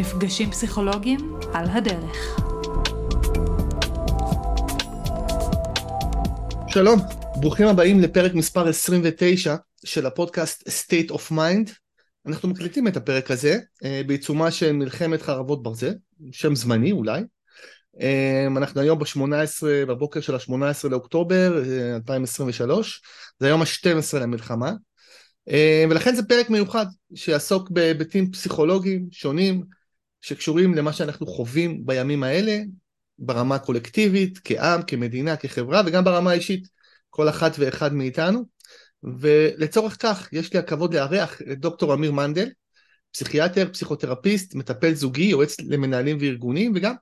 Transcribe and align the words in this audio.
מפגשים 0.00 0.50
פסיכולוגיים 0.50 1.38
על 1.52 1.66
הדרך. 1.70 2.40
שלום, 6.68 7.00
ברוכים 7.40 7.66
הבאים 7.66 8.00
לפרק 8.00 8.34
מספר 8.34 8.68
29 8.68 9.56
של 9.84 10.06
הפודקאסט 10.06 10.68
State 10.68 11.10
of 11.10 11.32
Mind. 11.32 11.70
אנחנו 12.26 12.48
מקליטים 12.48 12.88
את 12.88 12.96
הפרק 12.96 13.30
הזה 13.30 13.58
אה, 13.84 14.02
בעיצומה 14.06 14.50
של 14.50 14.72
מלחמת 14.72 15.22
חרבות 15.22 15.62
ברזל, 15.62 15.94
שם 16.32 16.54
זמני 16.54 16.92
אולי. 16.92 17.22
אה, 18.00 18.46
אנחנו 18.56 18.80
היום 18.80 18.98
ב-18, 18.98 19.62
בבוקר 19.88 20.20
של 20.20 20.34
ה-18 20.34 20.88
לאוקטובר 20.90 21.62
2023, 21.94 23.02
אה, 23.04 23.08
זה 23.40 23.46
היום 23.46 23.62
ה-12 23.62 24.18
למלחמה. 24.18 24.72
ולכן 25.90 26.14
זה 26.14 26.22
פרק 26.22 26.50
מיוחד 26.50 26.86
שיעסוק 27.14 27.70
בהיבטים 27.70 28.30
פסיכולוגיים 28.30 29.06
שונים 29.10 29.64
שקשורים 30.24 30.74
למה 30.74 30.92
שאנחנו 30.92 31.26
חווים 31.26 31.86
בימים 31.86 32.22
האלה, 32.22 32.58
ברמה 33.18 33.54
הקולקטיבית, 33.54 34.38
כעם, 34.44 34.82
כמדינה, 34.82 35.36
כחברה, 35.36 35.82
וגם 35.86 36.04
ברמה 36.04 36.30
האישית, 36.30 36.68
כל 37.10 37.28
אחת 37.28 37.52
ואחד 37.58 37.94
מאיתנו. 37.94 38.44
ולצורך 39.02 39.96
כך 40.02 40.28
יש 40.32 40.52
לי 40.52 40.58
הכבוד 40.58 40.94
לארח 40.94 41.42
את 41.42 41.58
דוקטור 41.58 41.94
אמיר 41.94 42.12
מנדל, 42.12 42.48
פסיכיאטר, 43.12 43.68
פסיכותרפיסט, 43.72 44.54
מטפל 44.54 44.94
זוגי, 44.94 45.24
יועץ 45.24 45.60
למנהלים 45.60 46.18
וארגונים, 46.20 46.72
וגם 46.74 46.94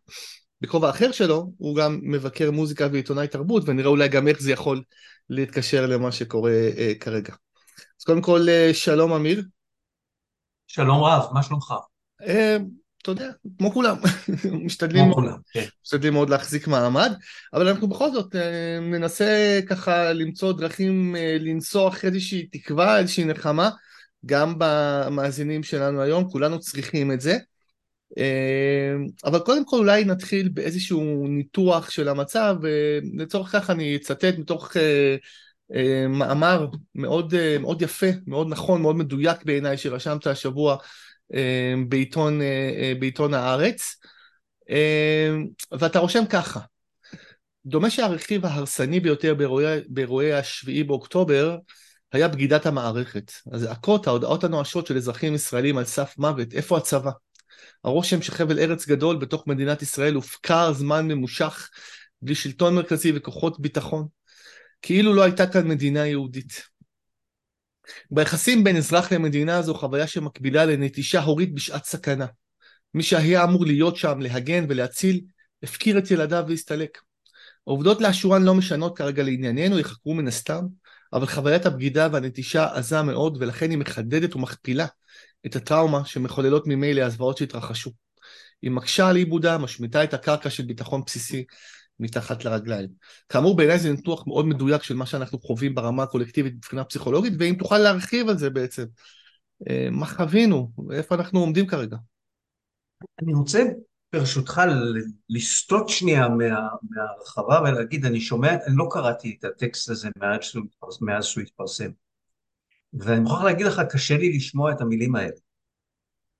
בכובע 0.61 0.91
אחר 0.91 1.13
שלו 1.13 1.53
הוא 1.59 1.77
גם 1.77 2.01
מבקר 2.03 2.51
מוזיקה 2.51 2.89
ועיתונאי 2.93 3.29
תרבות, 3.29 3.63
ונראה 3.67 3.89
אולי 3.89 4.09
גם 4.09 4.29
איך 4.29 4.41
זה 4.41 4.53
יכול 4.53 4.83
להתקשר 5.31 5.87
למה 5.87 6.13
שקורה 6.13 6.71
אה, 6.79 6.93
כרגע. 7.01 7.35
אז 8.01 8.05
קודם 8.05 8.23
כל, 8.23 8.41
אה, 8.49 8.71
שלום 8.75 9.13
אמיר. 9.13 9.43
שלום 10.67 11.05
רב, 11.05 11.23
מה 11.33 11.43
שלומך? 11.43 11.75
אה, 12.27 12.57
אתה 13.03 13.11
יודע, 13.11 13.31
כמו 13.59 13.73
כולם, 13.73 13.97
משתדלים, 14.65 15.05
כמו 15.05 15.15
כולם, 15.15 15.37
כן. 15.53 15.65
משתדלים 15.85 16.13
מאוד 16.13 16.31
להחזיק 16.31 16.69
מעמד, 16.69 17.13
אבל 17.53 17.69
אנחנו 17.69 17.89
בכל 17.89 18.11
זאת 18.11 18.37
אה, 18.37 18.81
ננסה 18.81 19.61
ככה 19.67 20.13
למצוא 20.13 20.53
דרכים 20.53 21.17
אה, 21.17 21.37
לנסוח 21.41 22.05
איזושהי 22.05 22.47
תקווה, 22.47 22.99
איזושהי 22.99 23.25
נחמה, 23.25 23.71
גם 24.27 24.55
במאזינים 24.59 25.63
שלנו 25.63 26.03
היום, 26.03 26.31
כולנו 26.31 26.61
צריכים 26.61 27.13
את 27.13 27.21
זה. 27.21 27.39
אה, 28.19 28.95
אבל 29.25 29.39
קודם 29.39 29.65
כל 29.65 29.77
אולי 29.77 30.05
נתחיל 30.05 30.49
באיזשהו 30.49 31.27
ניתוח 31.29 31.91
של 31.91 32.09
המצב, 32.09 32.57
ולצורך 32.63 33.53
כך 33.53 33.71
אני 33.71 33.97
אצטט 33.97 34.39
מתוך 34.39 34.77
מאמר 36.09 36.67
מאוד, 36.95 37.35
מאוד 37.61 37.83
יפה, 37.83 38.07
מאוד 38.27 38.49
נכון, 38.49 38.83
מאוד 38.83 38.97
מדויק 38.97 39.45
בעיניי, 39.45 39.77
שרשמת 39.77 40.27
השבוע 40.27 40.77
בעיתון, 41.89 42.43
אה, 42.43 42.47
אה, 42.77 42.93
בעיתון 42.99 43.35
הארץ, 43.35 43.97
ואתה 45.73 45.99
רושם 45.99 46.27
ככה: 46.31 46.61
דומה 47.67 47.91
שהרכיב 47.91 48.47
ההרסני 48.47 49.01
ביותר 49.01 49.35
באירועי 49.89 50.33
השביעי 50.33 50.85
באוקטובר 50.85 51.57
היה 52.13 52.29
בגידת 52.29 52.67
המערכת. 52.67 53.33
הזעקות, 53.53 54.07
ההודעות 54.07 54.45
הנואשות 54.45 54.87
של 54.87 54.97
אזרחים 54.97 55.35
ישראלים 55.35 55.79
על 55.79 55.85
סף 55.85 56.15
מוות, 56.19 56.55
איפה 56.55 56.79
הצבא? 56.79 57.11
הרושם 57.85 58.23
שחבל 58.23 58.59
ארץ 58.59 58.87
גדול 58.87 59.17
בתוך 59.17 59.47
מדינת 59.47 59.83
ישראל 59.83 60.15
הופקר 60.15 60.73
זמן 60.73 61.09
ממושך 61.09 61.71
בלי 62.23 62.35
שלטון 62.35 62.75
מרכזי 62.75 63.13
וכוחות 63.15 63.61
ביטחון. 63.61 64.07
כאילו 64.83 65.15
לא 65.15 65.23
הייתה 65.23 65.47
כאן 65.47 65.69
מדינה 65.69 66.07
יהודית. 66.07 66.72
ביחסים 68.11 68.65
בין 68.65 68.77
אזרח 68.77 69.13
למדינה 69.13 69.63
זו 69.63 69.75
חוויה 69.75 70.07
שמקבילה 70.07 70.65
לנטישה 70.65 71.21
הורית 71.21 71.55
בשעת 71.55 71.85
סכנה. 71.85 72.27
מי 72.95 73.03
שהיה 73.03 73.45
אמור 73.45 73.67
להיות 73.67 73.97
שם, 73.97 74.21
להגן 74.21 74.65
ולהציל, 74.69 75.21
הפקיר 75.63 75.99
את 75.99 76.11
ילדיו 76.11 76.45
והסתלק. 76.49 76.99
העובדות 77.67 78.01
לאשורן 78.01 78.43
לא 78.43 78.55
משנות 78.55 78.99
כרגע 78.99 79.23
לענייננו, 79.23 79.79
יחקרו 79.79 80.15
מן 80.15 80.29
הסתם, 80.29 80.65
אבל 81.13 81.27
חוויית 81.27 81.67
הבגידה 81.67 82.09
והנטישה 82.13 82.67
עזה 82.75 83.03
מאוד, 83.03 83.37
ולכן 83.41 83.71
היא 83.71 83.79
מחדדת 83.79 84.37
ומכפילה 84.37 84.87
את 85.47 85.57
הטראומה 85.57 86.05
שמחוללות 86.05 86.67
ממילא 86.67 87.01
הזוועות 87.03 87.39
שהתרחשו. 87.39 87.91
היא 88.63 88.71
מקשה 88.71 89.09
על 89.09 89.17
עיבודה, 89.17 89.59
משמיטה 89.59 90.05
את 90.05 90.15
הקרקע 90.15 90.51
של 90.51 90.63
ביטחון 90.63 91.03
בסיסי, 91.07 91.45
מתחת 92.01 92.45
לרגליים. 92.45 92.89
כאמור 93.29 93.57
בעיניי 93.57 93.79
זה 93.79 93.91
ניתוח 93.91 94.27
מאוד 94.27 94.47
מדויק 94.47 94.83
של 94.83 94.95
מה 94.95 95.07
שאנחנו 95.07 95.39
חווים 95.39 95.75
ברמה 95.75 96.03
הקולקטיבית 96.03 96.55
מבחינה 96.55 96.85
פסיכולוגית, 96.85 97.33
ואם 97.39 97.55
תוכל 97.59 97.79
להרחיב 97.79 98.29
על 98.29 98.39
זה 98.39 98.51
בעצם, 98.51 98.85
אה, 99.71 99.89
מה 99.91 100.07
חווינו, 100.07 100.71
ואיפה 100.89 101.15
אנחנו 101.15 101.41
עומדים 101.41 101.67
כרגע. 101.67 101.97
אני 103.23 103.35
רוצה 103.35 103.63
ברשותך 104.13 104.63
לסטות 105.29 105.89
שנייה 105.89 106.29
מה, 106.29 106.69
מהרחבה 106.91 107.61
ולהגיד, 107.61 108.07
אני 108.07 108.21
שומע, 108.21 108.55
אני 108.67 108.77
לא 108.77 108.89
קראתי 108.91 109.37
את 109.39 109.45
הטקסט 109.45 109.91
הזה 109.91 110.09
מאז 111.01 111.25
שהוא 111.25 111.43
התפרסם, 111.43 111.91
ואני 112.95 113.21
מוכרח 113.21 113.43
להגיד 113.43 113.67
לך, 113.67 113.83
קשה 113.91 114.17
לי 114.17 114.37
לשמוע 114.37 114.73
את 114.73 114.81
המילים 114.81 115.17
האלה. 115.17 115.37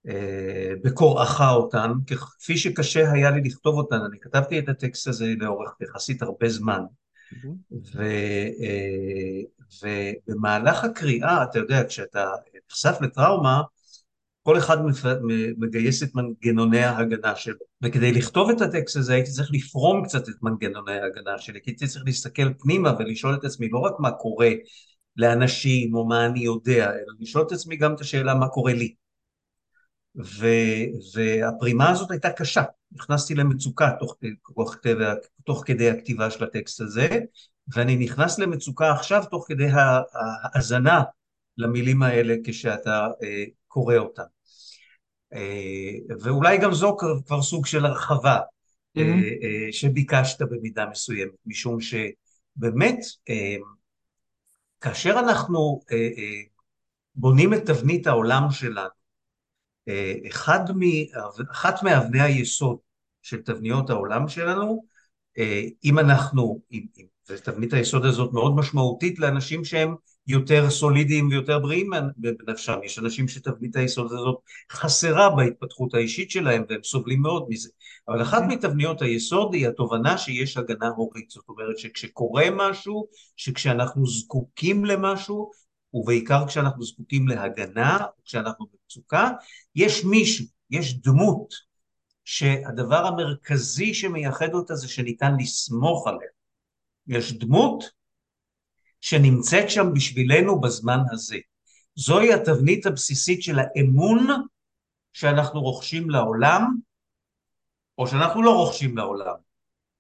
אה, 0.09 0.73
בקוראך 0.85 1.41
אותן, 1.41 1.91
כפי 2.07 2.57
שקשה 2.57 3.13
היה 3.13 3.31
לי 3.31 3.41
לכתוב 3.45 3.75
אותן, 3.75 4.01
אני 4.11 4.21
כתבתי 4.21 4.59
את 4.59 4.69
הטקסט 4.69 5.09
הזה 5.09 5.35
לאורך 5.39 5.71
יחסית 5.81 6.23
הרבה 6.23 6.49
זמן, 6.49 6.81
ו, 7.95 8.03
אה, 8.63 9.41
ובמהלך 9.83 10.85
הקריאה, 10.85 11.43
אתה 11.43 11.59
יודע, 11.59 11.85
כשאתה 11.89 12.31
נחשף 12.71 12.97
לטראומה, 13.01 13.63
כל 14.43 14.59
אחד 14.59 14.77
מגייס 15.59 16.03
את 16.03 16.15
מנגנוני 16.15 16.81
ההגנה 16.85 17.37
שלו. 17.37 17.65
וכדי 17.83 18.13
לכתוב 18.13 18.51
את 18.51 18.61
הטקסט 18.61 18.97
הזה 18.97 19.15
הייתי 19.15 19.31
צריך 19.31 19.51
לפרום 19.53 20.05
קצת 20.05 20.29
את 20.29 20.35
מנגנוני 20.43 20.93
ההגנה 20.93 21.39
שלי, 21.39 21.61
כי 21.63 21.71
הייתי 21.71 21.87
צריך 21.87 22.05
להסתכל 22.07 22.55
פנימה 22.55 22.93
ולשאול 22.99 23.35
את 23.35 23.45
עצמי 23.45 23.69
לא 23.69 23.79
רק 23.79 23.93
מה 23.99 24.11
קורה 24.11 24.51
לאנשים 25.17 25.95
או 25.95 26.09
מה 26.09 26.27
אני 26.27 26.41
יודע, 26.41 26.91
אלא 26.91 27.13
לשאול 27.21 27.45
את 27.47 27.53
עצמי 27.53 27.77
גם 27.77 27.95
את 27.95 28.01
השאלה 28.01 28.35
מה 28.35 28.49
קורה 28.49 28.73
לי. 28.73 28.95
ו, 30.17 30.47
והפרימה 31.15 31.91
הזאת 31.91 32.11
הייתה 32.11 32.31
קשה, 32.31 32.63
נכנסתי 32.93 33.35
למצוקה 33.35 33.91
תוך, 34.01 34.17
תוך, 34.55 34.77
תוך 35.45 35.63
כדי 35.67 35.91
הכתיבה 35.91 36.31
של 36.31 36.45
הטקסט 36.45 36.81
הזה, 36.81 37.09
ואני 37.75 37.97
נכנס 37.97 38.39
למצוקה 38.39 38.93
עכשיו 38.93 39.25
תוך 39.31 39.45
כדי 39.49 39.69
האזנה 39.73 41.03
למילים 41.59 42.03
האלה 42.03 42.35
כשאתה 42.45 43.09
אה, 43.23 43.45
קורא 43.69 43.97
אותן. 43.97 44.23
אה, 45.35 46.17
ואולי 46.21 46.59
גם 46.59 46.73
זו 46.73 46.97
כבר 47.27 47.43
סוג 47.43 47.67
של 47.67 47.85
הרחבה 47.87 48.39
mm-hmm. 48.39 49.01
אה, 49.01 49.05
אה, 49.05 49.73
שביקשת 49.73 50.43
במידה 50.43 50.87
מסוימת, 50.87 51.35
משום 51.47 51.79
שבאמת 51.81 52.99
אה, 53.29 53.57
כאשר 54.81 55.19
אנחנו 55.19 55.81
אה, 55.93 55.97
אה, 55.97 56.41
בונים 57.15 57.55
את 57.55 57.67
תבנית 57.67 58.07
העולם 58.07 58.51
שלנו 58.51 59.02
אחד 60.31 60.61
מ, 60.75 60.81
אחת 61.53 61.83
מאבני 61.83 62.21
היסוד 62.21 62.77
של 63.23 63.43
תבניות 63.43 63.91
העולם 63.91 64.29
שלנו, 64.29 64.85
אה, 65.39 65.63
אם 65.85 65.99
אנחנו, 65.99 66.61
אם, 66.73 66.87
אם, 66.99 67.07
ותבנית 67.31 67.73
היסוד 67.73 68.05
הזאת 68.05 68.33
מאוד 68.33 68.57
משמעותית 68.57 69.19
לאנשים 69.19 69.65
שהם 69.65 69.95
יותר 70.27 70.71
סולידיים 70.71 71.29
ויותר 71.29 71.59
בריאים 71.59 71.91
בנפשם, 72.17 72.79
יש 72.85 72.99
אנשים 72.99 73.29
שתבנית 73.29 73.77
היסוד 73.77 74.13
הזאת 74.13 74.37
חסרה 74.73 75.31
בהתפתחות 75.31 75.95
האישית 75.95 76.31
שלהם 76.31 76.65
והם 76.69 76.83
סובלים 76.83 77.23
מאוד 77.23 77.47
מזה, 77.49 77.69
אבל 78.09 78.23
אחת 78.23 78.43
מתבניות 78.49 79.03
היסוד 79.03 79.55
היא 79.55 79.69
התובנה 79.69 80.19
שיש 80.19 80.57
הגנה 80.57 80.89
הורית, 80.89 81.31
זאת 81.31 81.49
אומרת 81.49 81.79
שכשקורה 81.79 82.45
משהו, 82.53 83.07
שכשאנחנו 83.37 84.07
זקוקים 84.07 84.85
למשהו, 84.85 85.51
ובעיקר 85.95 86.47
כשאנחנו 86.47 86.83
זקוקים 86.83 87.29
להגנה, 87.29 87.99
כשאנחנו 88.25 88.67
במצוקה, 88.67 89.31
יש 89.75 90.05
מישהו, 90.05 90.47
יש 90.71 91.01
דמות, 91.01 91.55
שהדבר 92.25 93.07
המרכזי 93.07 93.95
שמייחד 93.95 94.55
אותה 94.55 94.75
זה 94.75 94.89
שניתן 94.89 95.33
לסמוך 95.41 96.07
עליה. 96.07 96.29
יש 97.07 97.33
דמות 97.33 97.85
שנמצאת 99.01 99.71
שם 99.71 99.87
בשבילנו 99.95 100.61
בזמן 100.61 100.99
הזה. 101.11 101.39
זוהי 101.95 102.33
התבנית 102.33 102.87
הבסיסית 102.87 103.43
של 103.43 103.59
האמון 103.59 104.27
שאנחנו 105.13 105.61
רוכשים 105.61 106.11
לעולם, 106.11 106.77
או 107.99 108.07
שאנחנו 108.07 108.43
לא 108.43 108.57
רוכשים 108.57 108.97
לעולם, 108.97 109.35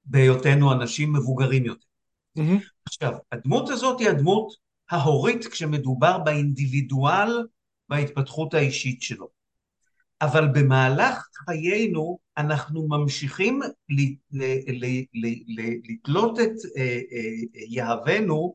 בהיותנו 0.05 0.73
אנשים 0.73 1.12
מבוגרים 1.12 1.65
יותר. 1.65 1.87
Mm-hmm. 2.39 2.65
עכשיו, 2.87 3.12
הדמות 3.33 3.69
הזאת 3.69 4.00
היא 4.00 4.09
הדמות 4.09 4.62
ההורית 4.93 5.47
כשמדובר 5.47 6.19
באינדיבידואל 6.19 7.47
בהתפתחות 7.89 8.55
האישית 8.55 9.03
שלו. 9.03 9.29
אבל 10.23 10.49
במהלך 10.49 11.29
חיינו 11.44 12.19
אנחנו 12.37 12.89
ממשיכים 12.89 13.61
לתלות 15.85 16.41
את 16.41 16.53
אה, 16.77 16.83
אה, 16.83 17.31
יהבנו, 17.69 18.55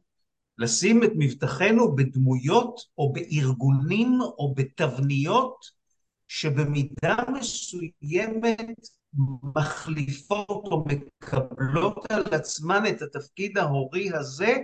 לשים 0.57 1.03
את 1.03 1.11
מבטחנו 1.15 1.95
בדמויות 1.95 2.81
או 2.97 3.13
בארגונים 3.13 4.21
או 4.21 4.53
בתבניות 4.55 5.55
שבמידה 6.27 7.15
מסוימת 7.33 8.79
מחליפות 9.55 10.49
או 10.49 10.85
מקבלות 10.87 12.11
על 12.11 12.23
עצמן 12.31 12.83
את 12.89 13.01
התפקיד 13.01 13.57
ההורי 13.57 14.09
הזה 14.13 14.57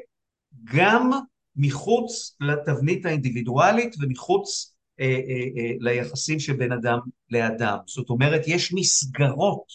גם 0.64 1.12
מחוץ 1.56 2.36
לתבנית 2.40 3.06
האינדיבידואלית 3.06 3.96
ומחוץ 4.02 4.76
אה, 5.00 5.06
אה, 5.06 5.62
אה, 5.62 5.72
ליחסים 5.80 6.40
שבין 6.40 6.72
אדם 6.72 7.00
לאדם. 7.30 7.78
זאת 7.86 8.10
אומרת, 8.10 8.42
יש 8.48 8.74
מסגרות 8.74 9.66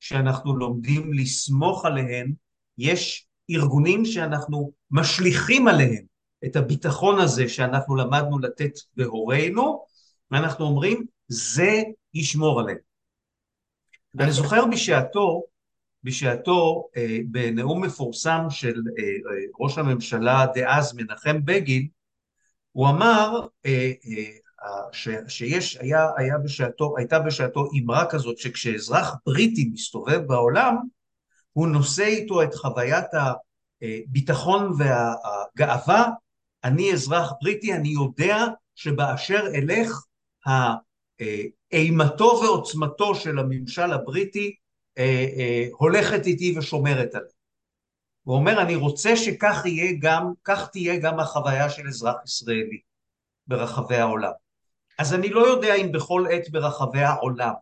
שאנחנו 0.00 0.56
לומדים 0.56 1.12
לסמוך 1.12 1.84
עליהן, 1.84 2.32
יש 2.78 3.26
ארגונים 3.50 4.04
שאנחנו 4.04 4.72
משליכים 4.90 5.68
עליהם 5.68 6.04
את 6.44 6.56
הביטחון 6.56 7.20
הזה 7.20 7.48
שאנחנו 7.48 7.96
למדנו 7.96 8.38
לתת 8.38 8.72
בהורינו, 8.96 9.84
ואנחנו 10.30 10.64
אומרים, 10.64 11.04
זה 11.28 11.82
ישמור 12.14 12.60
עליהם. 12.60 12.78
ואני 14.14 14.32
זוכר 14.32 14.66
בשעתו, 14.66 15.42
בשעתו 16.04 16.88
אה, 16.96 17.18
בנאום 17.26 17.84
מפורסם 17.84 18.46
של 18.50 18.82
אה, 18.98 19.04
אה, 19.04 19.44
ראש 19.60 19.78
הממשלה 19.78 20.46
דאז 20.54 20.94
מנחם 20.94 21.44
בגין, 21.44 21.88
הוא 22.72 22.88
אמר 22.88 23.46
ש, 24.92 25.08
שיש, 25.28 25.76
היה, 25.76 26.08
היה 26.16 26.38
בשעתו, 26.38 26.94
הייתה 26.98 27.18
בשעתו 27.18 27.68
אמרה 27.80 28.06
כזאת 28.10 28.38
שכשאזרח 28.38 29.14
בריטי 29.26 29.70
מסתובב 29.72 30.20
בעולם, 30.26 30.76
הוא 31.52 31.68
נושא 31.68 32.04
איתו 32.04 32.42
את 32.42 32.54
חוויית 32.54 33.06
הביטחון 33.82 34.72
והגאווה, 34.78 36.08
אני 36.64 36.92
אזרח 36.92 37.32
בריטי, 37.42 37.74
אני 37.74 37.88
יודע 37.88 38.46
שבאשר 38.74 39.46
אלך 39.54 40.04
אימתו 41.72 42.40
ועוצמתו 42.42 43.14
של 43.14 43.38
הממשל 43.38 43.92
הבריטי 43.92 44.54
אה, 44.98 45.26
אה, 45.36 45.66
הולכת 45.72 46.26
איתי 46.26 46.58
ושומרת 46.58 47.14
עליי. 47.14 47.28
הוא 48.22 48.36
אומר, 48.36 48.62
אני 48.62 48.74
רוצה 48.74 49.16
שכך 49.16 49.62
יהיה 49.64 49.92
גם, 50.00 50.32
כך 50.44 50.68
תהיה 50.72 50.98
גם 50.98 51.20
החוויה 51.20 51.70
של 51.70 51.88
אזרח 51.88 52.16
ישראלי 52.26 52.80
ברחבי 53.46 53.96
העולם. 53.96 54.30
אז 54.98 55.14
אני 55.14 55.28
לא 55.28 55.46
יודע 55.46 55.74
אם 55.74 55.92
בכל 55.92 56.26
עת 56.30 56.50
ברחבי 56.50 57.00
העולם, 57.00 57.52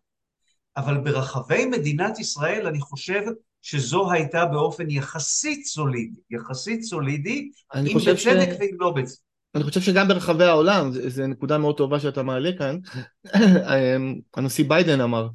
אבל 0.77 0.99
ברחבי 0.99 1.67
מדינת 1.67 2.19
ישראל 2.19 2.67
אני 2.67 2.81
חושב 2.81 3.23
שזו 3.63 4.13
הייתה 4.13 4.45
באופן 4.45 4.91
יחסית 4.91 5.67
סולידי, 5.67 6.21
יחסית 6.31 6.83
סולידי, 6.83 7.51
אם 7.77 7.97
בצדק 7.97 8.19
ש... 8.19 8.27
ואם 8.61 8.77
לא 8.81 8.91
בצדק. 8.91 9.21
אני 9.55 9.65
חושב 9.65 9.81
שגם 9.81 10.09
ברחבי 10.09 10.45
העולם, 10.45 10.91
זו 10.93 11.27
נקודה 11.27 11.59
מאוד 11.59 11.77
טובה 11.77 12.01
שאתה 12.01 12.23
מעלה 12.23 12.51
כאן, 12.59 12.79
הנשיא 14.37 14.65
ביידן 14.69 15.01
אמר, 15.01 15.29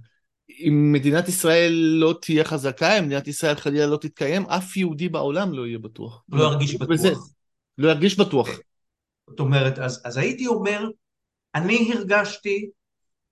אם 0.59 0.91
מדינת 0.91 1.27
ישראל 1.27 1.71
לא 1.73 2.15
תהיה 2.21 2.43
חזקה, 2.43 2.99
אם 2.99 3.05
מדינת 3.05 3.27
ישראל 3.27 3.55
חלילה 3.55 3.85
לא 3.87 3.97
תתקיים, 3.97 4.45
אף 4.45 4.77
יהודי 4.77 5.09
בעולם 5.09 5.53
לא 5.53 5.67
יהיה 5.67 5.79
בטוח. 5.79 6.23
לא 6.29 6.43
ירגיש 6.43 6.75
בטוח. 6.75 6.89
וזה, 6.89 7.09
לא 7.77 7.89
ירגיש 7.89 8.19
בטוח. 8.19 8.49
זאת 9.29 9.39
אומרת, 9.39 9.79
אז, 9.79 10.01
אז 10.05 10.17
הייתי 10.17 10.47
אומר, 10.47 10.89
אני 11.55 11.91
הרגשתי, 11.93 12.69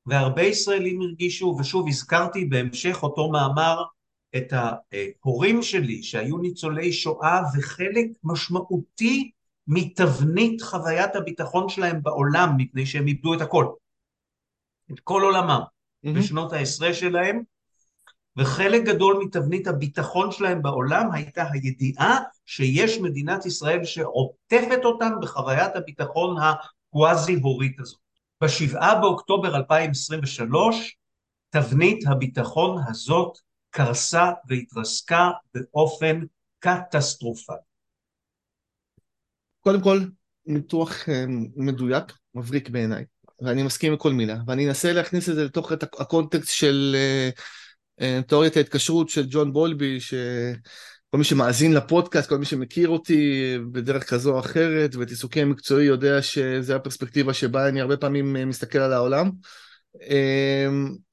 והרבה 0.06 0.42
ישראלים 0.42 1.02
הרגישו, 1.02 1.58
ושוב 1.60 1.88
הזכרתי 1.88 2.46
בהמשך 2.46 3.04
אותו 3.04 3.32
מאמר 3.32 3.84
את 4.36 4.54
ההורים 4.54 5.62
שלי 5.62 6.04
שהיו 6.04 6.38
ניצולי 6.38 6.94
שואה 6.94 7.42
וחלק 7.58 8.06
משמעותי 8.24 9.32
מתבנית 9.68 10.62
חוויית 10.62 11.16
הביטחון 11.16 11.70
שלהם 11.70 12.04
בעולם 12.04 12.50
מפני 12.58 12.86
שהם 12.86 13.08
איבדו 13.08 13.34
את 13.34 13.42
הכל. 13.42 13.68
את 14.92 15.00
כל 15.00 15.22
עולמם 15.22 15.62
mm-hmm. 16.06 16.18
בשנות 16.18 16.54
העשרה 16.54 16.94
שלהם 16.94 17.44
וחלק 18.38 18.84
גדול 18.84 19.24
מתבנית 19.26 19.68
הביטחון 19.68 20.32
שלהם 20.32 20.62
בעולם 20.62 21.12
הייתה 21.12 21.46
הידיעה 21.52 22.20
שיש 22.46 22.98
מדינת 22.98 23.46
ישראל 23.46 23.86
שעוטפת 23.86 24.80
אותם 24.86 25.12
בחוויית 25.22 25.76
הביטחון 25.76 26.38
הקוואזי 26.42 27.34
הורית 27.34 27.80
הזאת. 27.80 28.00
בשבעה 28.44 29.02
באוקטובר 29.02 29.56
2023 29.56 30.98
תבנית 31.50 32.08
הביטחון 32.08 32.82
הזאת 32.88 33.38
קרסה 33.70 34.32
והתרסקה 34.48 35.32
באופן 35.54 36.20
קטסטרופלי. 36.60 37.56
קודם 39.60 39.82
כל, 39.82 40.00
ניתוח 40.46 41.10
אה, 41.10 41.26
מדויק, 41.56 42.04
מבריק 42.36 42.70
בעיניי, 42.70 43.06
ואני 43.44 43.64
מסכים 43.64 43.92
עם 43.92 43.98
כל 43.98 44.14
מילה, 44.14 44.38
ואני 44.48 44.68
אנסה 44.68 44.94
להכניס 44.94 45.30
את 45.30 45.36
זה 45.36 45.44
לתוך 45.46 45.72
הקונטקסט 46.00 46.54
של 46.54 46.96
uh, 46.96 48.02
uh, 48.02 48.28
תיאוריית 48.28 48.58
ההתקשרות 48.58 49.10
של 49.10 49.26
ג'ון 49.30 49.54
בולבי, 49.54 50.00
שכל 50.00 51.18
מי 51.18 51.24
שמאזין 51.24 51.74
לפודקאסט, 51.74 52.30
כל 52.30 52.38
מי 52.38 52.46
שמכיר 52.46 52.90
אותי 52.90 53.54
בדרך 53.72 54.10
כזו 54.10 54.34
או 54.34 54.40
אחרת, 54.40 54.96
ואת 54.96 55.10
עיסוקי 55.10 55.42
המקצועי 55.42 55.86
יודע 55.86 56.22
שזו 56.22 56.74
הפרספקטיבה 56.74 57.34
שבה 57.34 57.70
אני 57.70 57.82
הרבה 57.82 57.98
פעמים 57.98 58.50
מסתכל 58.50 58.80
על 58.80 58.94
העולם. 58.94 59.30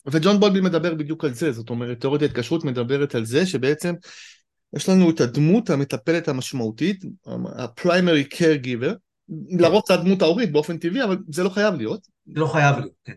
וג'ון 0.06 0.40
בולבי 0.40 0.60
מדבר 0.60 0.94
בדיוק 0.94 1.24
על 1.24 1.34
זה, 1.34 1.52
זאת 1.52 1.70
אומרת, 1.70 2.00
תיאוריית 2.00 2.22
ההתקשרות 2.22 2.64
מדברת 2.64 3.14
על 3.14 3.24
זה 3.24 3.46
שבעצם 3.46 3.94
יש 4.76 4.88
לנו 4.88 5.10
את 5.10 5.20
הדמות 5.20 5.70
המטפלת 5.70 6.28
המשמעותית, 6.28 7.04
ה-primary 7.26 8.34
caregiver, 8.34 8.94
לרוב 9.50 9.82
זה 9.88 9.94
הדמות 9.94 10.22
ההורית 10.22 10.52
באופן 10.52 10.78
טבעי, 10.78 11.04
אבל 11.04 11.16
זה 11.28 11.44
לא 11.44 11.48
חייב 11.48 11.74
להיות. 11.74 12.06
לא 12.26 12.46
חייב 12.46 12.76
להיות, 12.76 12.92
כן. 13.04 13.12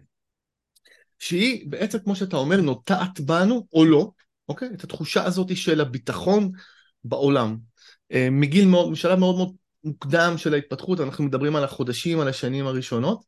שהיא 1.19 1.69
בעצם, 1.69 2.00
כמו 2.00 2.15
שאתה 2.15 2.38
אומר, 2.38 2.62
נוטעת 2.62 3.19
בנו, 3.19 3.68
או 3.74 3.86
לא, 3.86 4.10
אוקיי? 4.50 4.69
את 4.74 4.83
התחושה 4.83 5.24
הזאת 5.25 5.57
של 5.57 5.81
הביטחון 5.81 6.51
בעולם. 7.04 7.57
אה, 8.12 8.27
מגיל 8.31 8.68
מאוד, 8.68 8.92
משלב 8.92 9.19
מאוד 9.19 9.36
מאוד 9.36 9.54
מוקדם 9.83 10.33
של 10.38 10.54
ההתפתחות, 10.54 11.00
אנחנו 11.00 11.24
מדברים 11.24 11.56
על 11.56 11.63
החודשים, 11.63 12.19
על 12.19 12.27
השנים 12.27 12.68
הראשונות. 12.68 13.24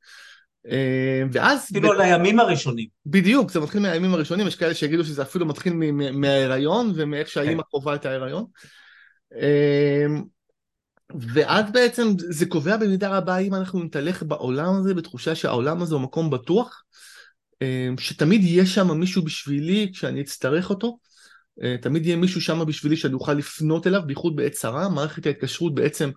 אה, 0.72 1.24
ואז... 1.32 1.64
אפילו 1.64 1.92
על 1.92 2.02
הימים 2.02 2.40
הראשונים. 2.40 2.88
בדיוק, 3.06 3.52
זה 3.52 3.60
מתחיל 3.60 3.82
מהימים 3.82 4.14
הראשונים, 4.14 4.48
יש 4.48 4.56
כאלה 4.56 4.74
שיגידו 4.74 5.04
שזה 5.04 5.22
אפילו 5.22 5.46
מתחיל 5.46 5.74
מההיריון 6.14 6.92
ומאיך 6.96 7.28
שהאימא 7.30 7.62
כן. 7.62 7.70
קובעה 7.70 7.96
את 7.96 8.06
ההיריון. 8.06 8.46
אה, 11.12 11.16
ואז 11.34 11.72
בעצם 11.72 12.08
זה 12.18 12.46
קובע 12.46 12.78
במידה 12.78 13.18
רבה 13.18 13.38
אם 13.38 13.56
אנחנו 13.56 13.84
נתהלך 13.84 14.24
בעולם 14.24 14.76
הזה 14.76 14.94
בתחושה 14.94 15.36
שהעולם 15.36 15.82
הזה 15.82 15.96
הוא 15.96 16.02
מקום 16.02 16.30
בטוח, 16.30 16.84
אה, 17.62 17.90
שתמיד 18.00 18.44
יהיה 18.44 18.66
שם 18.66 18.92
מישהו 18.92 19.24
בשבילי 19.24 19.92
כשאני 19.94 20.22
אצטרך 20.22 20.70
אותו, 20.70 20.98
תמיד 21.82 22.06
יהיה 22.06 22.18
מישהו 22.18 22.42
שם 22.42 22.66
בשבילי 22.68 22.98
שאני 22.98 23.14
אוכל 23.14 23.34
לפנות 23.34 23.88
אליו, 23.88 24.02
בייחוד 24.06 24.36
בעת 24.36 24.52
צרה, 24.52 24.90
מערכת 24.90 25.26
ההתקשרות 25.26 25.76
בעצם 25.76 26.10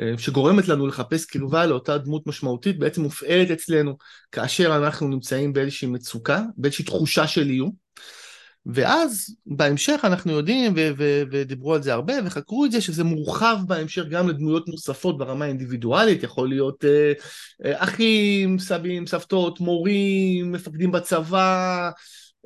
אה, 0.00 0.18
שגורמת 0.18 0.68
לנו 0.68 0.86
לחפש 0.86 1.24
קרבה 1.24 1.66
לאותה 1.66 1.98
דמות 1.98 2.26
משמעותית, 2.26 2.78
בעצם 2.78 3.02
מופעלת 3.02 3.50
אצלנו 3.50 3.96
כאשר 4.32 4.76
אנחנו 4.76 5.08
נמצאים 5.08 5.52
באיזושהי 5.52 5.88
מצוקה, 5.88 6.42
באיזושהי 6.56 6.84
תחושה 6.84 7.26
של 7.26 7.48
איום. 7.48 7.87
ואז 8.66 9.36
בהמשך 9.46 10.00
אנחנו 10.04 10.32
יודעים, 10.32 10.72
ו- 10.76 10.90
ו- 10.98 11.22
ודיברו 11.30 11.74
על 11.74 11.82
זה 11.82 11.92
הרבה, 11.92 12.14
וחקרו 12.24 12.64
את 12.64 12.72
זה, 12.72 12.80
שזה 12.80 13.04
מורחב 13.04 13.56
בהמשך 13.66 14.02
גם 14.10 14.28
לדמויות 14.28 14.68
נוספות 14.68 15.18
ברמה 15.18 15.44
האינדיבידואלית, 15.44 16.22
יכול 16.22 16.48
להיות 16.48 16.84
אה, 16.84 17.12
אה, 17.64 17.84
אחים, 17.84 18.58
סבים, 18.58 19.06
סבתות, 19.06 19.60
מורים, 19.60 20.52
מפקדים 20.52 20.92
בצבא, 20.92 21.90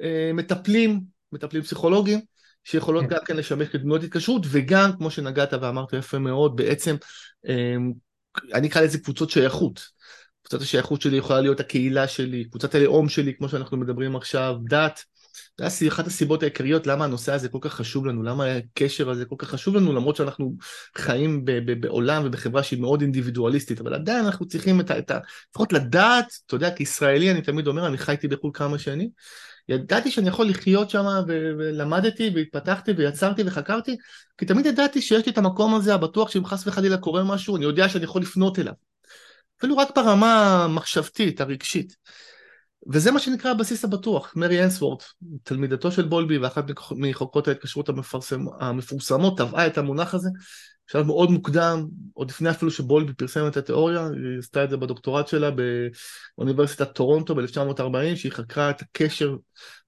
אה, 0.02 0.30
מטפלים, 0.34 1.00
מטפלים 1.32 1.62
פסיכולוגיים. 1.62 2.20
שיכולות 2.64 3.04
כן. 3.04 3.10
גם 3.10 3.20
כן 3.24 3.36
לשמש 3.36 3.68
כדמויות 3.68 4.02
התקשרות, 4.02 4.46
וגם, 4.50 4.90
כמו 4.98 5.10
שנגעת 5.10 5.52
ואמרת 5.52 5.92
יפה 5.92 6.18
מאוד, 6.18 6.56
בעצם, 6.56 6.96
אמ, 7.48 7.92
אני 8.54 8.68
אקרא 8.68 8.82
לזה 8.82 8.98
קבוצות 8.98 9.30
שייכות. 9.30 9.88
קבוצת 10.42 10.62
השייכות 10.62 11.00
שלי 11.02 11.16
יכולה 11.16 11.40
להיות 11.40 11.60
הקהילה 11.60 12.08
שלי, 12.08 12.44
קבוצת 12.44 12.74
הלאום 12.74 13.08
שלי, 13.08 13.34
כמו 13.34 13.48
שאנחנו 13.48 13.76
מדברים 13.76 14.16
עכשיו, 14.16 14.56
דת. 14.68 15.04
זה 15.58 15.88
אחת 15.88 16.06
הסיבות 16.06 16.42
העיקריות 16.42 16.86
למה 16.86 17.04
הנושא 17.04 17.32
הזה 17.32 17.48
כל 17.48 17.58
כך 17.60 17.74
חשוב 17.74 18.06
לנו, 18.06 18.22
למה 18.22 18.44
הקשר 18.46 19.10
הזה 19.10 19.24
כל 19.24 19.36
כך 19.38 19.48
חשוב 19.48 19.76
לנו, 19.76 19.92
למרות 19.92 20.16
שאנחנו 20.16 20.56
חיים 20.98 21.44
ב- 21.44 21.70
ב- 21.70 21.80
בעולם 21.80 22.22
ובחברה 22.24 22.62
שהיא 22.62 22.80
מאוד 22.80 23.00
אינדיבידואליסטית, 23.00 23.80
אבל 23.80 23.94
עדיין 23.94 24.24
אנחנו 24.24 24.46
צריכים 24.46 24.80
את 24.80 24.90
ה... 24.90 24.98
את 24.98 25.10
ה 25.10 25.18
לפחות 25.50 25.72
לדעת, 25.72 26.32
אתה 26.46 26.54
יודע, 26.54 26.70
כישראלי 26.70 27.30
אני 27.30 27.42
תמיד 27.42 27.66
אומר, 27.66 27.86
אני 27.86 27.98
חייתי 27.98 28.28
בחו"ל 28.28 28.50
כמה 28.54 28.78
שנים, 28.78 29.08
ידעתי 29.68 30.10
שאני 30.10 30.28
יכול 30.28 30.48
לחיות 30.48 30.90
שם 30.90 31.04
ולמדתי 31.28 32.30
והתפתחתי 32.34 32.92
ויצרתי 32.92 33.42
וחקרתי, 33.46 33.96
כי 34.38 34.46
תמיד 34.46 34.66
ידעתי 34.66 35.02
שיש 35.02 35.26
לי 35.26 35.32
את 35.32 35.38
המקום 35.38 35.74
הזה 35.74 35.94
הבטוח 35.94 36.30
שאם 36.30 36.44
חס 36.44 36.66
וחלילה 36.66 36.96
קורה 36.96 37.24
משהו, 37.24 37.56
אני 37.56 37.64
יודע 37.64 37.88
שאני 37.88 38.04
יכול 38.04 38.22
לפנות 38.22 38.58
אליו. 38.58 38.72
אפילו 39.58 39.76
רק 39.76 39.88
ברמה 39.96 40.64
המחשבתית, 40.64 41.40
הרגשית. 41.40 41.96
וזה 42.90 43.10
מה 43.10 43.18
שנקרא 43.18 43.50
הבסיס 43.50 43.84
הבטוח. 43.84 44.32
מרי 44.36 44.64
אנסוורט, 44.64 45.04
תלמידתו 45.42 45.92
של 45.92 46.02
בולבי 46.02 46.38
ואחת 46.38 46.64
מחוקרות 46.90 47.48
ההתקשרות 47.48 47.88
המפורסמות, 48.60 49.38
טבעה 49.38 49.66
את 49.66 49.78
המונח 49.78 50.14
הזה, 50.14 50.28
בשלב 50.88 51.06
מאוד 51.06 51.30
מוקדם, 51.30 51.86
עוד 52.12 52.30
לפני 52.30 52.50
אפילו 52.50 52.70
שבולבי 52.70 53.12
פרסם 53.12 53.46
את 53.46 53.56
התיאוריה, 53.56 54.06
היא 54.06 54.38
עשתה 54.38 54.64
את 54.64 54.70
זה 54.70 54.76
בדוקטורט 54.76 55.28
שלה 55.28 55.50
באוניברסיטת 56.36 56.92
טורונטו 56.94 57.34
ב-1940, 57.34 58.16
שהיא 58.16 58.32
חקרה 58.32 58.70
את 58.70 58.82
הקשר 58.82 59.36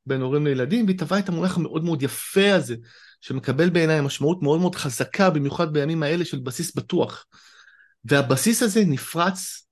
בין 0.06 0.20
הורים 0.20 0.46
לילדים, 0.46 0.86
והיא 0.86 0.98
טבעה 0.98 1.18
את 1.18 1.28
המונח 1.28 1.56
המאוד 1.56 1.84
מאוד 1.84 2.02
יפה 2.02 2.54
הזה, 2.54 2.76
שמקבל 3.20 3.70
בעיניי 3.70 4.00
משמעות 4.00 4.42
מאוד 4.42 4.60
מאוד 4.60 4.74
חזקה, 4.74 5.30
במיוחד 5.30 5.72
בימים 5.72 6.02
האלה 6.02 6.24
של 6.24 6.38
בסיס 6.38 6.76
בטוח. 6.76 7.26
והבסיס 8.04 8.62
הזה 8.62 8.84
נפרץ, 8.86 9.66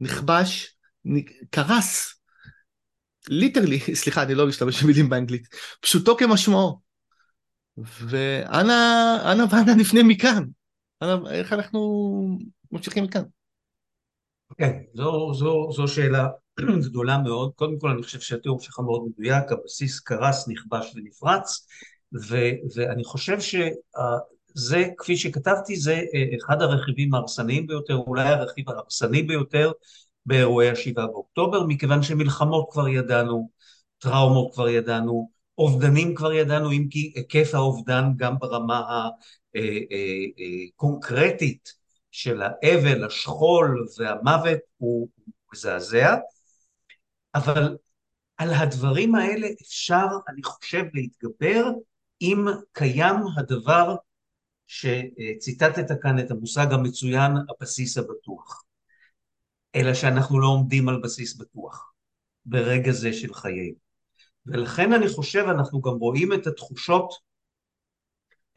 נכבש, 0.00 0.76
קרס. 1.50 2.17
literally, 3.28 3.80
סליחה, 4.00 4.22
אני 4.22 4.34
לא 4.34 4.46
משתמש 4.46 4.82
במילים 4.82 5.08
באנגלית, 5.08 5.48
פשוטו 5.80 6.16
כמשמעו. 6.16 6.80
ואנה, 7.78 9.18
אנה 9.32 9.44
ואנה 9.50 9.74
נפנה 9.74 10.02
מכאן. 10.02 10.44
אנה, 11.02 11.30
איך 11.30 11.52
אנחנו 11.52 12.38
ממשיכים 12.72 13.04
מכאן? 13.04 13.22
כן, 14.58 14.72
זו, 14.94 15.34
זו, 15.34 15.68
זו 15.72 15.88
שאלה 15.88 16.28
גדולה 16.88 17.18
מאוד. 17.18 17.52
קודם 17.54 17.78
כל, 17.78 17.90
אני 17.90 18.02
חושב 18.02 18.20
שהתיאור 18.20 18.60
שלך 18.60 18.78
מאוד 18.78 19.02
מדויק, 19.08 19.52
הבסיס 19.52 20.00
קרס, 20.00 20.48
נכבש 20.48 20.92
ונפרץ, 20.96 21.66
ו, 22.28 22.36
ואני 22.76 23.04
חושב 23.04 23.40
שזה, 23.40 24.84
כפי 24.98 25.16
שכתבתי, 25.16 25.76
זה 25.76 25.94
אה, 25.94 26.36
אחד 26.42 26.62
הרכיבים 26.62 27.14
ההרסניים 27.14 27.66
ביותר, 27.66 27.94
אולי 27.94 28.28
הרכיב 28.28 28.70
ההרסני 28.70 29.22
ביותר 29.22 29.72
באירועי 30.28 30.70
השבעה 30.70 31.06
באוקטובר, 31.06 31.62
מכיוון 31.66 32.02
שמלחמות 32.02 32.68
כבר 32.70 32.88
ידענו, 32.88 33.50
טראומות 33.98 34.54
כבר 34.54 34.68
ידענו, 34.68 35.30
אובדנים 35.58 36.14
כבר 36.14 36.32
ידענו, 36.32 36.72
אם 36.72 36.86
כי 36.90 37.12
היקף 37.16 37.54
האובדן 37.54 38.04
גם 38.16 38.38
ברמה 38.38 39.08
הקונקרטית 40.74 41.72
של 42.10 42.42
האבל, 42.42 43.04
השכול 43.04 43.86
והמוות 43.98 44.58
הוא 44.76 45.08
מזעזע, 45.52 46.16
אבל 47.34 47.76
על 48.36 48.54
הדברים 48.54 49.14
האלה 49.14 49.48
אפשר, 49.62 50.06
אני 50.28 50.42
חושב, 50.42 50.84
להתגבר 50.94 51.64
אם 52.22 52.46
קיים 52.72 53.16
הדבר 53.36 53.94
שציטטת 54.66 56.02
כאן 56.02 56.18
את 56.18 56.30
המושג 56.30 56.72
המצוין, 56.72 57.32
הבסיס 57.50 57.98
הבטוח. 57.98 58.67
אלא 59.74 59.94
שאנחנו 59.94 60.40
לא 60.40 60.46
עומדים 60.46 60.88
על 60.88 61.00
בסיס 61.00 61.36
בטוח 61.36 61.92
ברגע 62.46 62.92
זה 62.92 63.12
של 63.12 63.34
חיינו. 63.34 63.76
ולכן 64.46 64.92
אני 64.92 65.08
חושב 65.08 65.44
אנחנו 65.48 65.80
גם 65.80 65.92
רואים 65.92 66.32
את 66.32 66.46
התחושות, 66.46 67.14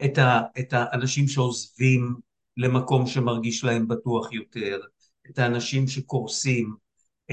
את, 0.04 0.18
ה, 0.18 0.40
את 0.58 0.72
האנשים 0.72 1.28
שעוזבים 1.28 2.14
למקום 2.56 3.06
שמרגיש 3.06 3.64
להם 3.64 3.88
בטוח 3.88 4.32
יותר, 4.32 4.80
את 5.30 5.38
האנשים 5.38 5.88
שקורסים, 5.88 6.74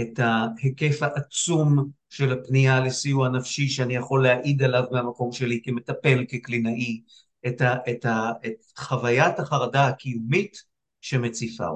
את 0.02 0.20
ההיקף 0.20 1.04
העצום 1.04 1.90
של 2.10 2.34
הפנייה 2.34 2.80
לסיוע 2.80 3.30
נפשי 3.30 3.68
שאני 3.68 3.96
יכול 3.96 4.24
להעיד 4.24 4.64
עליו 4.64 4.84
מהמקום 4.92 5.32
שלי 5.32 5.62
כמטפל, 5.64 6.26
כקלינאי, 6.30 7.02
את, 7.48 7.62
ה, 7.62 7.76
את, 7.90 8.06
ה, 8.06 8.32
את 8.46 8.78
חוויית 8.78 9.40
החרדה 9.40 9.88
הקיומית 9.88 10.64
שמציפה 11.02 11.68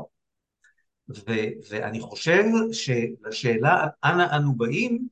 אותה. 1.10 1.31
ואני 1.69 2.00
חושב 2.00 2.43
שלשאלה 2.72 3.88
אנה 4.03 4.38
אנו 4.38 4.55
באים, 4.55 5.07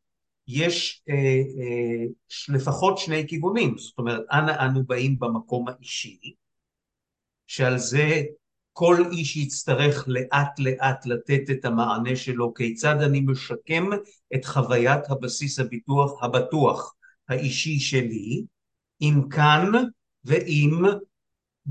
יש 0.48 1.04
אה, 1.10 1.16
אה, 1.16 2.06
לפחות 2.50 2.98
שני 2.98 3.28
כיוונים, 3.28 3.78
זאת 3.78 3.98
אומרת, 3.98 4.22
אנה 4.32 4.66
אנו 4.66 4.84
באים 4.84 5.20
במקום 5.20 5.68
האישי, 5.68 6.20
שעל 7.48 7.78
זה 7.78 8.22
כל 8.74 9.04
איש 9.12 9.38
יצטרך 9.38 10.06
לאט 10.08 10.60
לאט 10.60 11.06
לתת 11.06 11.42
את 11.52 11.66
המענה 11.66 12.16
שלו, 12.16 12.54
כיצד 12.54 13.02
אני 13.02 13.22
משקם 13.22 13.90
את 14.36 14.46
חוויית 14.46 15.10
הבסיס 15.10 15.60
הביטוח 15.60 16.24
הבטוח 16.24 16.96
האישי 17.30 17.80
שלי, 17.80 18.46
אם 19.02 19.22
כאן 19.30 19.72
ואם 20.26 20.84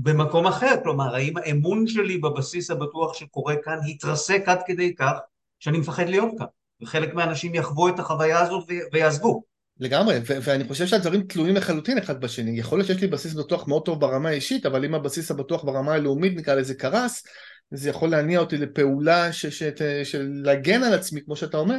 במקום 0.03 0.47
אחר, 0.47 0.75
כלומר 0.83 1.15
האם 1.15 1.37
האמון 1.37 1.87
שלי 1.87 2.17
בבסיס 2.17 2.71
הבטוח 2.71 3.13
שקורה 3.13 3.55
כאן 3.63 3.77
התרסק 3.89 4.43
עד 4.45 4.59
כדי 4.65 4.95
כך 4.95 5.11
שאני 5.59 5.77
מפחד 5.77 6.09
להיות 6.09 6.31
כאן, 6.37 6.47
וחלק 6.81 7.13
מהאנשים 7.13 7.55
יחוו 7.55 7.89
את 7.89 7.99
החוויה 7.99 8.39
הזאת 8.39 8.69
ויעזבו. 8.93 9.43
לגמרי, 9.79 10.15
ו- 10.27 10.37
ואני 10.43 10.63
חושב 10.67 10.87
שהדברים 10.87 11.21
תלויים 11.21 11.55
לחלוטין 11.55 11.97
אחד 11.97 12.21
בשני. 12.21 12.59
יכול 12.59 12.77
להיות 12.77 12.87
שיש 12.87 13.01
לי 13.01 13.07
בסיס 13.07 13.33
בטוח 13.33 13.67
מאוד 13.67 13.85
טוב 13.85 14.01
ברמה 14.01 14.29
האישית, 14.29 14.65
אבל 14.65 14.85
אם 14.85 14.95
הבסיס 14.95 15.31
הבטוח 15.31 15.63
ברמה 15.63 15.93
הלאומית 15.93 16.35
נקרא 16.35 16.55
לזה 16.55 16.75
קרס, 16.75 17.23
זה 17.71 17.89
יכול 17.89 18.09
להניע 18.09 18.39
אותי 18.39 18.57
לפעולה 18.57 19.33
ש- 19.33 19.45
ש- 19.45 19.63
של 20.03 20.31
להגן 20.33 20.83
על 20.83 20.93
עצמי, 20.93 21.21
כמו 21.25 21.35
שאתה 21.35 21.57
אומר. 21.57 21.77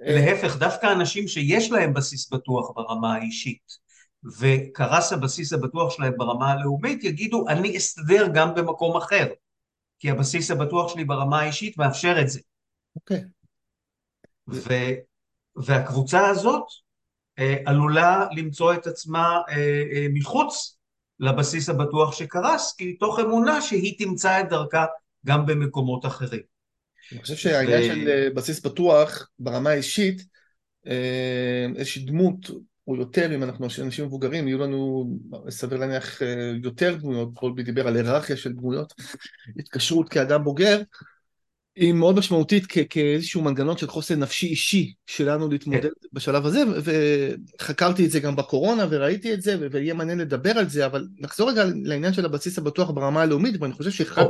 להפך, 0.00 0.56
דווקא 0.58 0.92
אנשים 0.92 1.28
שיש 1.28 1.70
להם 1.70 1.94
בסיס 1.94 2.30
בטוח 2.30 2.72
ברמה 2.76 3.14
האישית, 3.14 3.89
וקרס 4.24 5.12
הבסיס 5.12 5.52
הבטוח 5.52 5.92
שלהם 5.92 6.12
ברמה 6.16 6.52
הלאומית, 6.52 7.04
יגידו 7.04 7.48
אני 7.48 7.76
אסתדר 7.76 8.26
גם 8.34 8.54
במקום 8.54 8.96
אחר, 8.96 9.26
כי 9.98 10.10
הבסיס 10.10 10.50
הבטוח 10.50 10.92
שלי 10.92 11.04
ברמה 11.04 11.40
האישית 11.40 11.78
מאפשר 11.78 12.20
את 12.20 12.28
זה. 12.28 12.40
אוקיי. 12.96 13.24
ו, 14.48 14.74
והקבוצה 15.56 16.26
הזאת 16.26 16.64
אה, 17.38 17.56
עלולה 17.66 18.26
למצוא 18.36 18.74
את 18.74 18.86
עצמה 18.86 19.40
אה, 19.48 19.56
אה, 19.92 20.06
מחוץ 20.12 20.78
לבסיס 21.20 21.68
הבטוח 21.68 22.12
שקרס, 22.12 22.74
כי 22.78 22.96
תוך 22.96 23.18
אמונה 23.18 23.62
שהיא 23.62 23.98
תמצא 23.98 24.40
את 24.40 24.48
דרכה 24.48 24.86
גם 25.26 25.46
במקומות 25.46 26.06
אחרים. 26.06 26.42
אני 27.12 27.22
חושב 27.22 27.36
שהעניין 27.36 27.82
ו... 27.82 27.94
של 27.94 28.08
אה, 28.08 28.28
בסיס 28.34 28.60
בטוח 28.60 29.28
ברמה 29.38 29.70
האישית, 29.70 30.22
אה, 30.86 31.66
איזושהי 31.76 32.04
דמות 32.04 32.50
או 32.90 32.96
יותר, 32.96 33.34
אם 33.34 33.42
אנחנו 33.42 33.66
אנשים 33.82 34.04
מבוגרים, 34.04 34.48
יהיו 34.48 34.58
לנו, 34.58 35.10
סביר 35.48 35.78
להניח, 35.78 36.22
אה, 36.22 36.52
יותר 36.62 36.96
דמויות, 36.96 37.28
קולבי 37.34 37.62
דיבר 37.62 37.88
על 37.88 37.96
היררכיה 37.96 38.36
של 38.36 38.52
דמויות, 38.52 38.94
התקשרות 39.58 40.08
כאדם 40.08 40.44
בוגר, 40.44 40.82
היא 41.76 41.92
מאוד 41.92 42.16
משמעותית 42.16 42.64
כ- 42.68 42.78
כאיזשהו 42.90 43.42
מנגנון 43.42 43.76
של 43.76 43.88
חוסן 43.88 44.18
נפשי 44.18 44.46
אישי 44.46 44.94
שלנו 45.06 45.48
להתמודד 45.48 45.82
כן. 45.82 45.88
בשלב 46.12 46.46
הזה, 46.46 46.62
וחקרתי 46.82 48.06
את 48.06 48.10
זה 48.10 48.20
גם 48.20 48.36
בקורונה 48.36 48.86
וראיתי 48.90 49.34
את 49.34 49.42
זה, 49.42 49.68
ויהיה 49.70 49.94
מעניין 49.94 50.18
לדבר 50.18 50.58
על 50.58 50.68
זה, 50.68 50.86
אבל 50.86 51.06
נחזור 51.18 51.50
רגע 51.50 51.64
לעניין 51.84 52.12
של 52.12 52.24
הבסיס 52.24 52.58
הבטוח 52.58 52.90
ברמה 52.90 53.22
הלאומית, 53.22 53.54
ואני 53.60 53.72
חושב 53.72 53.90
שאחד 53.90 54.24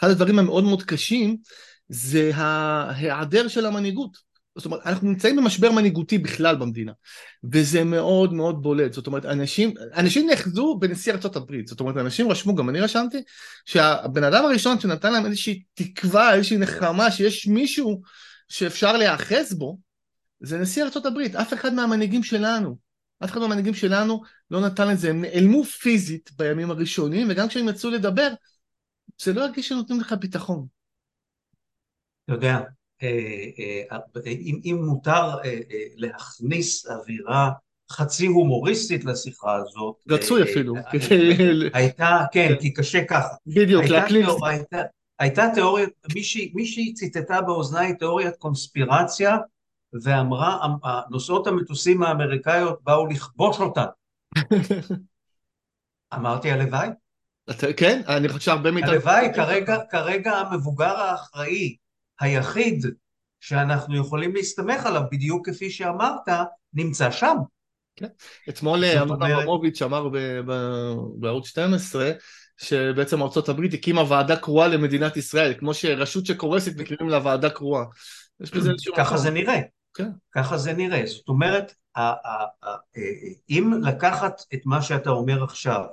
הדברים 0.00 0.38
המאוד 0.38 0.64
מאוד 0.64 0.82
קשים 0.82 1.36
זה 1.88 2.30
ההיעדר 2.34 3.48
של 3.48 3.66
המנהיגות. 3.66 4.31
זאת 4.56 4.64
אומרת, 4.64 4.80
אנחנו 4.86 5.08
נמצאים 5.08 5.36
במשבר 5.36 5.72
מנהיגותי 5.72 6.18
בכלל 6.18 6.56
במדינה, 6.56 6.92
וזה 7.52 7.84
מאוד 7.84 8.32
מאוד 8.32 8.62
בולט, 8.62 8.92
זאת 8.92 9.06
אומרת, 9.06 9.24
אנשים, 9.24 9.74
אנשים 9.96 10.30
נאחזו 10.30 10.76
בנשיא 10.80 11.12
ארה"ב, 11.12 11.66
זאת 11.66 11.80
אומרת, 11.80 11.96
אנשים 11.96 12.30
רשמו, 12.30 12.54
גם 12.54 12.68
אני 12.68 12.80
רשמתי, 12.80 13.22
שהבן 13.64 14.24
אדם 14.24 14.44
הראשון 14.44 14.80
שנתן 14.80 15.12
להם 15.12 15.26
איזושהי 15.26 15.62
תקווה, 15.74 16.34
איזושהי 16.34 16.58
נחמה, 16.58 17.10
שיש 17.10 17.46
מישהו 17.46 18.02
שאפשר 18.48 18.96
להיאחז 18.96 19.54
בו, 19.54 19.78
זה 20.40 20.58
נשיא 20.58 20.84
ארה"ב, 20.84 21.36
אף 21.36 21.52
אחד 21.52 21.74
מהמנהיגים 21.74 22.22
שלנו, 22.22 22.76
אף 23.24 23.30
אחד 23.30 23.40
מהמנהיגים 23.40 23.74
שלנו 23.74 24.22
לא 24.50 24.60
נתן 24.60 24.90
את 24.90 24.98
זה, 24.98 25.10
הם 25.10 25.20
נעלמו 25.20 25.64
פיזית 25.64 26.30
בימים 26.36 26.70
הראשונים, 26.70 27.26
וגם 27.30 27.48
כשהם 27.48 27.68
יצאו 27.68 27.90
לדבר, 27.90 28.28
זה 29.22 29.32
לא 29.32 29.44
הרגיש 29.44 29.68
שנותנים 29.68 30.00
לך 30.00 30.12
ביטחון. 30.12 30.66
אתה 32.24 32.32
יודע, 32.32 32.58
אם, 34.26 34.60
אם 34.64 34.82
מותר 34.84 35.38
אה, 35.44 35.58
להכניס 35.96 36.86
אווירה 36.86 37.50
חצי 37.90 38.26
הומוריסטית 38.26 39.04
לשיחה 39.04 39.54
הזאת. 39.54 39.96
רצוי 40.08 40.42
אפילו. 40.42 40.74
הייתה, 41.74 42.24
כן, 42.32 42.54
כי 42.60 42.74
קשה 42.74 43.04
ככה. 43.04 43.34
בדיוק, 43.46 43.84
להקליט. 43.84 44.28
הייתה 45.18 45.46
תיאוריה, 45.54 45.86
מישהי 46.54 46.92
ציטטה 46.94 47.40
באוזניי 47.40 47.96
תיאוריית 47.96 48.36
קונספירציה 48.36 49.36
ואמרה, 50.02 50.66
נוסעות 51.10 51.46
המטוסים 51.46 52.02
האמריקאיות 52.02 52.78
באו 52.82 53.06
לכבוש 53.06 53.60
אותה. 53.60 53.84
אמרתי 56.14 56.50
הלוואי. 56.50 56.88
כן, 57.76 58.00
אני 58.08 58.28
חושב 58.28 58.40
שהרבה 58.40 58.70
מאיתנו... 58.70 58.92
הלוואי, 58.92 59.28
כרגע 59.90 60.32
המבוגר 60.32 60.96
האחראי 60.96 61.76
היחיד 62.22 62.86
שאנחנו 63.40 63.96
יכולים 63.96 64.34
להסתמך 64.34 64.86
עליו, 64.86 65.02
בדיוק 65.12 65.48
כפי 65.48 65.70
שאמרת, 65.70 66.28
נמצא 66.74 67.10
שם. 67.10 67.36
כן. 67.96 68.06
אתמול 68.48 68.84
אמנון 68.84 69.22
אברמוביץ' 69.22 69.82
אמר 69.82 70.08
בערוץ 71.16 71.46
12, 71.46 72.10
שבעצם 72.56 73.22
ארה"ב 73.22 73.64
הקימה 73.74 74.02
ועדה 74.08 74.36
קרואה 74.36 74.68
למדינת 74.68 75.16
ישראל, 75.16 75.54
כמו 75.58 75.74
שרשות 75.74 76.26
שקורסת 76.26 76.76
מקימים 76.76 77.08
לה 77.08 77.20
ועדה 77.24 77.50
קרואה. 77.50 77.84
יש 78.40 78.50
בזה 78.50 78.70
איזשהו... 78.70 78.94
ככה 78.96 79.16
זה 79.16 79.30
נראה. 79.30 79.60
כן. 79.94 80.08
ככה 80.34 80.58
זה 80.58 80.72
נראה. 80.72 81.02
זאת 81.06 81.28
אומרת, 81.28 81.74
אם 83.50 83.72
לקחת 83.82 84.42
את 84.54 84.60
מה 84.64 84.82
שאתה 84.82 85.10
אומר 85.10 85.44
עכשיו 85.44 85.84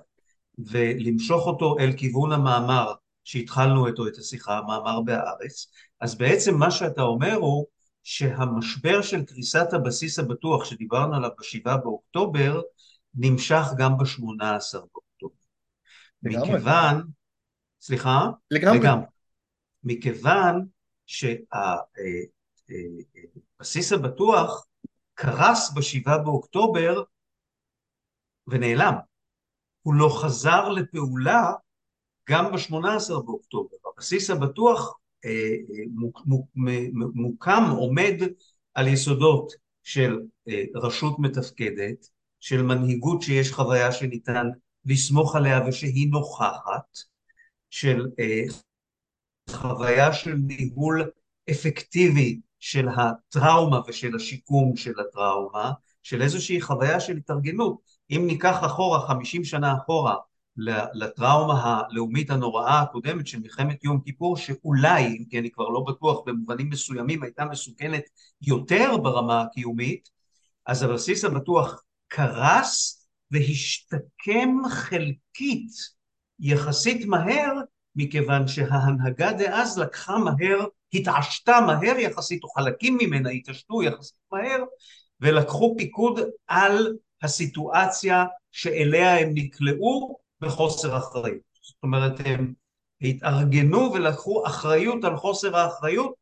ולמשוך 0.57 1.47
אותו 1.47 1.75
אל 1.79 1.91
כיוון 1.97 2.31
המאמר 2.31 2.93
שהתחלנו 3.29 3.87
איתו 3.87 4.07
את 4.07 4.17
השיחה, 4.17 4.57
המאמר 4.57 5.01
בהארץ, 5.01 5.71
אז 6.01 6.17
בעצם 6.17 6.55
מה 6.55 6.71
שאתה 6.71 7.01
אומר 7.01 7.33
הוא 7.33 7.65
שהמשבר 8.03 9.01
של 9.01 9.25
קריסת 9.25 9.73
הבסיס 9.73 10.19
הבטוח 10.19 10.65
שדיברנו 10.65 11.15
עליו 11.15 11.29
בשבעה 11.39 11.77
באוקטובר, 11.77 12.61
נמשך 13.13 13.63
גם 13.77 13.97
בשמונה 13.97 14.55
עשר 14.55 14.79
באוקטובר. 14.79 15.35
לגמרי. 16.23 16.49
מכיוון, 16.49 17.03
סליחה? 17.81 18.29
לגמרי. 18.51 18.79
לגמרי. 18.79 19.05
מכיוון 19.83 20.65
שהבסיס 21.05 21.53
אה, 23.93 23.97
אה, 23.97 24.03
הבטוח 24.03 24.65
קרס 25.13 25.73
בשבעה 25.75 26.17
באוקטובר 26.17 27.03
ונעלם. 28.47 28.93
הוא 29.81 29.93
לא 29.93 30.19
חזר 30.21 30.69
לפעולה 30.69 31.51
גם 32.29 32.51
ב-18 32.51 33.09
באוקטובר. 33.25 33.77
הבסיס 33.93 34.29
הבטוח 34.29 34.97
אה, 35.25 35.55
מוקם, 37.15 37.63
עומד 37.77 38.15
על 38.73 38.87
יסודות 38.87 39.53
של 39.83 40.19
רשות 40.75 41.19
מתפקדת, 41.19 42.07
של 42.39 42.61
מנהיגות 42.61 43.21
שיש 43.21 43.51
חוויה 43.51 43.91
שניתן 43.91 44.47
לסמוך 44.85 45.35
עליה 45.35 45.67
ושהיא 45.67 46.11
נוכחת, 46.11 46.97
של 47.69 48.07
חוויה 49.49 50.13
של 50.13 50.33
ניהול 50.33 51.11
אפקטיבי 51.51 52.39
של 52.59 52.87
הטראומה 52.89 53.79
ושל 53.87 54.15
השיקום 54.15 54.75
של 54.75 54.93
הטראומה, 54.99 55.71
של 56.03 56.21
איזושהי 56.21 56.61
חוויה 56.61 56.99
של 56.99 57.17
התארגנות. 57.17 57.77
אם 58.11 58.23
ניקח 58.27 58.57
אחורה, 58.65 59.07
חמישים 59.07 59.43
שנה 59.43 59.73
אחורה, 59.73 60.15
לטראומה 60.93 61.81
הלאומית 61.89 62.29
הנוראה 62.29 62.81
הקודמת 62.81 63.27
של 63.27 63.39
מלחמת 63.39 63.83
יום 63.83 64.01
כיפור, 64.01 64.37
שאולי, 64.37 65.05
אם 65.05 65.23
כי 65.29 65.39
אני 65.39 65.51
כבר 65.51 65.69
לא 65.69 65.79
בטוח, 65.87 66.21
במובנים 66.25 66.69
מסוימים 66.69 67.23
הייתה 67.23 67.45
מסוכנת 67.45 68.03
יותר 68.41 68.97
ברמה 68.97 69.41
הקיומית, 69.41 70.09
אז 70.65 70.83
הבסיס 70.83 71.25
הבטוח 71.25 71.83
קרס 72.07 73.05
והשתקם 73.31 74.57
חלקית 74.69 75.71
יחסית 76.39 77.05
מהר 77.05 77.53
מכיוון 77.95 78.47
שההנהגה 78.47 79.31
דאז 79.31 79.79
לקחה 79.79 80.17
מהר, 80.17 80.65
התעשתה 80.93 81.59
מהר 81.67 81.99
יחסית, 81.99 82.43
או 82.43 82.49
חלקים 82.49 82.97
ממנה 83.01 83.29
התעשתו 83.29 83.83
יחסית 83.83 84.17
מהר, 84.31 84.63
ולקחו 85.21 85.75
פיקוד 85.77 86.19
על 86.47 86.95
הסיטואציה 87.23 88.25
שאליה 88.51 89.19
הם 89.19 89.29
נקלעו 89.33 90.19
בחוסר 90.41 90.97
אחריות. 90.97 91.41
זאת 91.61 91.83
אומרת, 91.83 92.13
הם 92.25 92.53
התארגנו 93.01 93.91
ולקחו 93.93 94.47
אחריות 94.47 95.03
על 95.03 95.17
חוסר 95.17 95.57
האחריות 95.57 96.13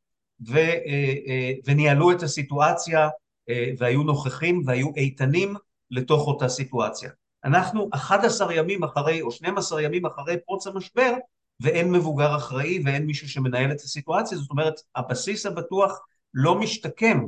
ו, 0.47 0.57
אה, 0.57 1.13
אה, 1.27 1.51
וניהלו 1.65 2.12
את 2.12 2.24
הסיטואציה 2.24 3.09
אה, 3.50 3.71
והיו 3.77 4.03
נוכחים 4.03 4.62
והיו 4.65 4.95
איתנים 4.95 5.55
לתוך 5.91 6.27
אותה 6.27 6.50
סיטואציה. 6.50 7.09
אנחנו 7.43 7.89
11 7.93 8.53
ימים 8.53 8.83
אחרי 8.83 9.21
או 9.21 9.31
12 9.31 9.81
ימים 9.81 10.05
אחרי 10.05 10.38
פרוץ 10.45 10.67
המשבר 10.67 11.13
ואין 11.59 11.91
מבוגר 11.91 12.36
אחראי 12.36 12.81
ואין 12.86 13.05
מישהו 13.05 13.29
שמנהל 13.29 13.71
את 13.71 13.79
הסיטואציה, 13.79 14.38
זאת 14.38 14.51
אומרת 14.51 14.74
הבסיס 14.95 15.45
הבטוח 15.45 16.00
לא 16.33 16.59
משתקם 16.59 17.25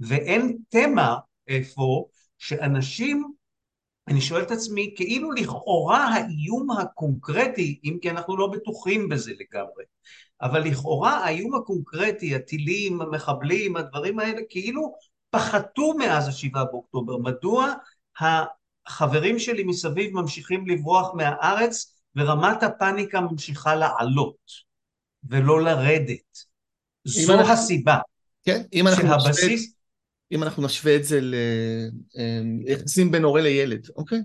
ואין 0.00 0.58
תמה 0.68 1.16
איפה 1.48 2.06
שאנשים, 2.38 3.32
אני 4.08 4.20
שואל 4.20 4.42
את 4.42 4.50
עצמי, 4.50 4.92
כאילו 4.96 5.32
לכאורה 5.32 6.04
האיום 6.04 6.70
הקונקרטי, 6.70 7.80
אם 7.84 7.98
כי 8.02 8.10
אנחנו 8.10 8.36
לא 8.36 8.46
בטוחים 8.46 9.08
בזה 9.08 9.32
לגמרי, 9.32 9.84
אבל 10.42 10.60
לכאורה 10.60 11.24
האיום 11.24 11.54
הקונקרטי, 11.54 12.34
הטילים, 12.34 13.00
המחבלים, 13.00 13.76
הדברים 13.76 14.18
האלה, 14.18 14.40
כאילו 14.48 14.94
פחתו 15.30 15.94
מאז 15.98 16.28
השבעה 16.28 16.64
באוקטובר. 16.64 17.16
מדוע 17.16 17.72
החברים 18.18 19.38
שלי 19.38 19.64
מסביב 19.64 20.14
ממשיכים 20.14 20.66
לברוח 20.66 21.14
מהארץ 21.14 21.94
ורמת 22.16 22.62
הפאניקה 22.62 23.20
ממשיכה 23.20 23.74
לעלות 23.74 24.68
ולא 25.28 25.62
לרדת. 25.62 26.38
זו 27.04 27.34
אנחנו, 27.34 27.52
הסיבה. 27.52 27.98
כן, 28.44 28.62
אם 28.72 28.88
אנחנו, 28.88 29.08
שהבסיס... 29.08 29.77
אם 30.32 30.42
אנחנו 30.42 30.62
נשווה 30.62 30.96
את 30.96 31.04
זה 31.04 31.20
ליחסים 31.22 33.06
אה, 33.06 33.12
בין 33.12 33.24
הורה 33.24 33.40
לילד, 33.40 33.88
אוקיי? 33.96 34.18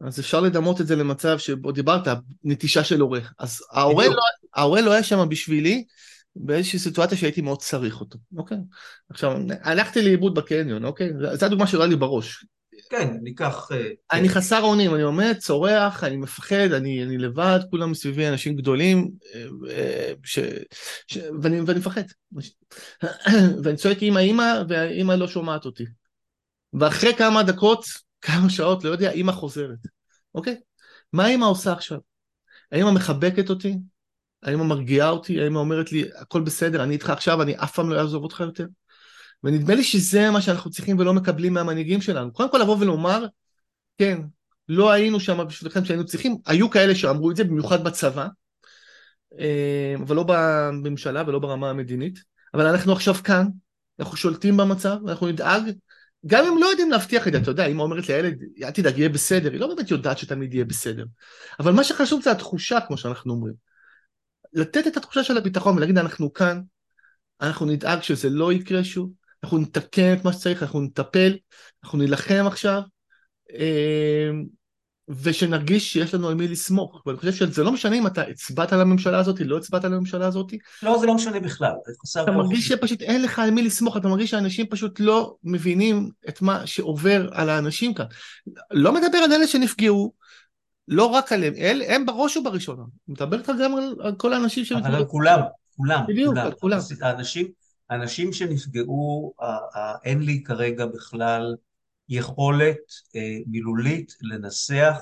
אז 0.00 0.20
אפשר 0.20 0.40
לדמות 0.40 0.80
את 0.80 0.86
זה 0.86 0.96
למצב 0.96 1.38
שבו 1.38 1.72
דיברת, 1.72 2.08
נטישה 2.44 2.84
של 2.84 3.00
הורה. 3.00 3.20
אז 3.38 3.62
ההורה 3.72 4.08
לא, 4.08 4.22
ההורה 4.54 4.80
לא 4.80 4.92
היה 4.92 5.02
שם 5.02 5.26
בשבילי 5.28 5.84
באיזושהי 6.36 6.78
סיטואציה 6.78 7.18
שהייתי 7.18 7.40
מאוד 7.40 7.58
צריך 7.58 8.00
אותו, 8.00 8.18
אוקיי? 8.36 8.58
עכשיו, 9.10 9.38
הלכתי 9.62 10.02
לאיבוד 10.02 10.34
בקניון, 10.34 10.84
אוקיי? 10.84 11.10
זו 11.34 11.46
הדוגמה 11.46 11.66
שעולה 11.66 11.86
לי 11.86 11.96
בראש. 11.96 12.44
כן, 12.90 13.16
ניקח... 13.22 13.68
אה, 13.72 13.88
אני 14.12 14.28
כן. 14.28 14.34
חסר 14.34 14.62
אונים, 14.62 14.94
אני 14.94 15.02
עומד, 15.02 15.36
צורח, 15.38 16.04
אני 16.04 16.16
מפחד, 16.16 16.72
אני, 16.72 17.02
אני 17.02 17.18
לבד, 17.18 17.60
כולם 17.70 17.90
מסביבי 17.90 18.28
אנשים 18.28 18.56
גדולים, 18.56 19.10
אה, 19.70 20.12
ש, 20.24 20.38
ש, 21.06 21.18
ואני, 21.42 21.60
ואני 21.60 21.78
מפחד. 21.78 22.02
ואני 23.62 23.76
צועק 23.76 24.02
אימא 24.02 24.18
אימא, 24.18 24.62
והאימא 24.68 25.12
לא 25.12 25.28
שומעת 25.28 25.64
אותי. 25.64 25.84
ואחרי 26.72 27.14
כמה 27.14 27.42
דקות, 27.42 27.84
כמה 28.26 28.50
שעות, 28.50 28.84
לא 28.84 28.90
יודע, 28.90 29.10
אימא 29.10 29.32
חוזרת, 29.32 29.78
אוקיי? 30.34 30.56
מה 31.12 31.26
אימא 31.26 31.44
עושה 31.44 31.72
עכשיו? 31.72 31.98
האמא 32.72 32.90
מחבקת 32.90 33.50
אותי? 33.50 33.76
האמא 34.42 34.64
מרגיעה 34.64 35.10
אותי? 35.10 35.40
האמא 35.40 35.58
אומרת 35.58 35.92
לי, 35.92 36.04
הכל 36.16 36.40
בסדר, 36.40 36.82
אני 36.82 36.94
איתך 36.94 37.10
עכשיו, 37.10 37.42
אני 37.42 37.56
אף 37.56 37.74
פעם 37.74 37.90
לא 37.90 38.00
אעזוב 38.00 38.22
אותך 38.22 38.40
יותר? 38.40 38.66
ונדמה 39.44 39.74
לי 39.74 39.84
שזה 39.84 40.30
מה 40.30 40.40
שאנחנו 40.40 40.70
צריכים 40.70 40.98
ולא 40.98 41.14
מקבלים 41.14 41.54
מהמנהיגים 41.54 42.00
שלנו. 42.00 42.32
קודם 42.32 42.50
כל 42.50 42.58
לבוא 42.58 42.76
ולומר, 42.80 43.26
כן, 43.98 44.20
לא 44.68 44.90
היינו 44.90 45.20
שם 45.20 45.46
בשבילכם 45.48 45.84
שהיינו 45.84 46.06
צריכים, 46.06 46.36
היו 46.46 46.70
כאלה 46.70 46.94
שאמרו 46.94 47.30
את 47.30 47.36
זה, 47.36 47.44
במיוחד 47.44 47.84
בצבא, 47.84 48.26
אה, 49.38 49.94
אבל 50.02 50.16
לא 50.16 50.24
בממשלה 50.28 51.22
ולא 51.26 51.38
ברמה 51.38 51.70
המדינית, 51.70 52.18
אבל 52.54 52.66
אנחנו 52.66 52.92
עכשיו 52.92 53.14
כאן, 53.14 53.46
אנחנו 54.00 54.16
שולטים 54.16 54.56
במצב, 54.56 54.96
אנחנו 55.08 55.26
נדאג, 55.26 55.62
גם 56.26 56.44
אם 56.46 56.58
לא 56.60 56.66
יודעים 56.66 56.90
להבטיח 56.90 57.28
את 57.28 57.32
זה, 57.32 57.38
אתה 57.38 57.50
יודע, 57.50 57.66
אמא 57.66 57.82
אומרת 57.82 58.08
לילד, 58.08 58.42
אל 58.62 58.70
תדאג, 58.70 58.98
יהיה 58.98 59.08
בסדר, 59.08 59.52
היא 59.52 59.60
לא 59.60 59.74
באמת 59.74 59.90
יודעת 59.90 60.18
שתמיד 60.18 60.54
יהיה 60.54 60.64
בסדר. 60.64 61.04
אבל 61.60 61.72
מה 61.72 61.84
שחשוב 61.84 62.22
זה 62.22 62.30
התחושה, 62.30 62.80
כמו 62.80 62.96
שאנחנו 62.96 63.32
אומרים. 63.32 63.54
לתת 64.52 64.86
את 64.86 64.96
התחושה 64.96 65.24
של 65.24 65.36
הביטחון 65.36 65.76
ולהגיד, 65.76 65.98
אנחנו 65.98 66.32
כאן, 66.32 66.60
אנחנו 67.40 67.66
נדאג 67.66 68.02
שזה 68.02 68.30
לא 68.30 68.52
יקרה 68.52 68.84
שוב, 68.84 69.12
אנחנו 69.44 69.58
נתקן 69.58 70.12
את 70.12 70.24
מה 70.24 70.32
שצריך, 70.32 70.62
אנחנו 70.62 70.80
נטפל, 70.80 71.36
אנחנו 71.84 71.98
נילחם 71.98 72.44
עכשיו, 72.46 72.80
אמ, 73.50 74.44
ושנרגיש 75.08 75.92
שיש 75.92 76.14
לנו 76.14 76.28
על 76.28 76.34
מי 76.34 76.48
לסמוך. 76.48 77.02
ואני 77.06 77.18
חושב 77.18 77.32
שזה 77.32 77.64
לא 77.64 77.72
משנה 77.72 77.96
אם 77.96 78.06
אתה 78.06 78.22
הצבעת 78.22 78.72
על 78.72 78.80
הממשלה 78.80 79.18
הזאת, 79.18 79.40
לא 79.40 79.56
הצבעת 79.56 79.84
על 79.84 79.94
הממשלה 79.94 80.26
הזאת. 80.26 80.52
לא, 80.82 80.98
זה 80.98 81.06
לא 81.06 81.14
משנה 81.14 81.40
בכלל. 81.40 81.72
אתה 82.22 82.30
מרגיש 82.30 82.68
שפשוט 82.68 83.02
אין 83.02 83.22
לך 83.22 83.38
על 83.38 83.50
מי 83.50 83.62
לסמוך, 83.62 83.96
אתה 83.96 84.08
מרגיש 84.08 84.30
שאנשים 84.30 84.66
פשוט 84.66 85.00
לא 85.00 85.34
מבינים 85.44 86.10
את 86.28 86.42
מה 86.42 86.66
שעובר 86.66 87.28
על 87.32 87.50
האנשים 87.50 87.94
כאן. 87.94 88.06
לא 88.70 88.92
מדבר 88.92 89.18
על 89.18 89.32
אלה 89.32 89.46
שנפגעו, 89.46 90.12
לא 90.88 91.04
רק 91.04 91.32
עליהם, 91.32 91.54
אל, 91.56 91.82
הם 91.88 92.06
בראש 92.06 92.36
ובראשונה. 92.36 92.82
מדבר 93.08 93.38
איתך 93.38 93.52
גם 93.62 93.76
על, 93.76 93.94
על 94.00 94.14
כל 94.14 94.32
האנשים 94.32 94.64
ש... 94.64 94.72
אבל 94.72 94.94
על 94.94 95.04
כולם, 95.04 95.40
כולם. 95.76 96.04
בדיוק. 96.08 96.36
על 96.36 96.52
כולם. 96.52 96.78
האנשים... 97.02 97.65
אנשים 97.90 98.32
שנפגעו, 98.32 99.34
אין 100.04 100.22
לי 100.22 100.42
כרגע 100.42 100.86
בכלל 100.86 101.56
יכולת 102.08 102.78
אה, 103.16 103.38
מילולית 103.46 104.12
לנסח 104.20 104.98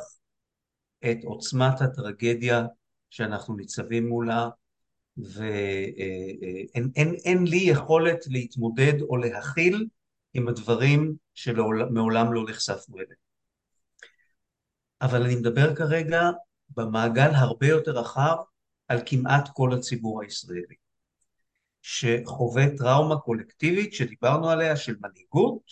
את 1.11 1.19
עוצמת 1.25 1.81
הטרגדיה 1.81 2.67
שאנחנו 3.11 3.57
ניצבים 3.57 4.09
מולה, 4.09 4.49
ואין 5.17 6.91
אין, 6.97 7.15
אין 7.25 7.47
לי 7.47 7.57
יכולת 7.57 8.27
להתמודד 8.27 9.01
או 9.01 9.17
להכיל 9.17 9.87
עם 10.35 10.49
הדברים 10.49 11.17
שמעולם 11.35 12.33
לא 12.33 12.45
נחשפנו 12.49 12.97
אליהם. 12.97 13.25
אבל 15.03 15.23
אני 15.23 15.37
מדבר 15.37 15.75
כרגע 15.75 16.31
במעגל 16.71 17.31
הרבה 17.35 17.67
יותר 17.67 17.91
רחב 17.91 18.37
על 18.89 18.99
כמעט 19.07 19.49
כל 19.53 19.73
הציבור 19.73 20.23
הישראלי. 20.23 20.84
שחווה 21.87 22.65
טראומה 22.79 23.17
קולקטיבית 23.17 23.93
שדיברנו 23.93 24.51
עליה, 24.51 24.77
של 24.77 24.95
מנהיגות, 25.01 25.63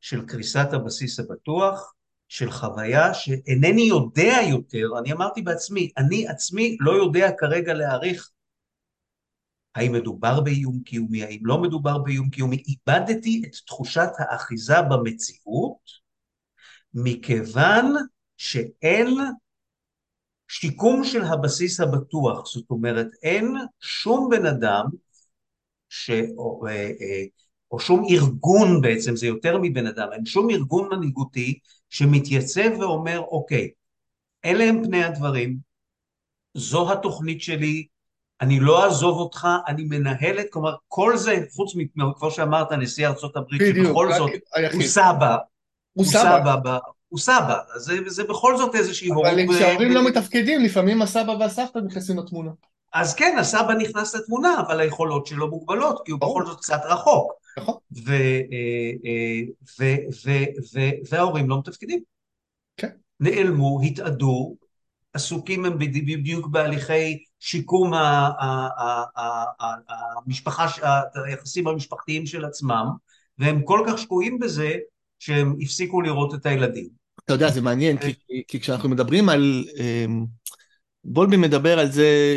של 0.00 0.26
קריסת 0.26 0.68
הבסיס 0.72 1.20
הבטוח, 1.20 1.94
של 2.28 2.50
חוויה 2.50 3.14
שאינני 3.14 3.82
יודע 3.82 4.36
יותר, 4.50 4.88
אני 4.98 5.12
אמרתי 5.12 5.42
בעצמי, 5.42 5.90
אני 5.96 6.28
עצמי 6.28 6.76
לא 6.80 6.92
יודע 6.92 7.30
כרגע 7.38 7.74
להעריך 7.74 8.30
האם 9.74 9.92
מדובר 9.92 10.40
באיום 10.40 10.80
קיומי, 10.84 11.24
האם 11.24 11.40
לא 11.42 11.62
מדובר 11.62 11.98
באיום 11.98 12.30
קיומי, 12.30 12.56
איבדתי 12.56 13.42
את 13.46 13.54
תחושת 13.66 14.08
האחיזה 14.18 14.82
במציאות 14.82 15.90
מכיוון 16.94 17.94
שאין 18.36 19.08
שיקום 20.48 21.04
של 21.04 21.22
הבסיס 21.22 21.80
הבטוח, 21.80 22.46
זאת 22.46 22.70
אומרת, 22.70 23.08
אין 23.22 23.54
שום 23.80 24.28
בן 24.30 24.46
אדם, 24.46 24.84
ש... 25.94 26.10
או, 26.38 26.66
אה, 26.66 26.72
אה, 26.72 27.24
או 27.70 27.80
שום 27.80 28.04
ארגון 28.10 28.80
בעצם, 28.80 29.16
זה 29.16 29.26
יותר 29.26 29.58
מבן 29.62 29.86
אדם, 29.86 30.08
אין 30.12 30.26
שום 30.26 30.50
ארגון 30.50 30.88
מנהיגותי 30.92 31.58
שמתייצב 31.90 32.78
ואומר, 32.78 33.20
אוקיי, 33.20 33.70
אלה 34.44 34.64
הם 34.64 34.84
פני 34.84 35.04
הדברים, 35.04 35.56
זו 36.54 36.92
התוכנית 36.92 37.42
שלי, 37.42 37.86
אני 38.40 38.60
לא 38.60 38.84
אעזוב 38.84 39.18
אותך, 39.18 39.48
אני 39.68 39.84
מנהלת, 39.84 40.46
כלומר, 40.50 40.74
כל 40.88 41.16
זה, 41.16 41.36
חוץ 41.52 41.72
מכמו 41.74 42.30
שאמרת, 42.30 42.72
נשיא 42.72 43.08
הברית, 43.36 43.62
שבכל 43.76 44.12
זאת 44.12 44.30
הוא 44.72 44.82
סבא, 44.82 45.36
הוא 45.92 46.04
סבא, 46.04 46.78
הוא 47.08 47.18
סבא, 47.18 47.58
זה, 47.76 47.98
זה 48.06 48.24
בכל 48.24 48.56
זאת 48.56 48.74
איזושהי 48.74 49.08
הורות... 49.08 49.26
אבל 49.26 49.54
כשההורים 49.54 49.92
לא 49.92 50.08
מתפקדים, 50.08 50.60
לפעמים 50.60 51.02
הסבא 51.02 51.30
והסבתא 51.30 51.78
נכנסים 51.78 52.18
לתמונה. 52.18 52.50
אז 52.94 53.14
כן, 53.14 53.36
הסבא 53.40 53.74
נכנס 53.74 54.14
לתמונה, 54.14 54.60
אבל 54.60 54.80
היכולות 54.80 55.26
שלו 55.26 55.50
מוגבלות, 55.50 56.02
כי 56.04 56.12
הוא 56.12 56.20
בכל 56.20 56.46
זאת 56.46 56.58
קצת 56.60 56.80
רחוק. 56.84 57.32
נכון. 57.58 57.74
אה, 58.08 58.40
אה, 60.28 60.40
וההורים 61.10 61.48
לא 61.48 61.58
מתפקדים. 61.58 62.00
כן. 62.76 62.88
נעלמו, 63.20 63.80
התאדו, 63.82 64.56
עסוקים 65.12 65.64
הם 65.64 65.78
בדיוק 65.78 66.46
בהליכי 66.46 67.24
שיקום 67.40 67.92
המשפחה, 70.26 70.66
היחסים 71.26 71.68
המשפחתיים 71.68 72.26
של 72.26 72.44
עצמם, 72.44 72.86
והם 73.38 73.62
כל 73.62 73.84
כך 73.86 73.98
שקועים 73.98 74.38
בזה 74.38 74.72
שהם 75.18 75.56
הפסיקו 75.60 76.00
לראות 76.00 76.34
את 76.34 76.46
הילדים. 76.46 76.88
אתה 77.24 77.32
יודע, 77.32 77.50
זה 77.50 77.60
מעניין, 77.60 77.98
כי, 77.98 78.06
אה. 78.06 78.40
כי 78.48 78.60
כשאנחנו 78.60 78.88
מדברים 78.88 79.28
על... 79.28 79.64
בולבי 81.04 81.36
מדבר 81.36 81.78
על 81.78 81.90
זה 81.90 82.36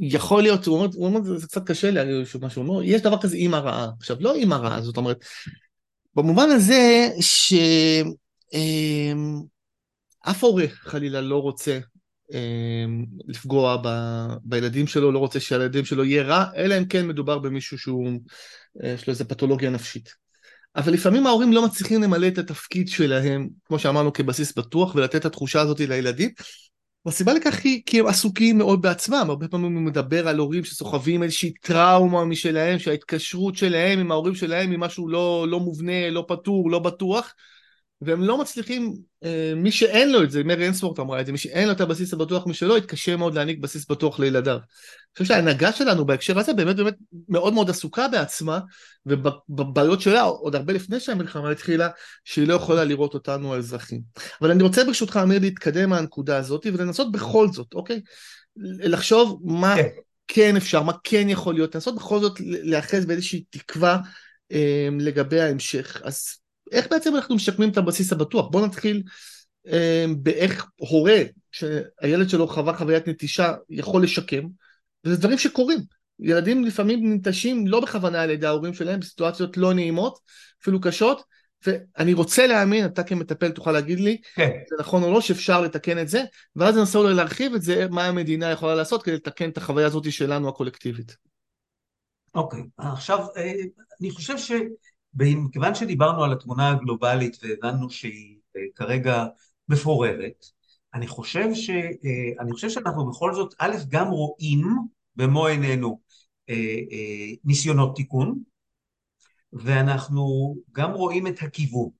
שיכול 0.00 0.42
להיות, 0.42 0.66
הוא 0.66 0.76
אומר, 0.76 0.88
הוא 0.94 1.06
אומר, 1.06 1.38
זה 1.38 1.46
קצת 1.46 1.66
קשה 1.66 1.90
לי, 1.90 2.00
מה 2.40 2.50
שהוא 2.50 2.64
אומר, 2.64 2.82
יש 2.82 3.02
דבר 3.02 3.20
כזה 3.22 3.36
אימא 3.36 3.56
רעה. 3.56 3.90
עכשיו, 3.98 4.16
לא 4.20 4.34
אימא 4.34 4.54
רעה, 4.54 4.82
זאת 4.82 4.96
אומרת, 4.96 5.24
במובן 6.14 6.50
הזה 6.50 7.08
ש... 7.20 7.54
אמ, 8.52 9.42
הורה 10.40 10.64
חלילה 10.68 11.20
לא 11.20 11.42
רוצה 11.42 11.78
אמ, 12.32 13.04
לפגוע 13.26 13.76
ב, 13.84 13.88
בילדים 14.42 14.86
שלו, 14.86 15.12
לא 15.12 15.18
רוצה 15.18 15.40
שהילדים 15.40 15.84
שלו 15.84 16.04
יהיה 16.04 16.22
רע, 16.22 16.44
אלא 16.56 16.78
אם 16.78 16.84
כן 16.84 17.06
מדובר 17.06 17.38
במישהו 17.38 17.78
שהוא, 17.78 18.10
אה, 18.84 18.88
יש 18.88 19.06
לו 19.06 19.10
איזה 19.10 19.24
פתולוגיה 19.24 19.70
נפשית. 19.70 20.27
אבל 20.78 20.92
לפעמים 20.92 21.26
ההורים 21.26 21.52
לא 21.52 21.64
מצליחים 21.64 22.02
למלא 22.02 22.28
את 22.28 22.38
התפקיד 22.38 22.88
שלהם, 22.88 23.48
כמו 23.64 23.78
שאמרנו, 23.78 24.12
כבסיס 24.12 24.58
בטוח, 24.58 24.94
ולתת 24.94 25.16
את 25.16 25.24
התחושה 25.24 25.60
הזאת 25.60 25.80
לילדים. 25.80 26.30
והסיבה 27.06 27.32
לכך 27.32 27.64
היא 27.64 27.82
כי 27.86 28.00
הם 28.00 28.06
עסוקים 28.06 28.58
מאוד 28.58 28.82
בעצמם, 28.82 29.24
הרבה 29.28 29.48
פעמים 29.48 29.74
הוא 29.74 29.82
מדבר 29.82 30.28
על 30.28 30.38
הורים 30.38 30.64
שסוחבים 30.64 31.22
איזושהי 31.22 31.52
טראומה 31.62 32.24
משלהם, 32.24 32.78
שההתקשרות 32.78 33.56
שלהם 33.56 33.98
עם 33.98 34.10
ההורים 34.10 34.34
שלהם 34.34 34.70
היא 34.70 34.78
משהו 34.78 35.08
לא, 35.08 35.46
לא 35.48 35.60
מובנה, 35.60 36.10
לא 36.10 36.24
פתור, 36.28 36.70
לא 36.70 36.78
בטוח, 36.78 37.34
והם 38.00 38.22
לא 38.22 38.38
מצליחים, 38.38 38.94
אה, 39.24 39.52
מי 39.56 39.72
שאין 39.72 40.12
לו 40.12 40.22
את 40.22 40.30
זה, 40.30 40.44
מרי 40.44 40.68
אנספורט 40.68 40.98
אמרה 40.98 41.20
את 41.20 41.26
זה, 41.26 41.32
מי 41.32 41.38
שאין 41.38 41.66
לו 41.66 41.72
את 41.72 41.80
הבסיס 41.80 42.12
הבטוח 42.12 42.46
משלו, 42.46 42.76
יתקשה 42.76 43.16
מאוד 43.16 43.34
להעניק 43.34 43.58
בסיס 43.58 43.86
בטוח 43.90 44.20
לילדיו. 44.20 44.54
אני 44.54 44.62
חושב 45.12 45.24
שההנהגה 45.24 45.72
שלנו 45.72 46.06
בהקשר 46.06 46.38
הזה 46.38 46.52
באמת 46.52 46.76
באמת 46.76 46.94
מאוד 47.28 47.52
מאוד 47.54 47.70
עסוקה 47.70 48.08
בעצמה, 48.08 48.60
ובבעיות 49.06 50.00
שלה, 50.00 50.22
עוד 50.22 50.54
הרבה 50.54 50.72
לפני 50.72 51.00
שהמלחמה 51.00 51.50
התחילה, 51.50 51.88
שהיא 52.24 52.48
לא 52.48 52.54
יכולה 52.54 52.84
לראות 52.84 53.14
אותנו 53.14 53.54
האזרחים. 53.54 54.00
אבל 54.40 54.50
אני 54.50 54.62
רוצה 54.62 54.84
ברשותך, 54.84 55.20
אמיר, 55.22 55.40
להתקדם 55.40 55.90
מהנקודה 55.90 56.36
הזאת, 56.36 56.66
ולנסות 56.66 57.12
בכל 57.12 57.48
זאת, 57.48 57.74
אוקיי? 57.74 58.00
לחשוב 58.56 59.40
מה 59.44 59.74
כן, 59.76 59.88
כן 60.28 60.56
אפשר, 60.56 60.82
מה 60.82 60.92
כן 61.04 61.28
יכול 61.28 61.54
להיות, 61.54 61.74
לנסות 61.74 61.96
בכל 61.96 62.20
זאת 62.20 62.40
להיאחז 62.40 63.06
באיזושהי 63.06 63.44
תקווה 63.50 63.98
אה, 64.52 64.88
לגבי 65.00 65.40
ההמשך. 65.40 66.00
אז 66.04 66.37
איך 66.72 66.86
בעצם 66.90 67.16
אנחנו 67.16 67.34
משקמים 67.34 67.70
את 67.70 67.76
הבסיס 67.76 68.12
הבטוח? 68.12 68.48
בואו 68.48 68.66
נתחיל 68.66 69.02
אה, 69.66 70.04
באיך 70.18 70.66
הורה 70.76 71.22
שהילד 71.52 72.28
שלו 72.28 72.48
חווה 72.48 72.76
חוויית 72.76 73.08
נטישה 73.08 73.54
יכול 73.70 74.02
לשקם, 74.02 74.42
וזה 75.04 75.16
דברים 75.16 75.38
שקורים. 75.38 75.80
ילדים 76.20 76.64
לפעמים 76.64 77.12
ננטשים 77.12 77.66
לא 77.66 77.80
בכוונה 77.80 78.22
על 78.22 78.30
ידי 78.30 78.46
ההורים 78.46 78.74
שלהם 78.74 79.00
בסיטואציות 79.00 79.56
לא 79.56 79.74
נעימות, 79.74 80.18
אפילו 80.62 80.80
קשות, 80.80 81.22
ואני 81.66 82.14
רוצה 82.14 82.46
להאמין, 82.46 82.84
אתה 82.84 83.02
כמטפל 83.02 83.50
תוכל 83.50 83.72
להגיד 83.72 84.00
לי, 84.00 84.20
כן. 84.34 84.50
זה 84.68 84.76
נכון 84.80 85.02
או 85.02 85.12
לא, 85.12 85.20
שאפשר 85.20 85.60
לתקן 85.60 85.98
את 85.98 86.08
זה, 86.08 86.24
ואז 86.56 86.76
ננסה 86.76 86.98
אולי 86.98 87.14
להרחיב 87.14 87.54
את 87.54 87.62
זה, 87.62 87.86
מה 87.90 88.04
המדינה 88.04 88.50
יכולה 88.50 88.74
לעשות 88.74 89.02
כדי 89.02 89.14
לתקן 89.14 89.48
את 89.50 89.56
החוויה 89.56 89.86
הזאת 89.86 90.12
שלנו 90.12 90.48
הקולקטיבית. 90.48 91.16
אוקיי, 92.34 92.62
עכשיו 92.78 93.18
אה, 93.36 93.52
אני 94.00 94.10
חושב 94.10 94.38
ש... 94.38 94.52
מכיוון 95.18 95.74
שדיברנו 95.74 96.24
על 96.24 96.32
התמונה 96.32 96.70
הגלובלית 96.70 97.36
והבנו 97.42 97.90
שהיא 97.90 98.38
אה, 98.56 98.62
כרגע 98.74 99.26
מפוררת, 99.68 100.44
אני 100.94 101.06
חושב, 101.06 101.54
ש, 101.54 101.70
אה, 101.70 102.40
אני 102.40 102.52
חושב 102.52 102.68
שאנחנו 102.68 103.10
בכל 103.10 103.34
זאת, 103.34 103.54
א', 103.58 103.76
גם 103.88 104.08
רואים 104.08 104.66
במו 105.16 105.46
עינינו 105.46 106.00
אה, 106.50 106.54
ניסיונות 107.44 107.96
תיקון, 107.96 108.42
ואנחנו 109.52 110.56
גם 110.72 110.92
רואים 110.92 111.26
את 111.26 111.42
הכיוון. 111.42 111.90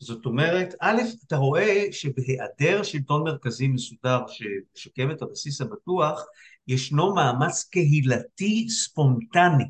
זאת 0.00 0.26
אומרת, 0.26 0.74
א', 0.80 1.00
אתה 1.26 1.36
רואה 1.36 1.84
שבהיעדר 1.90 2.82
שלטון 2.82 3.24
מרכזי 3.24 3.68
מסודר 3.68 4.20
ששוקם 4.28 5.10
את 5.10 5.22
הבסיס 5.22 5.60
הבטוח, 5.60 6.24
ישנו 6.66 7.14
מאמץ 7.14 7.68
קהילתי 7.70 8.68
ספונטני 8.68 9.64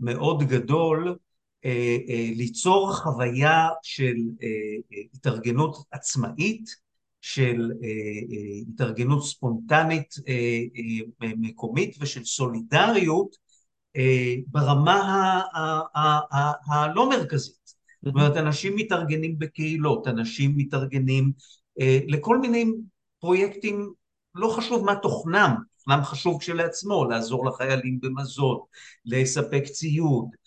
מאוד 0.00 0.42
גדול 0.42 1.16
ליצור 2.36 2.92
חוויה 2.92 3.68
של 3.82 4.14
אה, 4.42 4.98
התארגנות 5.14 5.76
עצמאית, 5.90 6.90
של 7.20 7.70
התארגנות 8.68 9.24
ספונטנית 9.24 10.14
מקומית 11.20 11.96
ושל 12.00 12.24
סולידריות 12.24 13.36
ברמה 14.46 15.40
הלא 16.66 17.10
מרכזית. 17.10 17.74
זאת 18.02 18.14
אומרת, 18.14 18.36
אנשים 18.36 18.76
מתארגנים 18.76 19.38
בקהילות, 19.38 20.08
אנשים 20.08 20.52
מתארגנים 20.56 21.32
לכל 22.08 22.38
מיני 22.38 22.64
פרויקטים, 23.20 23.92
לא 24.34 24.48
חשוב 24.56 24.84
מה 24.84 24.94
תוכנם, 25.02 25.54
תוכנם 25.78 26.04
חשוב 26.04 26.40
כשלעצמו, 26.40 27.04
לעזור 27.04 27.46
לחיילים 27.46 28.00
במזון, 28.00 28.58
לספק 29.04 29.62
ציוד, 29.64 30.28
אה, 30.34 30.39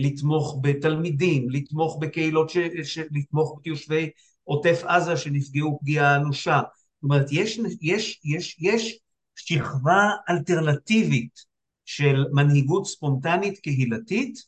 לתמוך 0.00 0.58
בתלמידים, 0.62 1.50
לתמוך 1.50 1.98
בקהילות, 2.00 2.50
ש, 2.50 2.58
ש, 2.82 2.98
לתמוך 2.98 3.60
ביושבי 3.64 4.10
עוטף 4.44 4.82
עזה 4.84 5.16
שנפגעו 5.16 5.78
פגיעה 5.80 6.16
אנושה. 6.16 6.60
זאת 6.96 7.02
אומרת, 7.02 7.26
יש, 7.32 7.60
יש, 7.82 8.20
יש, 8.24 8.56
יש 8.60 8.98
שכבה 9.36 10.10
אלטרנטיבית 10.30 11.44
של 11.84 12.24
מנהיגות 12.32 12.86
ספונטנית 12.86 13.58
קהילתית 13.58 14.38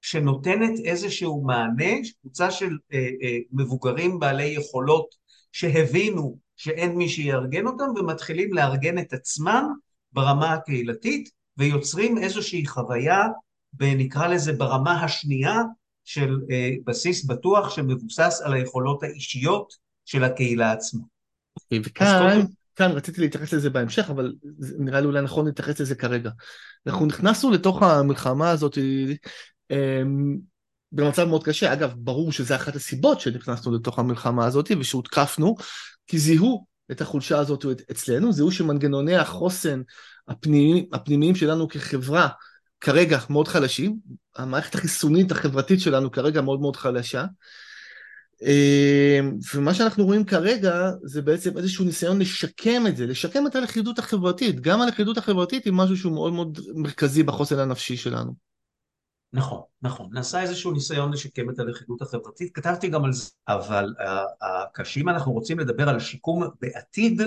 שנותנת 0.00 0.80
איזשהו 0.84 1.44
מענה, 1.44 1.92
קבוצה 2.20 2.50
של 2.50 2.78
אה, 2.92 3.08
אה, 3.22 3.38
מבוגרים 3.52 4.18
בעלי 4.18 4.44
יכולות 4.44 5.14
שהבינו 5.52 6.38
שאין 6.56 6.96
מי 6.96 7.08
שיארגן 7.08 7.66
אותם 7.66 7.84
ומתחילים 7.96 8.52
לארגן 8.52 8.98
את 8.98 9.12
עצמם 9.12 9.64
ברמה 10.12 10.52
הקהילתית 10.52 11.30
ויוצרים 11.56 12.18
איזושהי 12.18 12.66
חוויה 12.66 13.26
נקרא 13.80 14.26
לזה 14.26 14.52
ברמה 14.52 15.04
השנייה 15.04 15.62
של 16.04 16.38
אה, 16.50 16.70
בסיס 16.86 17.24
בטוח 17.24 17.70
שמבוסס 17.70 18.40
על 18.44 18.52
היכולות 18.52 19.02
האישיות 19.02 19.72
של 20.04 20.24
הקהילה 20.24 20.72
עצמה. 20.72 21.02
וכאן, 21.84 22.40
כאן 22.76 22.90
רציתי 22.90 23.20
להתייחס 23.20 23.52
לזה 23.52 23.70
בהמשך, 23.70 24.10
אבל 24.10 24.34
נראה 24.78 25.00
לי 25.00 25.06
אולי 25.06 25.22
נכון 25.22 25.46
להתייחס 25.46 25.80
לזה 25.80 25.94
כרגע. 25.94 26.30
אנחנו 26.86 27.06
נכנסנו 27.06 27.50
לתוך 27.50 27.82
המלחמה 27.82 28.50
הזאת 28.50 28.78
אה, 29.70 30.02
במצב 30.92 31.24
מאוד 31.24 31.44
קשה. 31.44 31.72
אגב, 31.72 31.94
ברור 31.96 32.32
שזה 32.32 32.56
אחת 32.56 32.76
הסיבות 32.76 33.20
שנכנסנו 33.20 33.74
לתוך 33.74 33.98
המלחמה 33.98 34.46
הזאת 34.46 34.70
ושהותקפנו, 34.80 35.56
כי 36.06 36.18
זיהו 36.18 36.66
את 36.90 37.00
החולשה 37.00 37.38
הזאת 37.38 37.64
אצלנו, 37.90 38.32
זיהו 38.32 38.52
שמנגנוני 38.52 39.16
החוסן 39.16 39.82
הפנימיים, 40.28 40.86
הפנימיים 40.92 41.34
שלנו 41.34 41.68
כחברה 41.68 42.28
כרגע 42.80 43.18
מאוד 43.30 43.48
חלשים, 43.48 43.98
המערכת 44.36 44.74
החיסונית 44.74 45.30
החברתית 45.30 45.80
שלנו 45.80 46.10
כרגע 46.10 46.40
מאוד 46.40 46.60
מאוד 46.60 46.76
חלשה, 46.76 47.24
אה, 48.42 49.20
ומה 49.54 49.74
שאנחנו 49.74 50.04
רואים 50.04 50.24
כרגע 50.24 50.90
זה 51.02 51.22
בעצם 51.22 51.58
איזשהו 51.58 51.84
ניסיון 51.84 52.18
לשקם 52.18 52.86
את 52.86 52.96
זה, 52.96 53.06
לשקם 53.06 53.46
את 53.46 53.56
הלכידות 53.56 53.98
החברתית, 53.98 54.60
גם 54.60 54.80
הלכידות 54.80 55.18
החברתית 55.18 55.64
היא 55.64 55.72
משהו 55.72 55.96
שהוא 55.96 56.12
מאוד 56.12 56.32
מאוד 56.32 56.58
מרכזי 56.74 57.22
בחוסן 57.22 57.58
הנפשי 57.58 57.96
שלנו. 57.96 58.32
נכון, 59.32 59.60
נכון. 59.82 60.08
נעשה 60.12 60.42
איזשהו 60.42 60.72
ניסיון 60.72 61.12
לשקם 61.12 61.50
את 61.50 61.58
הלכידות 61.58 62.02
החברתית, 62.02 62.54
כתבתי 62.54 62.88
גם 62.88 63.04
על 63.04 63.12
זה, 63.12 63.30
אבל 63.48 63.94
כאשר 64.74 65.00
אנחנו 65.00 65.32
רוצים 65.32 65.58
לדבר 65.58 65.88
על 65.88 66.00
שיקום 66.00 66.42
בעתיד, 66.60 67.22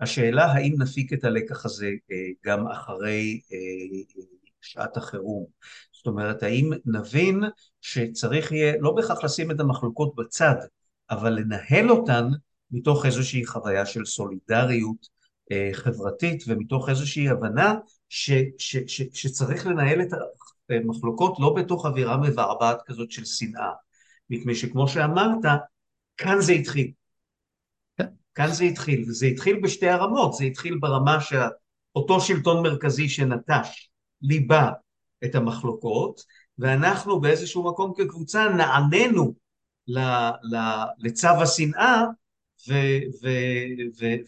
השאלה 0.00 0.44
האם 0.44 0.74
נפיק 0.78 1.12
את 1.12 1.24
הלקח 1.24 1.64
הזה 1.64 1.90
גם 2.44 2.68
אחרי 2.68 3.40
שעת 4.62 4.96
החירום. 4.96 5.46
זאת 5.92 6.06
אומרת, 6.06 6.42
האם 6.42 6.70
נבין 6.84 7.44
שצריך 7.80 8.52
יהיה 8.52 8.74
לא 8.80 8.92
בהכרח 8.92 9.24
לשים 9.24 9.50
את 9.50 9.60
המחלוקות 9.60 10.14
בצד, 10.14 10.54
אבל 11.10 11.32
לנהל 11.32 11.90
אותן 11.90 12.28
מתוך 12.70 13.06
איזושהי 13.06 13.46
חוויה 13.46 13.86
של 13.86 14.04
סולידריות 14.04 15.08
אה, 15.52 15.70
חברתית 15.72 16.44
ומתוך 16.46 16.88
איזושהי 16.88 17.28
הבנה 17.28 17.74
ש, 18.08 18.30
ש, 18.58 18.76
ש, 18.76 19.02
שצריך 19.12 19.66
לנהל 19.66 20.02
את 20.02 20.08
המחלוקות 20.70 21.36
לא 21.38 21.54
בתוך 21.56 21.86
אווירה 21.86 22.16
מבעבעת 22.16 22.82
כזאת 22.86 23.10
של 23.10 23.24
שנאה. 23.24 23.70
מפני 24.30 24.54
שכמו 24.54 24.88
שאמרת, 24.88 25.44
כאן 26.16 26.40
זה 26.40 26.52
התחיל. 26.52 26.90
כאן 28.34 28.52
זה 28.52 28.64
התחיל, 28.64 29.04
וזה 29.08 29.26
התחיל 29.26 29.60
בשתי 29.62 29.88
הרמות, 29.88 30.32
זה 30.32 30.44
התחיל 30.44 30.78
ברמה 30.80 31.18
שאותו 31.20 32.20
שלטון 32.20 32.62
מרכזי 32.62 33.08
שנטש 33.08 33.89
ליבה 34.22 34.70
את 35.24 35.34
המחלוקות, 35.34 36.24
ואנחנו 36.58 37.20
באיזשהו 37.20 37.70
מקום 37.70 37.92
כקבוצה 37.96 38.48
נעננו 38.48 39.34
ל, 39.86 39.98
ל, 40.42 40.56
לצו 40.98 41.28
השנאה 41.28 42.02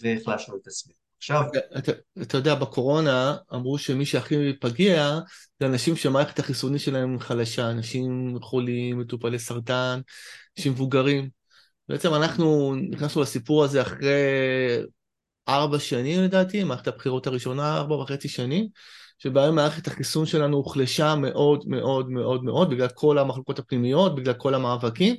והחלשנו 0.02 0.57
את 0.57 0.66
עצמנו. 0.66 1.02
עכשיו... 1.18 1.42
אתה, 1.78 1.92
אתה 2.22 2.37
יודע, 2.37 2.55
בקורונה 2.55 3.37
אמרו 3.55 3.78
שמי 3.78 4.07
שהכי 4.07 4.52
פגיע 4.61 5.18
זה 5.61 5.66
אנשים 5.66 5.96
שהמערכת 5.96 6.38
החיסונית 6.38 6.81
שלהם 6.81 7.18
חלשה, 7.18 7.70
אנשים 7.70 8.38
חולים, 8.40 8.98
מטופלי 8.98 9.38
סרטן, 9.38 10.00
אנשים 10.59 10.72
מבוגרים. 10.72 11.28
בעצם 11.88 12.14
אנחנו 12.14 12.74
נכנסנו 12.90 13.22
לסיפור 13.22 13.64
הזה 13.64 13.83
אחרי 13.83 14.12
ארבע 15.48 15.78
שנים 15.78 16.22
לדעתי, 16.22 16.64
מערכת 16.64 16.88
הבחירות 16.88 17.26
הראשונה, 17.26 17.76
ארבע 17.76 17.94
וחצי 17.94 18.28
שנים, 18.28 18.68
שבהם 19.22 19.54
מערכת 19.54 19.87
החיסון 19.87 20.26
שלנו 20.26 20.56
הוחלשה 20.56 21.14
מאוד 21.14 21.64
מאוד 21.66 22.11
מאוד 22.11 22.44
מאוד 22.44 22.70
בגלל 22.70 22.88
כל 22.94 23.18
המחלקות 23.18 23.58
הפנימיות, 23.58 24.14
בגלל 24.14 24.35
כל 24.35 24.54
המאבקים, 24.54 25.16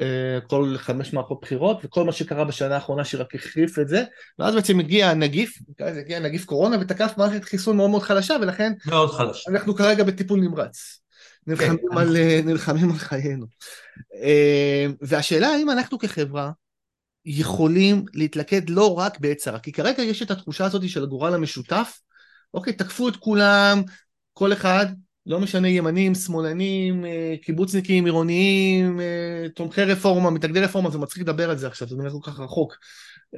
אה, 0.00 0.38
כל 0.46 0.74
חמש 0.78 1.12
מערכות 1.12 1.40
בחירות, 1.42 1.78
וכל 1.84 2.04
מה 2.04 2.12
שקרה 2.12 2.44
בשנה 2.44 2.74
האחרונה 2.74 3.04
שרק 3.04 3.34
החריף 3.34 3.78
את 3.78 3.88
זה, 3.88 4.04
ואז 4.38 4.54
בעצם 4.54 4.80
הגיע 4.80 5.10
הנגיף, 5.10 5.58
הגיע 5.80 6.20
נגיף 6.20 6.44
קורונה 6.44 6.76
ותקף 6.80 7.12
מערכת 7.16 7.44
חיסון 7.44 7.76
מאוד 7.76 7.90
מאוד 7.90 8.02
חלשה, 8.02 8.36
ולכן 8.40 8.72
מאוד 8.86 9.10
חלש. 9.10 9.48
אנחנו 9.48 9.74
כרגע 9.74 10.04
בטיפול 10.04 10.40
נמרץ. 10.40 11.00
נלחמים, 11.46 11.78
כן, 11.78 11.98
על, 11.98 12.16
אני... 12.16 12.42
נלחמים 12.42 12.90
על 12.90 12.98
חיינו. 12.98 13.46
אה, 14.22 14.86
והשאלה 15.00 15.48
האם 15.48 15.70
אנחנו 15.70 15.98
כחברה 15.98 16.50
יכולים 17.24 18.04
להתלכד 18.14 18.70
לא 18.70 18.98
רק 18.98 19.20
בעת 19.20 19.36
צרה, 19.36 19.58
כי 19.58 19.72
כרגע 19.72 20.02
יש 20.02 20.22
את 20.22 20.30
התחושה 20.30 20.64
הזאת 20.64 20.88
של 20.88 21.02
הגורל 21.02 21.34
המשותף, 21.34 21.98
אוקיי, 22.54 22.72
תקפו 22.72 23.08
את 23.08 23.16
כולם, 23.16 23.82
כל 24.32 24.52
אחד, 24.52 24.86
לא 25.26 25.40
משנה 25.40 25.68
ימנים, 25.68 26.14
שמאלנים, 26.14 27.04
אה, 27.04 27.34
קיבוצניקים, 27.42 28.04
עירוניים, 28.04 29.00
אה, 29.00 29.46
תומכי 29.54 29.82
רפורמה, 29.82 30.30
מתנגדי 30.30 30.60
רפורמה, 30.60 30.90
זה 30.90 30.98
מצחיק 30.98 31.22
לדבר 31.22 31.50
על 31.50 31.56
זה 31.58 31.66
עכשיו, 31.66 31.88
זה 31.88 31.96
באמת 31.96 32.12
כל 32.12 32.30
כך 32.30 32.40
רחוק. 32.40 32.76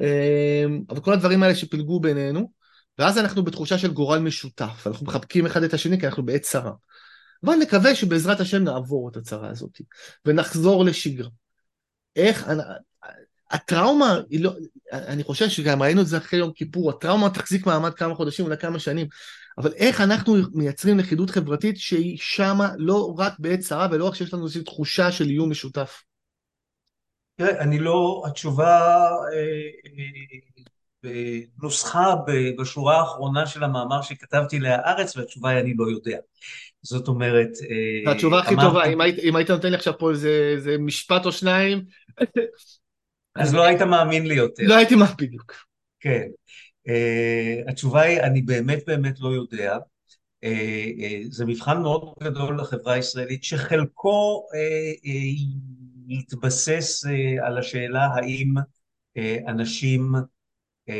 אה, 0.00 0.64
אבל 0.90 1.00
כל 1.00 1.12
הדברים 1.12 1.42
האלה 1.42 1.55
שפילגו 1.55 2.00
בינינו, 2.00 2.50
ואז 2.98 3.18
אנחנו 3.18 3.44
בתחושה 3.44 3.79
של 3.79 3.92
גורל 3.92 4.18
משותף, 4.18 4.87
אנחנו 4.87 5.07
מחבקים 5.07 5.46
אחד 5.46 5.62
את 5.62 5.74
השני 5.74 6.00
כי 6.00 6.07
אנחנו 6.07 6.24
בעת 6.27 6.42
צרה. 6.42 6.72
אבל 7.44 7.55
נקווה 7.55 7.94
שבעזרת 7.94 8.40
השם 8.40 8.64
נעבור 8.64 9.09
את 9.09 9.16
הצרה 9.16 9.48
הזאת, 9.48 9.81
ונחזור 10.24 10.85
לשגרה. 10.85 11.29
איך, 12.16 12.48
הטראומה 13.55 14.21
היא 14.31 14.45
לא, 14.45 14.53
אני 14.93 15.23
חושב 15.23 15.49
שגם 15.49 15.83
ראינו 15.83 16.01
את 16.01 16.07
זה 16.07 16.17
אחרי 16.17 16.38
יום 16.38 16.53
כיפור, 16.53 16.90
הטראומה 16.90 17.31
תחזיק 17.31 17.67
מעמד 17.67 17.95
כמה 17.95 18.14
חודשים, 18.14 18.45
אולי 18.45 18.57
כמה 18.57 18.79
שנים, 18.79 19.07
אבל 19.59 19.73
איך 19.73 20.01
אנחנו 20.01 20.37
מייצרים 20.55 20.99
לכידות 20.99 21.31
חברתית 21.31 21.79
שהיא 21.79 22.19
שמה 22.21 22.71
לא 22.77 23.14
רק 23.19 23.33
בעת 23.38 23.59
צרה 23.59 23.88
ולא 23.90 24.05
רק 24.05 24.14
שיש 24.14 24.35
לנו 24.35 24.43
איזושהי 24.43 24.64
תחושה 24.64 25.12
של 25.12 25.25
איום 25.25 25.51
משותף. 25.51 26.03
תראה, 27.37 27.61
אני 27.61 27.79
לא, 27.79 28.23
התשובה 28.27 28.81
אה, 29.33 29.90
אה, 31.05 31.38
נוסחה 31.62 32.14
בשורה 32.59 33.01
האחרונה 33.01 33.47
של 33.47 33.64
המאמר 33.64 34.03
שכתבתי 34.03 34.59
להארץ, 34.59 35.17
והתשובה 35.17 35.51
היא 35.51 35.61
אני 35.61 35.75
לא 35.77 35.90
יודע. 35.90 36.19
זאת 36.83 37.09
אומרת... 37.09 37.49
אה, 38.07 38.12
התשובה 38.12 38.38
הכי 38.38 38.55
טובה, 38.61 38.85
אם 38.85 39.01
היית, 39.01 39.19
אם 39.19 39.37
היית 39.37 39.51
נותן 39.51 39.71
לי 39.71 39.77
עכשיו 39.77 39.99
פה 39.99 40.11
איזה, 40.11 40.53
איזה 40.57 40.77
משפט 40.79 41.27
או 41.27 41.33
שניים, 41.33 41.85
אז 43.35 43.55
לא 43.55 43.64
היית 43.64 43.83
מאמין 43.83 44.27
לי 44.27 44.35
יותר. 44.35 44.62
לא 44.66 44.77
הייתי 44.77 44.94
מאמין 44.94 45.14
בדיוק. 45.18 45.53
כן. 46.01 46.27
Uh, 46.88 47.70
התשובה 47.70 48.03
היא, 48.03 48.20
אני 48.20 48.42
באמת 48.42 48.79
באמת 48.87 49.20
לא 49.20 49.29
יודע. 49.29 49.77
Uh, 50.44 50.47
uh, 50.47 51.27
זה 51.31 51.44
מבחן 51.44 51.83
מאוד 51.83 52.14
גדול 52.23 52.61
לחברה 52.61 52.94
הישראלית, 52.94 53.44
שחלקו 53.44 54.47
uh, 54.53 55.07
uh, 55.07 55.09
יתבסס 56.09 57.05
uh, 57.05 57.44
על 57.47 57.59
השאלה 57.59 58.07
האם 58.14 58.55
uh, 58.59 59.51
אנשים 59.51 60.12
uh, 60.90 60.92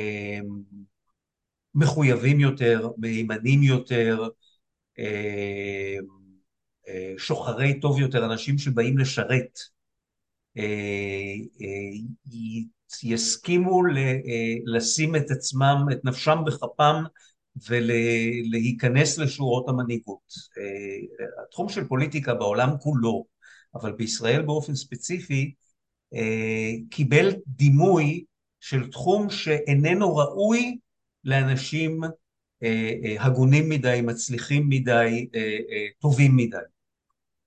מחויבים 1.75 2.41
יותר, 2.41 2.89
מהימנים 2.97 3.63
יותר, 3.63 4.29
uh, 4.99 5.03
uh, 6.87 7.19
שוחרי 7.19 7.81
טוב 7.81 8.01
יותר, 8.01 8.25
אנשים 8.25 8.59
שבאים 8.59 8.99
לשרת. 8.99 9.74
אה, 10.59 11.35
אה, 11.63 12.37
יסכימו 13.03 13.83
אה, 13.97 14.15
לשים 14.65 15.17
את 15.17 15.31
עצמם, 15.31 15.87
את 15.93 16.05
נפשם 16.05 16.39
בכפם 16.47 17.05
ולהיכנס 17.69 19.19
לשורות 19.19 19.69
המנהיגות. 19.69 20.33
התחום 21.47 21.69
של 21.69 21.85
פוליטיקה 21.85 22.35
בעולם 22.35 22.71
כולו, 22.79 23.25
אבל 23.75 23.93
בישראל 23.93 24.43
באופן 24.43 24.75
ספציפי, 24.75 25.55
קיבל 26.91 27.33
דימוי 27.47 28.25
של 28.61 28.91
תחום 28.91 29.31
שאיננו 29.31 30.17
ראוי 30.17 30.79
לאנשים 31.25 32.01
הגונים 33.19 33.69
מדי, 33.69 34.01
מצליחים 34.03 34.69
מדי, 34.69 35.29
טובים 36.01 36.37
מדי. 36.37 36.74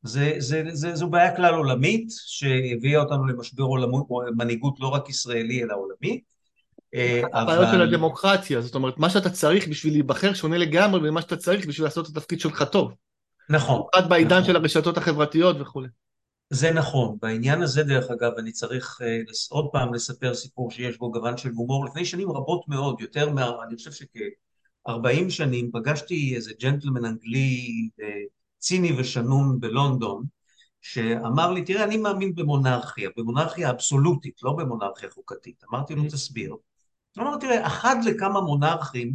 זה, 0.08 0.34
זה, 0.38 0.64
זה, 0.74 0.96
זו 0.96 1.10
בעיה 1.10 1.36
כלל 1.36 1.54
עולמית 1.54 2.08
שהביאה 2.26 3.00
אותנו 3.00 3.26
למשבר 3.28 3.64
עולמות, 3.64 4.08
מנהיגות 4.38 4.80
לא 4.80 4.88
רק 4.88 5.10
ישראלי 5.10 5.64
אלא 5.64 5.76
עולמי. 5.76 6.22
אה, 6.96 7.22
הבעיות 7.34 7.68
של 7.72 7.82
הדמוקרטיה, 7.82 8.62
זאת 8.62 8.76
אומרת, 8.76 8.98
מה 8.98 9.10
שאתה 9.10 9.30
צריך 9.30 9.68
בשביל 9.68 9.94
להיבחר 9.94 10.34
שונה 10.34 10.58
לגמרי 10.58 11.10
ממה 11.10 11.22
שאתה 11.22 11.38
צריך 11.38 11.68
בשביל 11.68 11.86
לעשות 11.86 12.10
את 12.10 12.18
התפקיד 12.18 12.40
שלך 12.40 12.64
טוב. 12.64 12.94
נכון. 13.50 13.76
במיוחד 13.76 14.10
בעידן 14.10 14.38
נכון. 14.38 14.44
של 14.44 14.56
הרשתות 14.56 14.98
החברתיות 14.98 15.56
וכולי. 15.60 15.88
זה 16.50 16.72
נכון. 16.72 17.18
בעניין 17.22 17.62
הזה, 17.62 17.84
דרך 17.84 18.06
אגב, 18.12 18.32
אני 18.38 18.52
צריך 18.52 18.98
uh, 19.02 19.32
עוד 19.50 19.70
פעם 19.72 19.94
לספר 19.94 20.34
סיפור 20.34 20.72
שיש 20.72 20.98
בו 20.98 21.12
גוון 21.12 21.38
של 21.38 21.50
הומור. 21.50 21.86
לפני 21.86 22.06
שנים 22.06 22.32
רבות 22.32 22.66
מאוד, 22.68 23.02
יותר 23.02 23.30
מה... 23.30 23.52
אני 23.68 23.76
חושב 23.76 23.92
שכ-40 23.92 25.30
שנים, 25.30 25.70
פגשתי 25.74 26.36
איזה 26.36 26.52
ג'נטלמן 26.62 27.06
אנגלי 27.06 27.90
uh, 28.00 28.04
ציני 28.60 29.00
ושנון 29.00 29.60
בלונדון, 29.60 30.24
שאמר 30.82 31.52
לי, 31.52 31.66
תראה, 31.66 31.84
אני 31.84 31.98
מאמין 31.98 32.36
במונרכיה, 32.36 33.10
במונרכיה 33.18 33.70
אבסולוטית, 33.70 34.44
לא 34.44 34.52
במונרכיה 34.52 35.10
חוקתית. 35.10 35.64
אמרתי 35.72 35.96
לו, 35.96 36.04
תסביר. 36.04 36.52
הוא 36.52 37.24
אמר, 37.24 37.38
תראה, 37.38 37.68
אחד 37.68 37.96
לכמה 38.06 38.42
מונרכים 38.42 39.14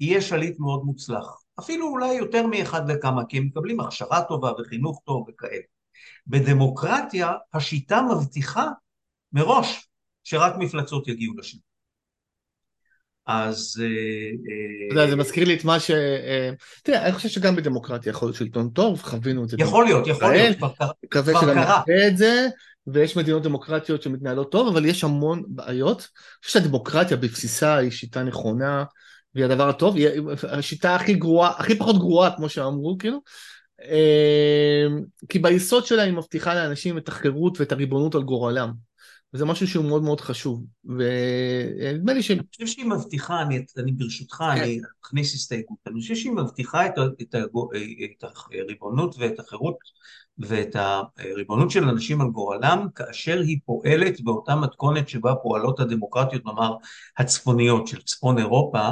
יהיה 0.00 0.20
שליט 0.20 0.58
מאוד 0.58 0.84
מוצלח. 0.84 1.42
אפילו 1.58 1.88
אולי 1.88 2.14
יותר 2.14 2.46
מאחד 2.46 2.90
לכמה, 2.90 3.24
כי 3.24 3.38
הם 3.38 3.46
מקבלים 3.46 3.80
הכשרה 3.80 4.22
טובה 4.22 4.52
וחינוך 4.58 5.00
טוב 5.04 5.26
וכאלה. 5.28 5.62
בדמוקרטיה 6.26 7.32
השיטה 7.52 8.02
מבטיחה 8.02 8.66
מראש 9.32 9.88
שרק 10.24 10.52
מפלצות 10.58 11.08
יגיעו 11.08 11.34
לשלטון. 11.36 11.65
אז... 13.26 13.80
אה, 13.80 13.86
אה, 13.86 14.86
אתה 14.86 14.94
יודע, 14.94 15.10
זה 15.10 15.16
מזכיר 15.16 15.44
לי 15.44 15.54
את 15.54 15.64
מה 15.64 15.80
ש... 15.80 15.90
אה, 15.90 16.50
תראה, 16.82 17.04
אני 17.04 17.12
חושב 17.12 17.28
שגם 17.28 17.56
בדמוקרטיה 17.56 18.10
יכול 18.10 18.28
להיות 18.28 18.36
שלטון 18.36 18.68
טוב, 18.68 19.02
חווינו 19.02 19.44
את 19.44 19.48
זה. 19.48 19.56
יכול 19.60 19.84
להיות, 19.84 20.06
יכול 20.06 20.32
להיות, 20.32 20.56
כבר 20.56 20.68
קרה. 20.78 20.90
מקווה 21.04 21.40
שגם 21.40 21.58
נראה 21.58 22.08
את 22.08 22.16
זה, 22.16 22.48
ויש 22.86 23.16
מדינות 23.16 23.42
דמוקרטיות 23.42 24.02
שמתנהלות 24.02 24.52
טוב, 24.52 24.68
אבל 24.68 24.84
יש 24.84 25.04
המון 25.04 25.42
בעיות. 25.48 25.98
אני 25.98 26.44
חושב 26.44 26.60
שהדמוקרטיה 26.60 27.16
בבסיסה 27.16 27.76
היא 27.76 27.90
שיטה 27.90 28.22
נכונה, 28.22 28.84
והיא 29.34 29.44
הדבר 29.44 29.68
הטוב, 29.68 29.96
היא 29.96 30.08
השיטה 30.48 30.94
הכי 30.94 31.14
גרועה, 31.14 31.52
הכי 31.58 31.78
פחות 31.78 31.98
גרועה, 31.98 32.36
כמו 32.36 32.48
שאמרו, 32.48 32.98
כאילו. 32.98 33.20
כי 35.28 35.38
ביסוד 35.38 35.86
שלה 35.86 36.02
היא 36.02 36.12
מבטיחה 36.12 36.54
לאנשים 36.54 36.98
את 36.98 37.08
החירות 37.08 37.60
ואת 37.60 37.72
הריבונות 37.72 38.14
על 38.14 38.22
גורלם. 38.22 38.85
וזה 39.36 39.44
משהו 39.44 39.68
שהוא 39.68 39.84
מאוד 39.84 40.02
מאוד 40.02 40.20
חשוב. 40.20 40.64
ונדמה 40.84 42.12
לי 42.12 42.22
ש... 42.22 42.30
אני 42.30 42.40
חושב 42.50 42.66
שהיא 42.66 42.86
מבטיחה, 42.86 43.42
אני, 43.42 43.64
אני 43.78 43.92
ברשותך, 43.92 44.36
כן. 44.36 44.62
אני 44.62 44.80
אכניס 45.04 45.34
הסתייגות, 45.34 45.78
אני 45.86 46.00
חושב 46.00 46.14
שהיא 46.14 46.32
מבטיחה 46.32 46.86
את, 46.86 46.92
את, 47.22 47.34
את 48.20 48.24
הריבונות 48.52 49.14
ואת 49.18 49.38
החירות 49.38 49.76
ואת 50.38 50.76
הריבונות 50.76 51.70
של 51.70 51.88
אנשים 51.88 52.20
על 52.20 52.28
גורלם, 52.28 52.86
כאשר 52.94 53.40
היא 53.40 53.58
פועלת 53.64 54.20
באותה 54.20 54.56
מתכונת 54.56 55.08
שבה 55.08 55.34
פועלות 55.42 55.80
הדמוקרטיות, 55.80 56.44
נאמר, 56.46 56.74
הצפוניות 57.18 57.86
של 57.86 58.02
צפון 58.02 58.38
אירופה, 58.38 58.88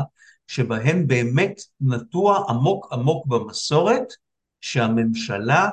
שבהן 0.46 1.06
באמת 1.06 1.60
נטוע 1.80 2.44
עמוק 2.48 2.92
עמוק 2.92 3.26
במסורת 3.26 4.06
שהממשלה 4.60 5.68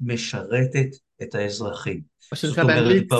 משרתת 0.00 0.88
את 1.22 1.34
האזרחים. 1.34 2.11
מה 2.32 2.38
שנקרא 2.38 2.64
באנגלית 2.64 3.12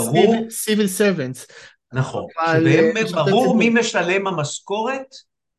civil 0.65 0.99
servants. 0.99 1.53
נכון, 1.93 2.27
שבאמת 2.47 3.07
אה, 3.07 3.25
ברור 3.25 3.57
מי 3.57 3.69
משלם 3.69 4.27
המשכורת 4.27 5.15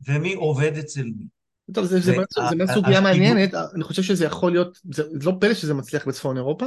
ומי 0.07 0.33
עובד 0.33 0.77
אצל 0.77 1.03
מי. 1.03 1.25
טוב, 1.73 1.85
זה, 1.85 1.99
זה, 1.99 2.15
זה 2.57 2.73
סוגיה 2.73 3.01
מעניינת, 3.01 3.53
אני 3.75 3.83
חושב 3.83 4.01
שזה 4.01 4.25
יכול 4.25 4.51
להיות, 4.51 4.79
זה 4.91 5.03
לא 5.23 5.33
פלא 5.39 5.53
שזה 5.53 5.73
מצליח 5.73 6.07
בצפון 6.07 6.37
אירופה, 6.37 6.65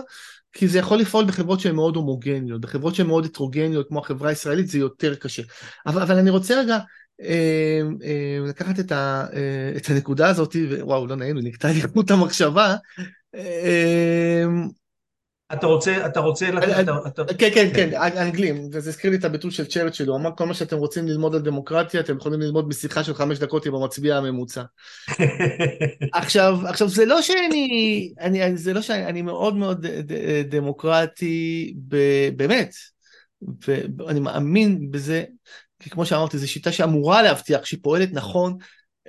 כי 0.52 0.68
זה 0.68 0.78
יכול 0.78 0.98
לפעול 0.98 1.24
בחברות 1.24 1.60
שהן 1.60 1.74
מאוד 1.74 1.96
הומוגניות, 1.96 2.60
בחברות 2.60 2.94
שהן 2.94 3.06
מאוד 3.06 3.24
הטרוגניות 3.24 3.88
כמו 3.88 3.98
החברה 3.98 4.28
הישראלית 4.28 4.68
זה 4.68 4.78
יותר 4.78 5.14
קשה. 5.14 5.42
אבל, 5.86 6.02
אבל 6.02 6.18
אני 6.18 6.30
רוצה 6.30 6.60
רגע 6.60 6.78
אה, 7.22 7.80
אה, 8.04 8.38
לקחת 8.48 8.80
את, 8.80 8.92
ה, 8.92 9.26
אה, 9.32 9.72
את 9.76 9.90
הנקודה 9.90 10.28
הזאת, 10.28 10.56
וואו, 10.80 11.06
לא 11.06 11.16
נעים 11.16 11.38
נקטע 11.38 11.68
לי 11.68 11.82
חוט 11.94 12.10
המחשבה. 12.10 12.76
אה, 13.34 14.44
אתה 15.52 15.66
רוצה, 15.66 16.06
אתה 16.06 16.20
רוצה 16.20 16.50
לקחת... 16.50 16.84
כן, 17.38 17.50
כן, 17.54 17.70
כן, 17.74 17.90
אנגלים, 18.16 18.68
וזה 18.72 18.90
הזכיר 18.90 19.10
לי 19.10 19.16
את 19.16 19.24
הביטול 19.24 19.50
של 19.50 19.66
צ'רצ'יל, 19.66 20.08
הוא 20.08 20.16
אמר 20.16 20.30
כל 20.36 20.46
מה 20.46 20.54
שאתם 20.54 20.76
רוצים 20.76 21.06
ללמוד 21.06 21.34
על 21.34 21.40
דמוקרטיה, 21.40 22.00
אתם 22.00 22.16
יכולים 22.16 22.40
ללמוד 22.40 22.68
בשיחה 22.68 23.04
של 23.04 23.14
חמש 23.14 23.38
דקות 23.38 23.66
עם 23.66 23.74
המצביע 23.74 24.16
הממוצע. 24.16 24.62
עכשיו, 26.12 26.58
עכשיו 26.68 26.88
זה 26.88 27.04
לא 27.04 27.22
שאני, 27.22 28.12
אני, 28.20 28.56
זה 28.56 28.72
לא 28.72 28.82
שאני 28.82 29.22
מאוד 29.22 29.56
מאוד 29.56 29.86
דמוקרטי, 30.48 31.74
באמת, 32.36 32.74
ואני 33.66 34.20
מאמין 34.20 34.90
בזה, 34.90 35.24
כי 35.78 35.90
כמו 35.90 36.06
שאמרתי, 36.06 36.38
זו 36.38 36.48
שיטה 36.48 36.72
שאמורה 36.72 37.22
להבטיח, 37.22 37.64
שהיא 37.64 37.80
פועלת 37.82 38.12
נכון 38.12 38.56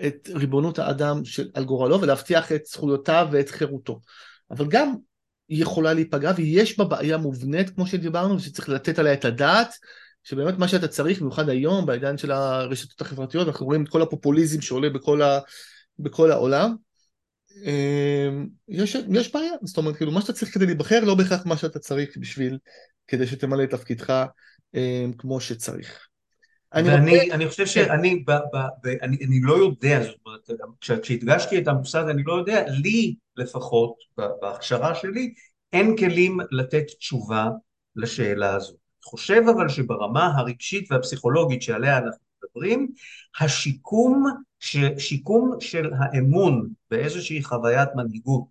את 0.06 0.30
ריבונות 0.34 0.80
האדם 0.80 1.26
של, 1.26 1.50
על 1.54 1.65
גורלו, 1.65 2.02
ולהבטיח 2.02 2.52
את 2.52 2.65
זכויותיו 2.65 3.28
ואת 3.32 3.50
חירותו. 3.50 4.00
אבל 4.52 4.65
גם 4.69 4.93
היא 5.49 5.62
יכולה 5.62 5.93
להיפגע 5.93 6.31
ויש 6.36 6.77
בה 6.77 6.86
בעיה 6.86 7.17
מובנית 7.17 7.69
כמו 7.69 7.88
שדיברנו 7.88 8.36
ושצריך 8.36 8.69
לתת 8.69 8.99
עליה 8.99 9.13
את 9.13 9.25
הדעת 9.25 9.73
שבאמת 10.23 10.57
מה 10.57 10.67
שאתה 10.67 10.88
צריך 10.88 11.19
במיוחד 11.19 11.49
היום 11.49 11.86
בעידן 11.86 12.17
של 12.17 12.31
הרשתות 12.31 13.01
החברתיות 13.01 13.47
אנחנו 13.47 13.65
רואים 13.65 13.83
את 13.83 13.89
כל 13.89 14.01
הפופוליזם 14.01 14.62
שעולה 14.62 14.89
בכל, 14.89 15.21
ה, 15.21 15.39
בכל 15.99 16.31
העולם 16.31 16.75
אמ, 17.65 18.47
יש, 18.67 18.97
יש 19.13 19.33
בעיה 19.33 19.51
זאת 19.63 19.77
אומרת 19.77 19.95
כאילו 19.95 20.12
מה 20.12 20.21
שאתה 20.21 20.33
צריך 20.33 20.53
כדי 20.53 20.65
להיבחר 20.65 20.99
לא 21.03 21.15
בהכרח 21.15 21.45
מה 21.45 21.57
שאתה 21.57 21.79
צריך 21.79 22.17
בשביל 22.17 22.57
כדי 23.07 23.27
שתמלא 23.27 23.63
את 23.63 23.69
תפקידך 23.69 24.25
אמ, 24.75 25.12
כמו 25.17 25.41
שצריך. 25.41 26.07
אני, 26.73 26.89
ואני 26.89 27.19
רוצה... 27.19 27.36
אני 27.36 27.47
חושב 27.49 27.65
שאני 27.65 28.23
ב, 28.27 28.32
ב, 28.32 28.58
ב, 28.84 28.88
אני, 28.88 29.17
אני 29.25 29.39
לא 29.41 29.53
יודע, 29.53 30.03
זאת 30.03 30.15
אומרת, 30.25 30.49
כשהדגשתי 31.01 31.58
את 31.58 31.67
המושג 31.67 32.06
אני 32.10 32.23
לא 32.23 32.34
יודע, 32.34 32.63
לי 32.67 33.15
לפחות, 33.38 33.93
בהכשרה 34.41 34.95
שלי, 34.95 35.34
אין 35.73 35.97
כלים 35.97 36.38
לתת 36.51 36.84
תשובה 36.99 37.49
לשאלה 37.95 38.56
הזו. 38.56 38.75
חושב 39.03 39.41
אבל 39.56 39.69
שברמה 39.69 40.38
הרגשית 40.38 40.91
והפסיכולוגית 40.91 41.62
שעליה 41.62 41.97
אנחנו 41.97 42.25
מדברים, 42.43 42.91
השיקום, 43.39 44.25
ש, 44.60 44.77
שיקום 44.97 45.51
של 45.60 45.91
האמון 45.99 46.69
באיזושהי 46.91 47.43
חוויית 47.43 47.89
מנהיגות 47.95 48.47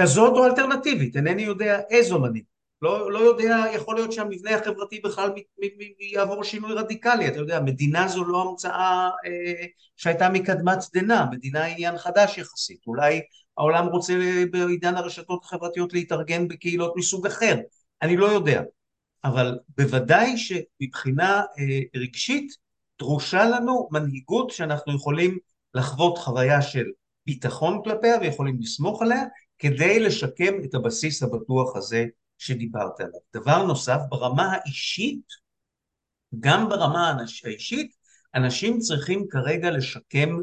כזאת 0.00 0.32
או 0.36 0.46
אלטרנטיבית, 0.46 1.16
אינני 1.16 1.42
יודע 1.42 1.80
איזו 1.90 2.18
מנהיגות, 2.18 2.59
לא, 2.82 3.12
לא 3.12 3.18
יודע, 3.18 3.64
יכול 3.74 3.94
להיות 3.94 4.12
שהמבנה 4.12 4.56
החברתי 4.56 5.00
בכלל 5.00 5.30
יעבור 6.12 6.44
שינוי 6.44 6.72
רדיקלי, 6.72 7.28
אתה 7.28 7.38
יודע, 7.38 7.60
מדינה 7.60 8.08
זו 8.08 8.24
לא 8.24 8.42
המצאה 8.42 9.10
אה, 9.26 9.66
שהייתה 9.96 10.28
מקדמת 10.28 10.78
דנא, 10.94 11.24
מדינה 11.30 11.64
היא 11.64 11.74
עניין 11.74 11.98
חדש 11.98 12.38
יחסית, 12.38 12.86
אולי 12.86 13.20
העולם 13.56 13.86
רוצה 13.86 14.14
בעידן 14.50 14.96
הרשתות 14.96 15.44
החברתיות 15.44 15.92
להתארגן 15.92 16.48
בקהילות 16.48 16.92
מסוג 16.96 17.26
אחר, 17.26 17.56
אני 18.02 18.16
לא 18.16 18.26
יודע, 18.26 18.62
אבל 19.24 19.58
בוודאי 19.76 20.36
שמבחינה 20.38 21.42
אה, 21.58 22.00
רגשית 22.00 22.56
דרושה 22.98 23.44
לנו 23.44 23.88
מנהיגות 23.90 24.50
שאנחנו 24.50 24.94
יכולים 24.94 25.38
לחוות 25.74 26.18
חוויה 26.18 26.62
של 26.62 26.84
ביטחון 27.26 27.80
כלפיה 27.84 28.18
ויכולים 28.20 28.56
לסמוך 28.60 29.02
עליה 29.02 29.22
כדי 29.58 30.00
לשקם 30.00 30.54
את 30.64 30.74
הבסיס 30.74 31.22
הבטוח 31.22 31.76
הזה 31.76 32.06
שדיברת 32.40 33.00
עליו. 33.00 33.20
דבר 33.34 33.62
נוסף, 33.62 33.98
ברמה 34.08 34.52
האישית, 34.52 35.26
גם 36.40 36.68
ברמה 36.68 37.16
האישית, 37.44 37.92
אנשים 38.34 38.78
צריכים 38.78 39.26
כרגע 39.30 39.70
לשקם 39.70 40.38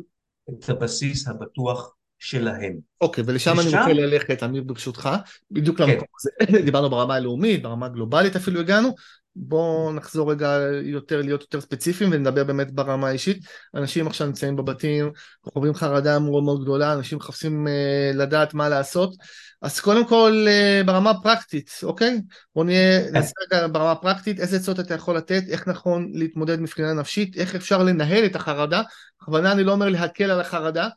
את 0.50 0.70
הבסיס 0.70 1.28
הבטוח 1.28 1.94
שלהם. 2.20 2.80
אוקיי, 3.02 3.24
okay, 3.24 3.28
ולשם 3.28 3.54
ושם... 3.58 3.78
אני 3.78 3.80
רוצה 3.80 3.94
ללכת, 3.94 4.44
אמיר 4.44 4.64
ברשותך, 4.64 5.10
בדיוק 5.52 5.78
כן. 5.78 5.84
למקום 5.84 6.08
הזה. 6.20 6.60
דיברנו 6.66 6.90
ברמה 6.90 7.16
הלאומית, 7.16 7.62
ברמה 7.64 7.86
הגלובלית 7.86 8.36
אפילו 8.36 8.60
הגענו, 8.60 8.96
בואו 9.40 9.94
נחזור 9.94 10.32
רגע 10.32 10.60
יותר, 10.84 11.22
להיות 11.22 11.42
יותר 11.42 11.62
ספציפיים 11.62 12.10
ונדבר 12.14 12.44
באמת 12.44 12.72
ברמה 12.72 13.08
האישית. 13.08 13.46
אנשים 13.76 14.08
עכשיו 14.08 14.28
נמצאים 14.28 14.56
בבתים, 14.56 15.12
חווים 15.54 15.74
חרדה 15.74 16.20
מאוד 16.20 16.44
מאוד 16.44 16.62
גדולה, 16.62 16.94
אנשים 16.94 17.18
מחפשים 17.18 17.68
uh, 17.68 18.18
לדעת 18.18 18.54
מה 18.54 18.70
לעשות. 18.70 19.16
אז 19.62 19.80
קודם 19.80 20.08
כל 20.08 20.46
uh, 20.48 20.88
ברמה 20.88 21.10
הפרקטית, 21.10 21.72
אוקיי? 21.84 22.22
בואו 22.56 22.66
נהיה, 22.66 23.06
כן. 23.06 23.14
נעשה 23.14 23.32
רגע 23.42 23.68
ברמה 23.68 23.92
הפרקטית, 23.92 24.40
איזה 24.40 24.58
עצות 24.58 24.80
אתה 24.80 24.94
יכול 24.94 25.18
לתת, 25.18 25.44
איך 25.50 25.68
נכון 25.68 26.12
להתמודד 26.14 26.60
מבחינה 26.60 26.94
נפשית, 26.94 27.38
איך 27.38 27.56
אפשר 27.56 27.84
לנהל 27.84 28.26
את 28.26 28.36
החרדה. 28.36 28.82
בכוונה 29.22 29.52
אני 29.52 29.64
לא 29.64 29.72
אומר 29.72 29.90
להקל 29.90 30.32
על 30.32 30.42
החרדה, 30.42 30.88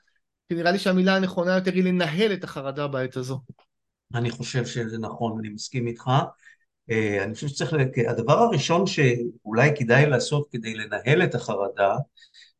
כי 0.48 0.54
נראה 0.54 0.70
לי 0.70 0.78
שהמילה 0.78 1.16
הנכונה 1.16 1.54
יותר 1.54 1.72
היא 1.72 1.84
לנהל 1.84 2.32
את 2.32 2.44
החרדה 2.44 2.86
בעת 2.86 3.16
הזו. 3.16 3.40
אני 4.14 4.30
חושב 4.30 4.66
שזה 4.66 4.98
נכון, 4.98 5.38
אני 5.38 5.48
מסכים 5.48 5.86
איתך. 5.86 6.10
אה, 6.90 7.24
אני 7.24 7.34
חושב 7.34 7.48
שצריך, 7.48 7.74
הדבר 8.08 8.38
הראשון 8.38 8.86
שאולי 8.86 9.70
כדאי 9.76 10.06
לעשות 10.06 10.48
כדי 10.50 10.74
לנהל 10.74 11.24
את 11.24 11.34
החרדה 11.34 11.94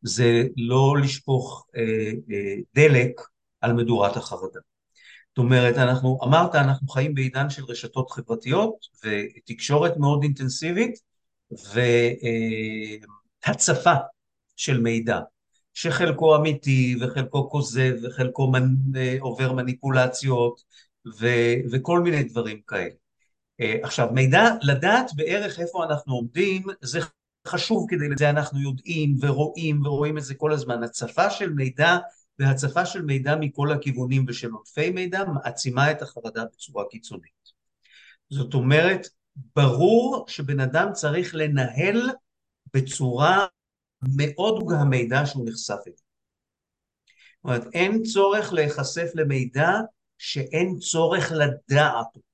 זה 0.01 0.43
לא 0.57 0.95
לשפוך 1.03 1.67
אה, 1.75 1.81
אה, 2.31 2.55
דלק 2.75 3.21
על 3.61 3.73
מדורת 3.73 4.17
החרדה. 4.17 4.59
זאת 5.29 5.37
אומרת, 5.37 5.77
אנחנו, 5.77 6.19
אמרת, 6.23 6.55
אנחנו 6.55 6.87
חיים 6.87 7.13
בעידן 7.13 7.49
של 7.49 7.63
רשתות 7.63 8.11
חברתיות 8.11 8.75
ותקשורת 9.03 9.97
מאוד 9.97 10.23
אינטנסיבית 10.23 10.99
והצפה 13.45 13.93
של 14.55 14.81
מידע, 14.81 15.19
שחלקו 15.73 16.35
אמיתי 16.35 16.95
וחלקו 17.01 17.49
כוזב 17.49 17.93
וחלקו 18.03 18.51
מנ... 18.51 18.75
עובר 19.19 19.53
מניפולציות 19.53 20.61
ו... 21.19 21.27
וכל 21.71 21.99
מיני 21.99 22.23
דברים 22.23 22.61
כאלה. 22.67 23.00
אה, 23.61 23.75
עכשיו, 23.83 24.07
מידע, 24.11 24.43
לדעת 24.61 25.11
בערך 25.15 25.59
איפה 25.59 25.85
אנחנו 25.85 26.13
עומדים, 26.13 26.63
זה 26.81 26.99
חשוב 27.47 27.85
כדי 27.89 28.09
לזה 28.09 28.29
אנחנו 28.29 28.59
יודעים 28.61 29.17
ורואים 29.21 29.85
ורואים 29.85 30.17
את 30.17 30.23
זה 30.23 30.35
כל 30.35 30.51
הזמן. 30.51 30.83
הצפה 30.83 31.29
של 31.29 31.49
מידע 31.53 31.97
והצפה 32.39 32.85
של 32.85 33.01
מידע 33.01 33.35
מכל 33.35 33.71
הכיוונים 33.71 34.25
ושל 34.27 34.51
עודפי 34.51 34.89
מידע 34.89 35.23
מעצימה 35.25 35.91
את 35.91 36.01
החרדה 36.01 36.43
בצורה 36.45 36.83
קיצונית. 36.89 37.51
זאת 38.29 38.53
אומרת, 38.53 39.07
ברור 39.55 40.25
שבן 40.27 40.59
אדם 40.59 40.93
צריך 40.93 41.35
לנהל 41.35 42.09
בצורה 42.73 43.45
מאוד 44.15 44.63
המידע 44.71 45.25
שהוא 45.25 45.49
נחשף 45.49 45.79
אליו. 45.87 45.97
זאת 45.97 47.43
אומרת, 47.43 47.63
אין 47.73 48.03
צורך 48.03 48.53
להיחשף 48.53 49.11
למידע 49.15 49.71
שאין 50.17 50.77
צורך 50.79 51.31
לדעת 51.31 52.05
אותו. 52.15 52.30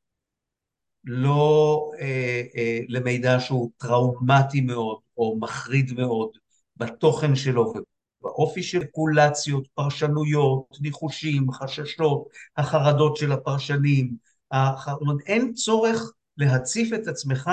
לא 1.08 1.92
אה, 2.00 2.44
אה, 2.56 2.80
למידע 2.88 3.40
שהוא 3.40 3.72
טראומטי 3.78 4.62
מאוד 4.62 4.98
או 5.18 5.38
מחריד 5.40 5.94
מאוד 5.94 6.30
בתוכן 6.78 7.36
שלו 7.36 7.74
ובאופי 8.22 8.64
של 8.64 8.84
קולציות, 8.84 9.68
פרשנויות, 9.74 10.68
ניחושים, 10.82 11.52
חששות, 11.52 12.28
החרדות 12.58 13.18
של 13.18 13.32
הפרשנים, 13.32 14.16
הח... 14.52 14.88
אין 15.26 15.54
צורך 15.54 16.12
להציף 16.38 16.94
את 16.94 17.08
עצמך 17.08 17.50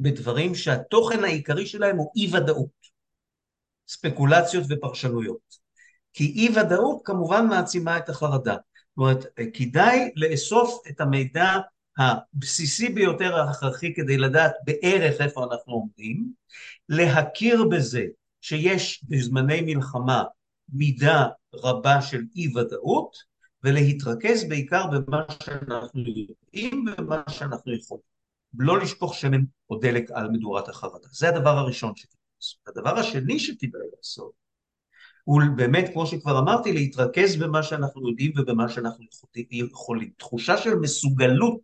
בדברים 0.00 0.54
שהתוכן 0.54 1.24
העיקרי 1.24 1.66
שלהם 1.66 1.96
הוא 1.96 2.10
אי 2.16 2.36
ודאות, 2.36 2.80
ספקולציות 3.88 4.64
ופרשנויות. 4.68 5.60
כי 6.12 6.24
אי 6.24 6.48
ודאות 6.58 7.00
כמובן 7.04 7.46
מעצימה 7.46 7.98
את 7.98 8.08
החרדה. 8.08 8.54
זאת 8.54 8.96
אומרת, 8.96 9.26
כדאי 9.54 10.10
לאסוף 10.16 10.82
את 10.90 11.00
המידע 11.00 11.56
הבסיסי 11.98 12.88
ביותר 12.88 13.36
ההכרחי 13.36 13.94
כדי 13.94 14.16
לדעת 14.16 14.52
בערך 14.64 15.20
איפה 15.20 15.44
אנחנו 15.44 15.72
עומדים, 15.72 16.32
להכיר 16.88 17.64
בזה 17.64 18.04
שיש 18.40 19.04
בזמני 19.08 19.60
מלחמה 19.60 20.24
מידה 20.68 21.26
רבה 21.54 22.02
של 22.02 22.22
אי 22.36 22.56
ודאות 22.56 23.16
ולהתרכז 23.64 24.48
בעיקר 24.48 24.86
במה 24.86 25.24
שאנחנו 25.42 26.00
יודעים 26.00 26.84
ובמה 26.88 27.22
שאנחנו 27.28 27.74
יכולים. 27.74 28.10
לא 28.58 28.78
לשפוך 28.78 29.14
שמן 29.14 29.40
או 29.70 29.78
דלק 29.78 30.10
על 30.10 30.30
מדורת 30.30 30.68
החרדה. 30.68 31.08
זה 31.12 31.28
הדבר 31.28 31.58
הראשון 31.58 31.92
שתדעי 31.96 32.16
לעשות. 32.36 32.60
הדבר 32.68 32.98
השני 32.98 33.38
שתדעי 33.38 33.80
לעשות 33.96 34.32
הוא 35.24 35.42
באמת, 35.56 35.90
כמו 35.92 36.06
שכבר 36.06 36.38
אמרתי, 36.38 36.72
להתרכז 36.72 37.36
במה 37.36 37.62
שאנחנו 37.62 38.08
יודעים 38.08 38.32
ובמה 38.36 38.68
שאנחנו 38.68 39.04
יכולים. 39.50 40.10
תחושה 40.16 40.56
של 40.56 40.74
מסוגלות 40.74 41.60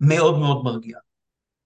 מאוד 0.00 0.38
מאוד 0.38 0.64
מרגיעה. 0.64 1.00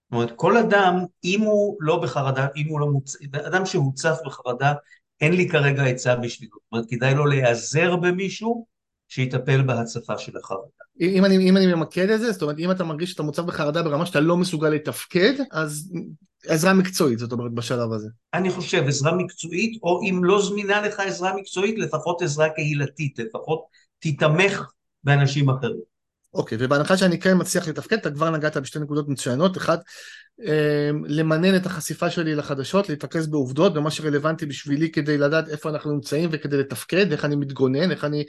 זאת 0.04 0.12
אומרת, 0.12 0.32
כל 0.36 0.56
אדם, 0.56 0.94
אם 1.24 1.40
הוא 1.40 1.76
לא 1.80 2.02
בחרדה, 2.02 2.46
אם 2.56 2.66
הוא 2.68 2.80
לא 2.80 2.86
מוצ... 2.86 3.16
אדם 3.46 3.66
שהוצף 3.66 4.16
בחרדה, 4.26 4.74
אין 5.20 5.32
לי 5.32 5.48
כרגע 5.48 5.84
עצה 5.84 6.16
בשבילו. 6.16 6.58
זאת 6.62 6.72
אומרת, 6.72 6.86
כדאי 6.90 7.14
לו 7.14 7.26
להיעזר 7.26 7.96
במישהו 7.96 8.66
שיטפל 9.14 9.62
בהצפה 9.62 10.18
של 10.18 10.36
החרדה. 10.36 10.62
אם 11.00 11.24
אני, 11.24 11.48
אם 11.48 11.56
אני 11.56 11.66
ממקד 11.74 12.10
את 12.10 12.20
זה, 12.20 12.32
זאת 12.32 12.42
אומרת, 12.42 12.58
אם 12.58 12.70
אתה 12.70 12.84
מרגיש 12.84 13.10
שאתה 13.10 13.22
מוצף 13.22 13.42
בחרדה 13.42 13.82
ברמה 13.82 14.06
שאתה 14.06 14.20
לא 14.20 14.36
מסוגל 14.36 14.68
לתפקד, 14.68 15.32
אז 15.50 15.92
עזרה 16.46 16.74
מקצועית, 16.74 17.18
זאת 17.18 17.32
אומרת, 17.32 17.52
בשלב 17.52 17.92
הזה. 17.92 18.08
אני 18.34 18.50
חושב, 18.50 18.84
עזרה 18.88 19.14
מקצועית, 19.14 19.78
או 19.82 20.00
אם 20.10 20.24
לא 20.24 20.42
זמינה 20.42 20.80
לך 20.80 21.00
עזרה 21.00 21.36
מקצועית, 21.36 21.78
לפחות 21.78 22.22
עזרה 22.22 22.48
קהילתית, 22.50 23.18
לפחות 23.18 23.64
תתמך 23.98 24.62
באנשים 25.04 25.50
אחרים. 25.50 25.80
אוקיי, 26.34 26.58
ובהנחה 26.60 26.96
שאני 26.96 27.20
כן 27.20 27.38
מצליח 27.38 27.68
לתפקד, 27.68 27.98
אתה 27.98 28.10
כבר 28.10 28.30
נגעת 28.30 28.56
בשתי 28.56 28.78
נקודות 28.78 29.08
מצוינות. 29.08 29.56
אמ, 29.56 29.72
למנן 31.06 31.56
את 31.56 31.66
החשיפה 31.66 32.10
שלי 32.10 32.34
לחדשות, 32.34 32.88
להתרכז 32.88 33.26
בעובדות, 33.26 33.74
במה 33.74 33.90
שרלוונטי 33.90 34.46
בשבילי 34.46 34.90
כדי 34.90 35.18
לדעת 35.18 35.48
איפה 35.48 35.70
אנחנו 35.70 35.92
נמצאים 35.92 36.28
וכדי 36.32 36.56
לתפקד, 36.56 37.12
איך 37.12 37.24
אני 37.24 37.36
מתגונן, 37.36 37.90
איך 37.90 38.04
אני 38.04 38.24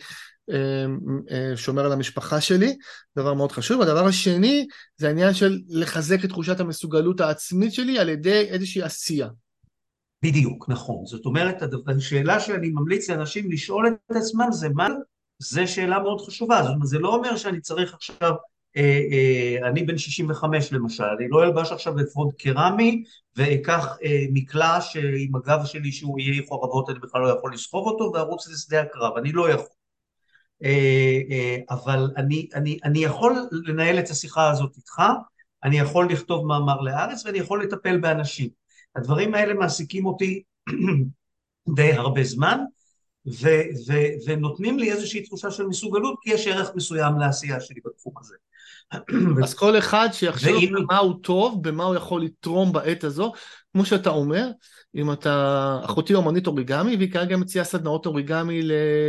אמ, 0.49 0.99
אה, 1.31 1.57
שומר 1.57 1.85
על 1.85 1.91
המשפחה 1.91 2.41
שלי, 2.41 2.77
דבר 3.17 3.33
מאוד 3.33 3.51
חשוב. 3.51 3.81
הדבר 3.81 4.05
השני, 4.05 4.67
זה 4.97 5.07
העניין 5.07 5.33
של 5.33 5.59
לחזק 5.67 6.25
את 6.25 6.29
תחושת 6.29 6.59
המסוגלות 6.59 7.21
העצמית 7.21 7.73
שלי 7.73 7.99
על 7.99 8.09
ידי 8.09 8.41
איזושהי 8.49 8.81
עשייה. 8.81 9.27
בדיוק, 10.23 10.69
נכון. 10.69 11.05
זאת 11.05 11.25
אומרת, 11.25 11.55
השאלה 11.97 12.39
שאני 12.39 12.69
ממליץ 12.69 13.09
לאנשים 13.09 13.51
לשאול 13.51 13.87
את 13.87 14.15
עצמם 14.15 14.47
זה 14.51 14.69
מה 14.69 14.87
זו 15.39 15.61
שאלה 15.67 15.99
מאוד 15.99 16.21
חשובה, 16.21 16.63
זאת 16.63 16.71
אומרת, 16.73 16.87
זה 16.87 16.99
לא 16.99 17.15
אומר 17.15 17.37
שאני 17.37 17.61
צריך 17.61 17.93
עכשיו, 17.93 18.31
אני 19.63 19.83
בן 19.83 19.97
65 19.97 20.71
למשל, 20.73 21.03
אני 21.03 21.27
לא 21.29 21.43
אלבש 21.43 21.71
עכשיו 21.71 21.93
אפוד 21.99 22.33
קרמי 22.39 23.03
ואקח 23.35 23.97
אה, 24.03 24.25
מקלע 24.33 24.79
עם 25.19 25.35
הגב 25.35 25.65
שלי 25.65 25.91
שהוא 25.91 26.19
יהיה 26.19 26.41
חורבות, 26.47 26.89
אני 26.89 26.99
בכלל 26.99 27.21
לא 27.21 27.27
יכול 27.27 27.53
לסחוב 27.53 27.87
אותו 27.87 28.11
וארוץ 28.13 28.47
לשדה 28.47 28.81
הקרב, 28.81 29.17
אני 29.17 29.31
לא 29.31 29.49
יכול. 29.49 29.67
אה, 30.63 31.21
אה, 31.31 31.57
אבל 31.69 32.07
אני, 32.17 32.47
אני, 32.53 32.77
אני 32.83 32.99
יכול 32.99 33.35
לנהל 33.51 33.99
את 33.99 34.09
השיחה 34.09 34.49
הזאת 34.49 34.77
איתך, 34.77 35.01
אני 35.63 35.79
יכול 35.79 36.11
לכתוב 36.11 36.45
מאמר 36.45 36.81
לארץ 36.81 37.25
ואני 37.25 37.37
יכול 37.37 37.63
לטפל 37.63 37.97
באנשים. 37.97 38.49
הדברים 38.95 39.35
האלה 39.35 39.53
מעסיקים 39.53 40.05
אותי 40.05 40.43
די 41.75 41.91
הרבה 41.91 42.23
זמן, 42.23 42.59
ו- 43.41 43.63
ו- 43.87 44.13
ונותנים 44.27 44.79
לי 44.79 44.91
איזושהי 44.91 45.23
תחושה 45.23 45.51
של 45.51 45.67
מסוגלות, 45.67 46.19
כי 46.21 46.33
יש 46.33 46.47
ערך 46.47 46.71
מסוים 46.75 47.17
לעשייה 47.17 47.59
שלי 47.59 47.81
בתחום 47.85 48.13
הזה. 48.19 48.35
אז 49.43 49.53
כל 49.53 49.77
אחד 49.77 50.09
שיחשוב 50.11 50.55
ואם... 50.55 50.73
במה 50.75 50.97
הוא 50.97 51.13
טוב, 51.23 51.63
במה 51.63 51.83
הוא 51.83 51.95
יכול 51.95 52.23
לתרום 52.23 52.73
בעת 52.73 53.03
הזו, 53.03 53.31
כמו 53.73 53.85
שאתה 53.85 54.09
אומר, 54.09 54.47
אם 54.95 55.11
אתה, 55.11 55.79
אחותי 55.85 56.13
אומנית 56.13 56.47
אוריגמי, 56.47 56.95
והיא 56.95 57.11
כרגע 57.11 57.37
מציעה 57.37 57.65
סדנאות 57.65 58.05
אוריגמי 58.05 58.61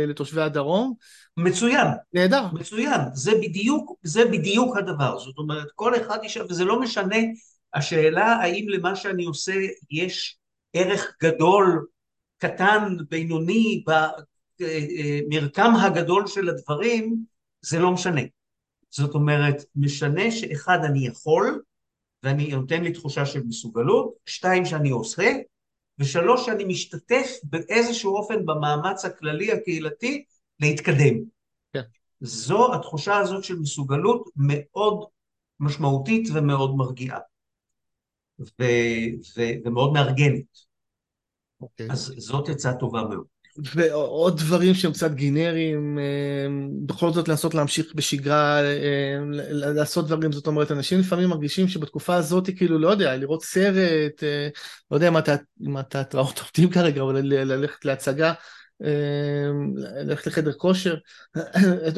לתושבי 0.07 0.41
הדרום. 0.41 0.93
מצוין. 1.37 1.87
נהדר. 2.13 2.43
מצוין. 2.53 3.01
זה 3.13 3.31
בדיוק, 3.41 3.91
זה 4.03 4.25
בדיוק 4.25 4.77
הדבר. 4.77 5.19
זאת 5.19 5.37
אומרת, 5.37 5.67
כל 5.75 5.95
אחד 5.95 6.17
ישב, 6.23 6.45
וזה 6.49 6.65
לא 6.65 6.79
משנה, 6.79 7.17
השאלה 7.73 8.25
האם 8.25 8.65
למה 8.69 8.95
שאני 8.95 9.25
עושה 9.25 9.53
יש 9.91 10.37
ערך 10.73 11.15
גדול 11.23 11.85
קטן, 12.37 12.95
בינוני, 13.09 13.83
במרקם 14.59 15.73
הגדול 15.75 16.27
של 16.27 16.49
הדברים, 16.49 17.15
זה 17.61 17.79
לא 17.79 17.91
משנה. 17.91 18.21
זאת 18.97 19.15
אומרת, 19.15 19.55
משנה 19.75 20.31
שאחד, 20.31 20.79
אני 20.85 21.07
יכול, 21.07 21.61
ואני 22.23 22.47
נותן 22.47 22.83
לי 22.83 22.93
תחושה 22.93 23.25
של 23.25 23.43
מסוגלות, 23.43 24.13
שתיים, 24.25 24.65
שאני 24.65 24.89
עושה, 24.89 25.31
ושלוש, 25.99 26.45
שאני 26.45 26.63
משתתף 26.63 27.31
באיזשהו 27.43 28.15
אופן 28.17 28.45
במאמץ 28.45 29.05
הכללי 29.05 29.51
הקהילתי 29.51 30.23
להתקדם. 30.59 31.15
כן. 31.73 31.81
זו 32.21 32.75
התחושה 32.75 33.17
הזאת 33.17 33.43
של 33.43 33.55
מסוגלות 33.55 34.29
מאוד 34.35 35.05
משמעותית 35.59 36.29
ומאוד 36.33 36.75
מרגיעה. 36.75 37.19
ו- 38.39 39.11
ו- 39.37 39.55
ומאוד 39.65 39.93
מארגנת. 39.93 40.57
אוקיי. 41.61 41.87
אז 41.91 42.13
זאת 42.17 42.49
עצה 42.49 42.73
טובה 42.73 43.03
מאוד. 43.03 43.34
ועוד 43.57 44.37
דברים 44.37 44.73
שהם 44.73 44.91
קצת 44.91 45.11
גנריים, 45.11 45.99
אה, 45.99 46.47
בכל 46.85 47.13
זאת 47.13 47.27
לנסות 47.27 47.53
להמשיך 47.53 47.95
בשגרה, 47.95 48.61
אה, 48.61 49.17
לעשות 49.51 50.05
דברים, 50.05 50.31
זאת 50.31 50.47
אומרת, 50.47 50.71
אנשים 50.71 50.99
לפעמים 50.99 51.29
מרגישים 51.29 51.67
שבתקופה 51.67 52.15
הזאת, 52.15 52.49
כאילו, 52.57 52.79
לא 52.79 52.89
יודע, 52.89 53.17
לראות 53.17 53.43
סרט, 53.43 54.23
אה, 54.23 54.47
לא 54.91 54.95
יודע 54.95 55.11
מה 55.59 55.79
התיאטראות 55.79 56.39
עובדים 56.39 56.69
כרגע, 56.69 57.01
אבל 57.01 57.21
ללכת 57.21 57.85
להצגה, 57.85 58.33
ללכת 60.05 60.27
לחדר 60.27 60.53
כושר. 60.53 60.95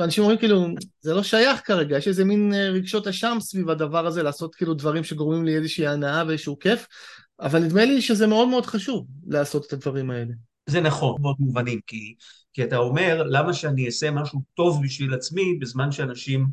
אנשים 0.04 0.24
אומרים 0.24 0.40
כאילו, 0.40 0.68
זה 1.02 1.14
לא 1.14 1.24
שייך 1.24 1.62
כרגע, 1.66 1.98
יש 1.98 2.08
איזה 2.08 2.26
מין 2.26 2.54
רגשות 2.54 3.08
אשם 3.08 3.38
סביב 3.42 3.70
הדבר 3.70 4.08
הזה, 4.08 4.24
לעשות 4.24 4.56
כאילו 4.56 4.74
דברים 4.74 5.04
שגורמים 5.04 5.46
לי 5.46 5.56
איזושהי 5.56 5.88
הנאה 5.88 6.24
ואיזשהו 6.28 6.60
כיף. 6.60 6.88
אבל 7.40 7.60
נדמה 7.60 7.86
לי 7.86 8.02
שזה 8.02 8.28
מאוד 8.28 8.48
מאוד 8.48 8.66
חשוב 8.66 9.08
לעשות 9.28 9.66
את 9.66 9.74
הדברים 9.74 10.12
האלה. 10.12 10.47
זה 10.68 10.82
נכון, 10.82 11.22
מאוד 11.22 11.36
מובנים, 11.40 11.80
כי, 11.88 12.16
כי 12.54 12.64
אתה 12.64 12.78
אומר, 12.78 13.24
למה 13.24 13.54
שאני 13.54 13.86
אעשה 13.86 14.12
משהו 14.12 14.42
טוב 14.54 14.84
בשביל 14.84 15.14
עצמי 15.14 15.58
בזמן 15.62 15.92
שאנשים 15.92 16.48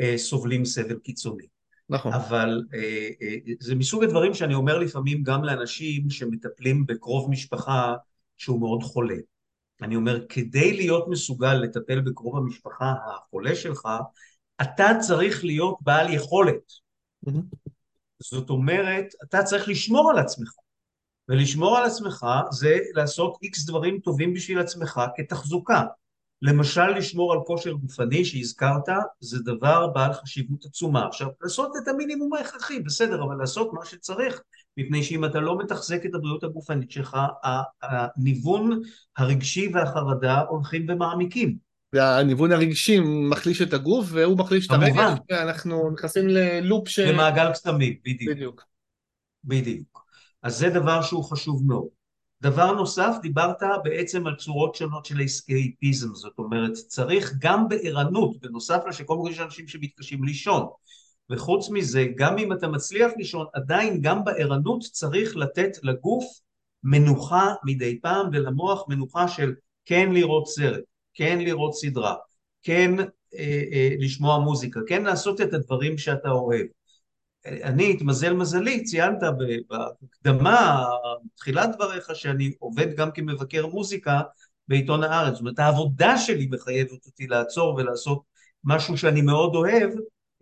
אה, 0.00 0.18
סובלים 0.18 0.64
סבל 0.64 0.98
קיצוני. 0.98 1.46
נכון. 1.88 2.12
אבל 2.12 2.62
אה, 2.74 3.08
אה, 3.22 3.36
זה 3.60 3.74
מסוג 3.74 4.04
הדברים 4.04 4.34
שאני 4.34 4.54
אומר 4.54 4.78
לפעמים 4.78 5.22
גם 5.22 5.44
לאנשים 5.44 6.10
שמטפלים 6.10 6.86
בקרוב 6.86 7.30
משפחה 7.30 7.94
שהוא 8.36 8.60
מאוד 8.60 8.82
חולה. 8.82 9.16
אני 9.82 9.96
אומר, 9.96 10.26
כדי 10.28 10.72
להיות 10.72 11.08
מסוגל 11.08 11.54
לטפל 11.54 12.00
בקרוב 12.00 12.36
המשפחה 12.36 12.94
החולה 13.06 13.54
שלך, 13.54 13.88
אתה 14.62 14.88
צריך 15.00 15.44
להיות 15.44 15.76
בעל 15.80 16.12
יכולת. 16.12 16.72
Mm-hmm. 17.26 17.70
זאת 18.18 18.50
אומרת, 18.50 19.06
אתה 19.24 19.42
צריך 19.42 19.68
לשמור 19.68 20.10
על 20.10 20.18
עצמך. 20.18 20.50
ולשמור 21.28 21.78
על 21.78 21.84
עצמך 21.84 22.26
זה 22.50 22.78
לעשות 22.94 23.38
איקס 23.42 23.66
דברים 23.66 23.98
טובים 23.98 24.34
בשביל 24.34 24.58
עצמך 24.58 25.00
כתחזוקה. 25.16 25.82
למשל, 26.42 26.86
לשמור 26.86 27.32
על 27.32 27.38
כושר 27.46 27.72
גופני 27.72 28.24
שהזכרת, 28.24 28.88
זה 29.20 29.38
דבר 29.44 29.86
בעל 29.86 30.12
חשיבות 30.12 30.64
עצומה. 30.64 31.06
עכשיו, 31.06 31.28
לעשות 31.42 31.72
את 31.82 31.88
המינימום 31.88 32.34
ההכרחי, 32.34 32.80
בסדר, 32.80 33.22
אבל 33.22 33.36
לעשות 33.36 33.70
מה 33.72 33.84
שצריך, 33.84 34.40
מפני 34.76 35.02
שאם 35.02 35.24
אתה 35.24 35.40
לא 35.40 35.58
מתחזק 35.58 36.06
את 36.06 36.14
הבריאות 36.14 36.44
הגופנית 36.44 36.90
שלך, 36.90 37.16
הניוון 37.82 38.80
הרגשי 39.16 39.70
והחרדה 39.74 40.40
הולכים 40.48 40.86
ומעמיקים. 40.88 41.56
והניוון 41.92 42.52
הרגשי 42.52 43.00
מחליש 43.30 43.62
את 43.62 43.72
הגוף 43.72 44.06
והוא 44.10 44.38
מחליש 44.38 44.66
את 44.66 44.72
הרגש, 44.72 45.18
ואנחנו 45.30 45.90
נכנסים 45.90 46.28
ללופ 46.28 46.88
ש... 46.88 46.98
למעגל 46.98 47.52
קסמים, 47.52 47.94
בדיוק. 48.04 48.30
בדיוק. 48.30 48.64
בדיוק. 49.44 50.05
אז 50.46 50.58
זה 50.58 50.70
דבר 50.70 51.02
שהוא 51.02 51.24
חשוב 51.24 51.66
מאוד. 51.66 51.86
דבר 52.42 52.72
נוסף, 52.72 53.16
דיברת 53.22 53.56
בעצם 53.84 54.26
על 54.26 54.36
צורות 54.36 54.74
שונות 54.74 55.04
של 55.04 55.24
אסקייפיזם, 55.24 56.14
זאת 56.14 56.38
אומרת, 56.38 56.72
צריך 56.72 57.32
גם 57.38 57.68
בערנות, 57.68 58.40
בנוסף 58.40 58.82
לשקודם 58.88 59.22
כל 59.22 59.30
יש 59.30 59.40
אנשים 59.40 59.68
שמתקשים 59.68 60.24
לישון, 60.24 60.66
וחוץ 61.30 61.70
מזה, 61.70 62.06
גם 62.16 62.38
אם 62.38 62.52
אתה 62.52 62.68
מצליח 62.68 63.12
לישון, 63.16 63.46
עדיין 63.54 64.00
גם 64.00 64.24
בערנות 64.24 64.82
צריך 64.92 65.36
לתת 65.36 65.70
לגוף 65.82 66.24
מנוחה 66.82 67.54
מדי 67.64 68.00
פעם, 68.00 68.26
ולמוח 68.32 68.84
מנוחה 68.88 69.28
של 69.28 69.54
כן 69.84 70.12
לראות 70.12 70.46
סרט, 70.48 70.82
כן 71.14 71.38
לראות 71.38 71.74
סדרה, 71.74 72.14
כן 72.62 73.00
אה, 73.00 73.62
אה, 73.72 73.94
לשמוע 73.98 74.38
מוזיקה, 74.38 74.80
כן 74.86 75.04
לעשות 75.04 75.40
את 75.40 75.54
הדברים 75.54 75.98
שאתה 75.98 76.30
אוהב. 76.30 76.66
אני, 77.46 77.90
התמזל 77.90 78.32
מזלי, 78.32 78.84
ציינת 78.84 79.18
בהקדמה, 79.68 80.84
בתחילת 81.34 81.70
דבריך, 81.74 82.10
שאני 82.14 82.52
עובד 82.58 82.96
גם 82.96 83.10
כמבקר 83.10 83.66
מוזיקה 83.66 84.20
בעיתון 84.68 85.02
הארץ. 85.02 85.32
זאת 85.32 85.40
אומרת, 85.40 85.58
העבודה 85.58 86.18
שלי 86.18 86.48
מחייבת 86.50 87.06
אותי 87.06 87.26
לעצור 87.26 87.74
ולעשות 87.74 88.22
משהו 88.64 88.98
שאני 88.98 89.22
מאוד 89.22 89.54
אוהב, 89.54 89.90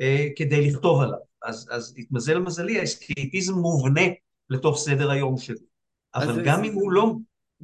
אה, 0.00 0.26
כדי 0.36 0.70
לכתוב 0.70 1.00
עליו. 1.00 1.18
אז, 1.42 1.68
אז 1.70 1.94
התמזל 1.98 2.38
מזלי, 2.38 2.80
האסקייפיזם 2.80 3.55
מובנה 3.55 4.02
לתוך 4.50 4.78
סדר 4.78 5.11
היום 5.11 5.38
שלי. 5.38 5.57
אבל 6.14 6.44
גם 6.44 6.61
זה, 6.61 6.66
אם 6.66 6.74
הוא 6.74 6.92
לא... 6.92 7.14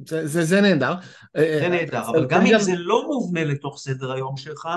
זה, 0.05 0.27
זה, 0.27 0.43
זה 0.43 0.61
נהדר. 0.61 0.93
אה, 1.35 1.57
זה 1.61 1.69
נהדר, 1.69 2.09
אבל 2.09 2.27
גם 2.27 2.45
אם 2.45 2.59
זה 2.59 2.73
לא 2.75 3.07
מובנה 3.07 3.43
לתוך 3.43 3.79
סדר 3.79 4.11
היום 4.11 4.37
שלך, 4.37 4.69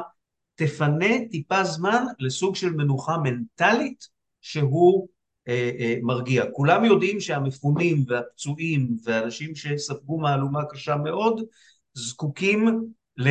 תפנה 0.54 1.28
טיפה 1.30 1.64
זמן 1.64 2.04
לסוג 2.18 2.56
של 2.56 2.70
מנוחה 2.70 3.18
מנטלית 3.18 4.13
שהוא 4.45 5.09
אה, 5.49 5.70
אה, 5.78 5.97
מרגיע. 6.03 6.45
כולם 6.53 6.84
יודעים 6.84 7.20
שהמפונים 7.20 8.05
והפצועים 8.09 8.97
ואנשים 9.05 9.55
שספגו 9.55 10.18
מהלומה 10.18 10.64
קשה 10.70 10.97
מאוד 10.97 11.40
זקוקים 11.95 12.86
ל, 13.16 13.28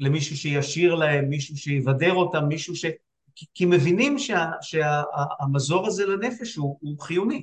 למישהו 0.00 0.36
שישיר 0.36 0.94
להם, 0.94 1.28
מישהו 1.28 1.56
שיבדר 1.56 2.12
אותם, 2.12 2.48
מישהו 2.48 2.76
ש... 2.76 2.84
כי, 3.34 3.46
כי 3.54 3.64
מבינים 3.64 4.18
שהמזור 4.18 5.82
שה, 5.82 5.88
הזה 5.88 6.06
לנפש 6.06 6.56
הוא, 6.56 6.78
הוא 6.80 7.00
חיוני. 7.00 7.42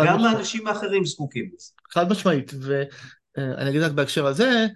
גם 0.00 0.24
האנשים 0.24 0.66
האחרים 0.66 1.04
זקוקים 1.04 1.50
לזה. 1.54 1.70
חד 1.90 2.10
משמעית, 2.10 2.52
ואני 2.60 3.70
אגיד 3.70 3.82
רק 3.82 3.92
בהקשר 3.92 4.26
הזה, 4.26 4.66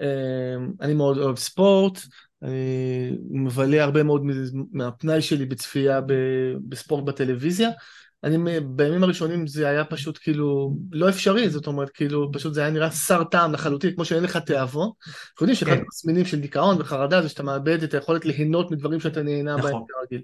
אה, 0.00 0.56
אני 0.80 0.94
מאוד 0.94 1.18
אוהב 1.18 1.36
ספורט, 1.36 1.98
אני 2.42 3.16
מבלה 3.30 3.84
הרבה 3.84 4.02
מאוד 4.02 4.22
מהפנאי 4.72 5.22
שלי 5.22 5.46
בצפייה 5.46 6.00
בספורט 6.68 7.04
בטלוויזיה. 7.04 7.70
אני, 8.24 8.60
בימים 8.60 9.02
הראשונים 9.02 9.46
זה 9.46 9.68
היה 9.68 9.84
פשוט 9.84 10.18
כאילו 10.22 10.76
לא 10.92 11.08
אפשרי, 11.08 11.50
זאת 11.50 11.66
אומרת, 11.66 11.90
כאילו, 11.90 12.32
פשוט 12.32 12.54
זה 12.54 12.60
היה 12.60 12.70
נראה 12.70 12.90
שר 12.90 13.24
טעם 13.24 13.52
לחלוטין, 13.52 13.94
כמו 13.94 14.04
שאין 14.04 14.22
לך 14.22 14.36
תיאבון. 14.36 14.90
אנחנו 15.06 15.44
יודעים 15.46 15.56
שאחד 15.56 15.76
התסמינים 15.86 16.24
כן. 16.24 16.30
של 16.30 16.40
דיכאון 16.40 16.76
וחרדה 16.80 17.22
זה 17.22 17.28
שאתה 17.28 17.42
מאבד 17.42 17.82
את 17.82 17.94
היכולת 17.94 18.24
ליהנות 18.24 18.70
מדברים 18.70 19.00
שאתה 19.00 19.22
נהנה 19.22 19.56
נכון. 19.56 19.72
בהם 19.72 19.82
כרגיל. 19.88 20.22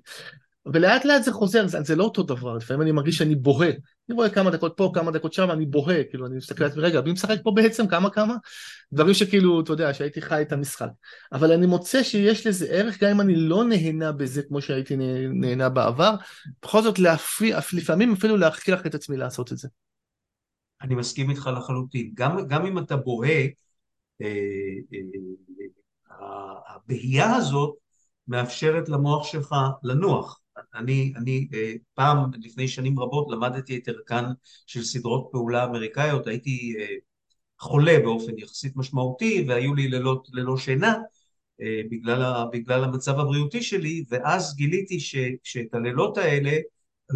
ולאט 0.67 1.05
לאט 1.05 1.23
זה 1.23 1.33
חוזר, 1.33 1.67
זה, 1.67 1.83
זה 1.83 1.97
לא 1.97 2.05
אותו 2.05 2.23
דבר, 2.23 2.57
לפעמים 2.57 2.83
אני 2.83 2.93
מרגיש 2.93 3.19
שאני 3.19 3.35
בוהה. 3.35 3.69
אני 4.09 4.17
רואה 4.17 4.31
כמה 4.31 4.51
דקות 4.51 4.75
פה, 4.77 4.91
כמה 4.95 5.11
דקות 5.11 5.33
שם, 5.33 5.51
אני 5.51 5.67
בוהה, 5.67 6.05
כאילו, 6.11 6.27
אני 6.27 6.37
מסתכל 6.37 6.65
על 6.65 6.71
רגע, 6.77 7.01
מי 7.01 7.13
משחק 7.13 7.39
פה 7.43 7.53
בעצם? 7.55 7.87
כמה 7.87 8.11
כמה? 8.11 8.35
דברים 8.93 9.15
שכאילו, 9.15 9.61
אתה 9.61 9.73
יודע, 9.73 9.95
שהייתי 9.95 10.23
חי 10.23 10.43
את 10.43 10.53
המשחק. 10.53 10.89
אבל 11.33 11.53
אני 11.53 11.67
מוצא 11.67 12.03
שיש 12.03 12.47
לזה 12.47 12.67
ערך, 12.67 13.03
גם 13.03 13.11
אם 13.11 13.21
אני 13.21 13.37
לא 13.37 13.65
נהנה 13.65 14.13
בזה 14.13 14.43
כמו 14.43 14.61
שהייתי 14.61 14.97
נהנה 14.97 15.69
בעבר, 15.69 16.15
בכל 16.63 16.83
זאת 16.83 16.99
להפי, 16.99 17.53
לפעמים 17.73 18.13
אפילו 18.13 18.37
להכריח 18.37 18.87
את 18.87 18.95
עצמי 18.95 19.17
לעשות 19.17 19.53
את 19.53 19.59
זה. 19.59 19.69
אני 20.83 20.95
מסכים 20.95 21.31
איתך 21.31 21.51
לחלוטין. 21.57 22.11
גם, 22.15 22.49
גם 22.49 22.67
אם 22.67 22.79
אתה 22.79 22.97
בוהה, 22.97 23.47
אה, 24.23 24.27
אה, 24.95 24.99
הבהייה 26.69 27.37
הזאת 27.37 27.75
מאפשרת 28.29 28.89
למוח 28.89 29.27
שלך 29.27 29.55
לנוח. 29.83 30.42
אני, 30.75 31.13
אני 31.17 31.49
אה, 31.55 31.73
פעם, 31.95 32.31
לפני 32.43 32.69
שנים 32.69 32.99
רבות, 32.99 33.27
למדתי 33.31 33.77
את 33.77 33.89
ערכן 33.89 34.25
של 34.67 34.83
סדרות 34.83 35.29
פעולה 35.33 35.65
אמריקאיות, 35.65 36.27
הייתי 36.27 36.75
אה, 36.79 36.87
חולה 37.59 37.99
באופן 38.05 38.39
יחסית 38.39 38.77
משמעותי 38.77 39.45
והיו 39.49 39.75
לי 39.75 39.89
לילות 39.89 40.29
ללא 40.33 40.57
שינה 40.57 40.95
אה, 41.63 41.81
בגלל, 41.91 42.45
בגלל 42.53 42.85
המצב 42.85 43.19
הבריאותי 43.19 43.63
שלי, 43.63 44.05
ואז 44.11 44.57
גיליתי 44.57 45.01
ש, 45.01 45.17
שאת 45.43 45.75
הלילות 45.75 46.19
האלה, 46.19 46.51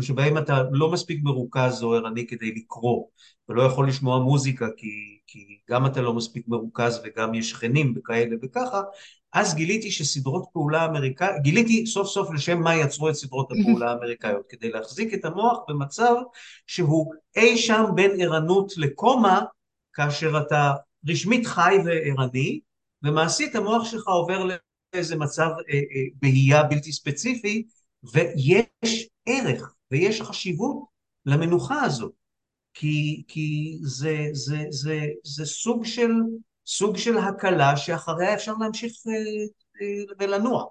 שבהם 0.01 0.39
אתה 0.39 0.63
לא 0.73 0.93
מספיק 0.93 1.21
מרוכז 1.23 1.83
או 1.83 1.95
ערני 1.95 2.27
כדי 2.27 2.55
לקרוא, 2.55 3.07
ולא 3.49 3.63
יכול 3.63 3.89
לשמוע 3.89 4.19
מוזיקה 4.19 4.67
כי, 4.77 5.19
כי 5.27 5.39
גם 5.71 5.87
אתה 5.87 6.01
לא 6.01 6.15
מספיק 6.15 6.49
מרוכז 6.49 7.01
וגם 7.05 7.35
יש 7.35 7.51
שכנים 7.51 7.95
וכאלה 7.97 8.37
וככה, 8.43 8.83
אז 9.37 9.55
גיליתי 9.55 9.91
שסדרות 9.91 10.47
פעולה 10.53 10.85
אמריקאיות, 10.85 11.43
גיליתי 11.43 11.87
סוף 11.87 12.09
סוף 12.09 12.31
לשם 12.35 12.61
מה 12.61 12.77
יצרו 12.77 13.09
את 13.09 13.15
סדרות 13.15 13.49
הפעולה 13.53 13.91
האמריקאיות, 13.91 14.47
כדי 14.49 14.71
להחזיק 14.71 15.15
את 15.15 15.25
המוח 15.25 15.59
במצב 15.69 16.15
שהוא 16.67 17.15
אי 17.37 17.59
שם 17.59 17.85
בין 17.95 18.21
ערנות 18.21 18.73
לקומה, 18.77 19.41
כאשר 19.93 20.39
אתה 20.47 20.73
רשמית 21.09 21.47
חי 21.47 21.77
וערני, 21.85 22.61
ומעשית 23.03 23.55
המוח 23.55 23.85
שלך 23.85 24.09
עובר 24.09 24.49
לאיזה 24.95 25.17
מצב 25.17 25.49
אה, 25.49 25.75
אה, 25.75 25.81
בהייה 26.23 26.63
בלתי 26.63 26.93
ספציפי, 26.93 27.67
ויש 28.13 29.09
ערך 29.27 29.75
ויש 29.91 30.23
חשיבות 30.23 30.85
למנוחה 31.27 31.83
הזאת, 31.83 32.13
כי, 32.75 33.23
כי 33.29 33.79
זה, 33.83 34.29
זה, 34.33 34.65
זה, 34.71 35.07
זה 35.25 35.45
סוג 35.45 35.85
של 35.85 36.11
סוג 36.67 36.97
של 36.97 37.19
הקלה 37.19 37.77
שאחריה 37.77 38.35
אפשר 38.35 38.53
להמשיך 38.61 38.93
אה, 39.07 39.13
אה, 39.83 40.15
ולנוע. 40.19 40.65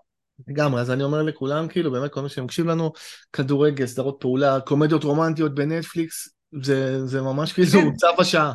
לגמרי, 0.48 0.82
אז 0.82 0.92
אני 0.92 1.04
אומר 1.04 1.24
לכולם, 1.24 1.68
כאילו, 1.68 1.92
באמת 1.92 2.12
כל 2.12 2.22
מי 2.22 2.30
שמקשיב 2.30 2.66
לנו, 2.66 2.92
כדורגל, 3.34 3.86
סדרות 3.86 4.18
פעולה, 4.20 4.60
קומדיות 4.60 5.04
רומנטיות 5.04 5.56
בנטפליקס, 5.56 6.30
זה, 6.62 7.06
זה 7.06 7.22
ממש 7.22 7.54
כאילו 7.54 7.72
כן. 7.72 7.96
צו 7.96 8.22
השעה. 8.22 8.54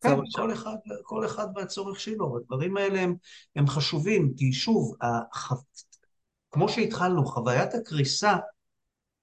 כן, 0.00 0.16
כל 0.34 0.52
אחד, 0.52 0.76
כל 1.02 1.26
אחד 1.26 1.46
והצורך 1.56 2.00
שלו, 2.00 2.36
הדברים 2.36 2.76
האלה 2.76 3.00
הם, 3.00 3.14
הם 3.56 3.66
חשובים, 3.66 4.32
כי 4.36 4.52
שוב, 4.52 4.94
הח... 5.00 5.52
כמו 6.50 6.68
שהתחלנו, 6.68 7.26
חוויית 7.26 7.74
הקריסה 7.74 8.36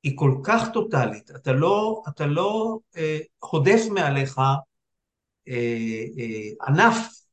היא 0.04 0.14
כל 0.16 0.36
כך 0.43 0.70
טוטאלית, 0.74 1.32
אתה 1.32 1.52
לא, 1.52 2.04
אתה 2.08 2.26
לא 2.26 2.80
אה, 2.98 3.20
הודף 3.38 3.82
מעליך 3.91 4.39
אה, 5.48 5.54
אה, 6.18 6.68
ענף 6.68 7.25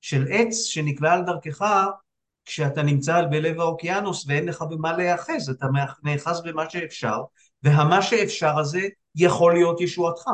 של 0.00 0.26
עץ 0.30 0.64
שנקלע 0.64 1.12
על 1.12 1.24
דרכך 1.24 1.64
כשאתה 2.44 2.82
נמצא 2.82 3.22
בלב 3.30 3.60
האוקיינוס 3.60 4.24
ואין 4.26 4.48
לך 4.48 4.62
במה 4.62 4.96
להיאחז, 4.96 5.50
אתה 5.50 5.66
נאחז 6.02 6.42
במה 6.42 6.70
שאפשר, 6.70 7.16
והמה 7.62 8.02
שאפשר 8.02 8.58
הזה 8.58 8.80
יכול 9.14 9.54
להיות 9.54 9.80
ישועתך. 9.80 10.24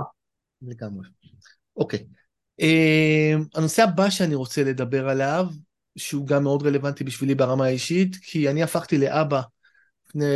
לגמרי. 0.63 1.09
אוקיי. 1.77 2.07
Uh, 2.61 3.45
הנושא 3.55 3.83
הבא 3.83 4.11
שאני 4.11 4.35
רוצה 4.35 4.65
לדבר 4.65 5.09
עליו, 5.09 5.47
שהוא 5.97 6.27
גם 6.27 6.43
מאוד 6.43 6.67
רלוונטי 6.67 7.05
בשבילי 7.05 7.35
ברמה 7.35 7.65
האישית, 7.65 8.17
כי 8.17 8.51
אני 8.51 8.63
הפכתי 8.63 8.99
לאבא 8.99 9.43
לפני 10.07 10.27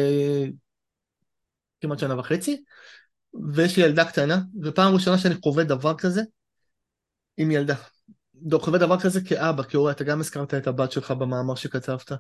כמעט 1.81 1.99
שנה 1.99 2.19
וחצי, 2.19 2.63
ויש 3.55 3.77
לי 3.77 3.83
ילדה 3.85 4.05
קטנה, 4.05 4.41
ופעם 4.63 4.95
ראשונה 4.95 5.19
שאני 5.19 5.35
חווה 5.43 5.65
דבר 5.65 5.95
כזה 5.99 6.23
עם 7.37 7.51
ילדה. 7.51 7.75
דוב, 8.43 8.63
חווה 8.63 8.79
דבר 8.79 9.01
כזה 9.01 9.21
כאבא, 9.21 9.63
כהורה, 9.63 9.93
אתה 9.93 10.05
גם 10.05 10.21
הזכרת 10.21 10.55
את 10.55 10.67
הבת 10.67 10.93
שלך 10.93 11.11
במאמר 11.11 11.55
שכתבת. 11.55 12.13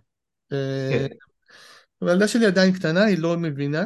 כן. 0.51 1.07
הילדה 2.01 2.29
שלי 2.29 2.47
עדיין 2.47 2.73
קטנה, 2.73 3.05
היא 3.05 3.19
לא 3.19 3.37
מבינה. 3.37 3.85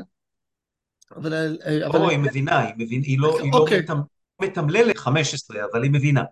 אבל... 1.16 1.58
אבל... 1.86 2.00
או, 2.00 2.10
היא 2.10 2.18
מבינה, 2.18 2.58
היא, 2.58 2.74
מבין, 2.78 3.02
היא 3.02 3.18
לא, 3.18 3.38
היא 3.40 3.52
לא 3.52 3.58
אוקיי. 3.58 3.82
לא 3.88 3.94
מתמללת 4.42 4.98
15, 4.98 5.56
אבל 5.72 5.82
היא 5.82 5.90
מבינה. 5.90 6.22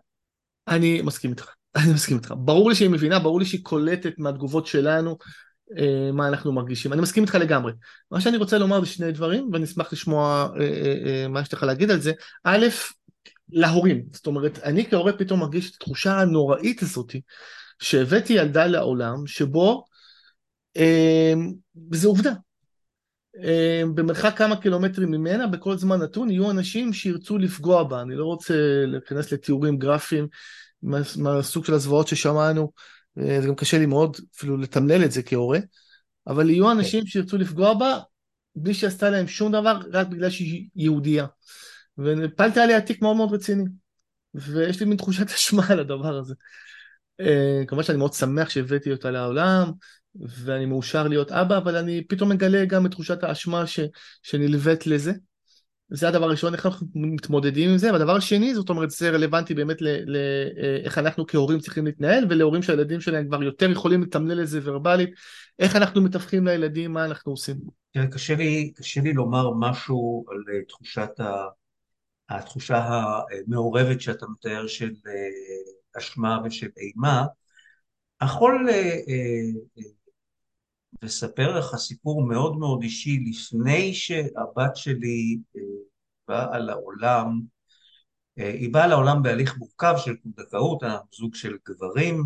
אני 0.68 1.02
מסכים 1.02 1.30
איתך, 1.30 1.46
אני 1.76 1.92
מסכים 1.92 2.16
איתך. 2.16 2.34
ברור 2.36 2.68
לי 2.68 2.74
שהיא 2.74 2.90
מבינה, 2.90 3.18
ברור 3.18 3.38
לי 3.38 3.46
שהיא 3.46 3.64
קולטת 3.64 4.18
מהתגובות 4.18 4.66
שלנו 4.66 5.16
אה, 5.78 6.12
מה 6.12 6.28
אנחנו 6.28 6.52
מרגישים. 6.52 6.92
אני 6.92 7.00
מסכים 7.00 7.22
איתך 7.22 7.34
לגמרי. 7.34 7.72
מה 8.10 8.20
שאני 8.20 8.36
רוצה 8.36 8.58
לומר 8.58 8.80
זה 8.80 8.86
שני 8.86 9.12
דברים, 9.12 9.50
ואני 9.52 9.64
אשמח 9.64 9.92
לשמוע 9.92 10.48
אה, 10.60 10.66
אה, 11.06 11.28
מה 11.28 11.40
יש 11.40 11.52
לך 11.54 11.62
להגיד 11.62 11.90
על 11.90 12.00
זה. 12.00 12.12
א', 12.44 12.66
להורים. 13.50 14.02
זאת 14.12 14.26
אומרת, 14.26 14.58
אני 14.58 14.90
כהורה 14.90 15.12
פתאום 15.12 15.40
מרגיש 15.40 15.70
את 15.70 15.74
התחושה 15.74 16.20
הנוראית 16.20 16.82
הזאת 16.82 17.14
שהבאתי 17.82 18.32
ילדה 18.32 18.66
לעולם 18.66 19.26
שבו, 19.26 19.84
אה, 20.76 21.32
זה 21.92 22.08
עובדה, 22.08 22.32
אה, 23.44 23.82
במרחק 23.94 24.34
כמה 24.36 24.56
קילומטרים 24.56 25.10
ממנה, 25.10 25.46
בכל 25.46 25.76
זמן 25.76 26.02
נתון, 26.02 26.30
יהיו 26.30 26.50
אנשים 26.50 26.92
שירצו 26.92 27.38
לפגוע 27.38 27.84
בה. 27.84 28.02
אני 28.02 28.14
לא 28.14 28.24
רוצה 28.24 28.54
להיכנס 28.86 29.32
לתיאורים 29.32 29.78
גרפיים 29.78 30.28
מהסוג 31.16 31.64
של 31.64 31.74
הזוועות 31.74 32.08
ששמענו, 32.08 32.72
אה, 33.18 33.40
זה 33.40 33.48
גם 33.48 33.54
קשה 33.54 33.78
לי 33.78 33.86
מאוד 33.86 34.16
אפילו 34.36 34.56
לתמלל 34.56 35.04
את 35.04 35.12
זה 35.12 35.22
כהורה, 35.22 35.58
אבל 36.26 36.50
יהיו 36.50 36.72
אנשים 36.72 37.06
שירצו 37.06 37.38
לפגוע 37.38 37.74
בה 37.74 37.98
בלי 38.56 38.74
שעשתה 38.74 39.10
להם 39.10 39.28
שום 39.28 39.52
דבר, 39.52 39.80
רק 39.92 40.06
בגלל 40.06 40.30
שהיא 40.30 40.68
יהודייה. 40.76 41.26
ונפלתי 41.98 42.60
עליה 42.60 42.80
תיק 42.80 43.02
מאוד 43.02 43.16
מאוד 43.16 43.32
רציני. 43.34 43.64
ויש 44.34 44.80
לי 44.80 44.86
מין 44.86 44.96
תחושת 44.96 45.26
אשמה 45.34 45.62
על 45.68 45.80
הדבר 45.80 46.16
הזה. 46.16 46.34
Uh, 47.22 47.66
כמובן 47.66 47.82
שאני 47.84 47.98
מאוד 47.98 48.12
שמח 48.12 48.50
שהבאתי 48.50 48.92
אותה 48.92 49.10
לעולם, 49.10 49.70
ואני 50.14 50.66
מאושר 50.66 51.08
להיות 51.08 51.32
אבא, 51.32 51.58
אבל 51.58 51.76
אני 51.76 52.04
פתאום 52.04 52.28
מגלה 52.28 52.64
גם 52.64 52.86
את 52.86 52.90
תחושת 52.90 53.24
האשמה 53.24 53.66
ש, 53.66 53.80
שנלווית 54.22 54.86
לזה. 54.86 55.12
זה 55.94 56.08
הדבר 56.08 56.24
הראשון, 56.24 56.54
איך 56.54 56.66
אנחנו 56.66 56.86
מתמודדים 56.94 57.70
עם 57.70 57.78
זה, 57.78 57.92
והדבר 57.92 58.16
השני, 58.16 58.54
זאת 58.54 58.68
אומרת, 58.70 58.90
זה 58.90 59.10
רלוונטי 59.10 59.54
באמת 59.54 59.76
לאיך 59.82 60.98
אה, 60.98 61.04
אנחנו 61.04 61.26
כהורים 61.26 61.58
צריכים 61.58 61.86
להתנהל, 61.86 62.26
ולהורים 62.30 62.62
שהילדים 62.62 63.00
שלהם 63.00 63.26
כבר 63.26 63.42
יותר 63.42 63.70
יכולים 63.70 64.02
לתמלל 64.02 64.40
את 64.42 64.48
זה 64.48 64.60
ורבלית, 64.62 65.10
איך 65.58 65.76
אנחנו 65.76 66.02
מתווכים 66.02 66.46
לילדים, 66.46 66.92
מה 66.92 67.04
אנחנו 67.04 67.32
עושים. 67.32 67.56
תראה, 67.92 68.06
קשה 68.06 68.34
לי, 68.34 68.72
קשה 68.76 69.00
לי 69.00 69.12
לומר 69.12 69.50
משהו 69.60 70.24
על 70.30 70.54
אה, 70.54 70.64
תחושת 70.68 71.20
ה... 71.20 71.44
התחושה 72.36 72.84
המעורבת 73.46 74.00
שאתה 74.00 74.26
מתאר 74.26 74.66
של 74.66 74.92
אה, 75.06 75.98
אשמה 75.98 76.38
ושל 76.44 76.68
אימה, 76.76 77.24
יכול, 78.24 78.68
אה, 78.70 78.98
אה, 79.08 79.84
ואספר 81.02 81.58
לך 81.58 81.76
סיפור 81.76 82.26
מאוד 82.28 82.56
מאוד 82.56 82.82
אישי 82.82 83.24
לפני 83.30 83.94
שהבת 83.94 84.76
שלי 84.76 85.38
אה, 85.56 85.60
באה 86.28 86.58
לעולם. 86.58 87.40
היא 88.36 88.72
באה 88.72 88.86
לעולם 88.86 89.22
בהליך 89.22 89.58
מורכב 89.58 89.94
של 89.96 90.16
פונדקאות, 90.22 90.82
אנחנו 90.82 91.08
זוג 91.12 91.34
של 91.34 91.56
גברים 91.68 92.24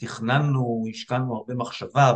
שתכננו, 0.00 0.84
השקענו 0.90 1.36
הרבה 1.36 1.54
מחשבה 1.54 2.12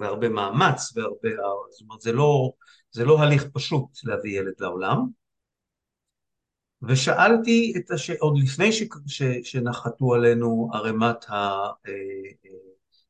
והרבה 0.00 0.28
מאמץ, 0.28 0.96
והרבה, 0.96 1.28
זאת 1.70 1.80
אומרת 1.80 2.00
זה 2.00 2.12
לא, 2.12 2.52
זה 2.90 3.04
לא 3.04 3.18
הליך 3.22 3.46
פשוט 3.52 3.88
להביא 4.04 4.40
ילד 4.40 4.54
לעולם. 4.58 5.06
ושאלתי 6.82 7.72
את 7.76 7.90
הש... 7.90 8.10
עוד 8.10 8.38
לפני 8.38 8.72
ש... 8.72 8.82
ש... 9.06 9.22
שנחתו 9.42 10.14
עלינו 10.14 10.70
ערימת 10.72 11.24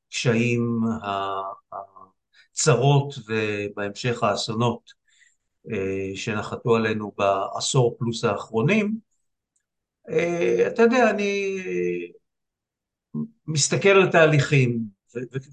הקשיים, 0.09 0.81
הצרות 2.53 3.15
ובהמשך 3.29 4.23
האסונות 4.23 4.91
אה, 5.73 6.11
שנחתו 6.15 6.77
עלינו 6.77 7.13
בעשור 7.17 7.97
פלוס 7.99 8.25
האחרונים, 8.25 8.99
אה, 10.09 10.65
אתה 10.67 10.83
יודע, 10.83 11.11
אני 11.11 11.57
מסתכל 13.47 13.89
על 13.89 14.11
תהליכים, 14.13 14.96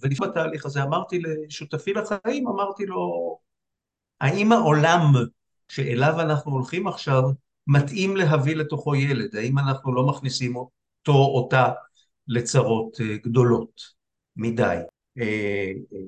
ולפני 0.01 0.27
התהליך 0.27 0.65
הזה 0.65 0.83
אמרתי 0.83 1.19
לשותפי 1.19 1.93
לחיים, 1.93 2.47
אמרתי 2.47 2.85
לו, 2.85 3.37
האם 4.21 4.51
העולם 4.51 5.01
שאליו 5.67 6.21
אנחנו 6.21 6.51
הולכים 6.51 6.87
עכשיו 6.87 7.23
מתאים 7.67 8.15
להביא 8.17 8.55
לתוכו 8.55 8.95
ילד? 8.95 9.35
האם 9.35 9.59
אנחנו 9.59 9.95
לא 9.95 10.07
מכניסים 10.07 10.55
אותו, 10.55 11.11
או 11.11 11.37
אותה, 11.37 11.71
לצרות 12.27 13.01
אה, 13.01 13.17
גדולות 13.17 13.81
מדי? 14.35 14.77
אה, 15.17 15.71
אה, 15.93 15.99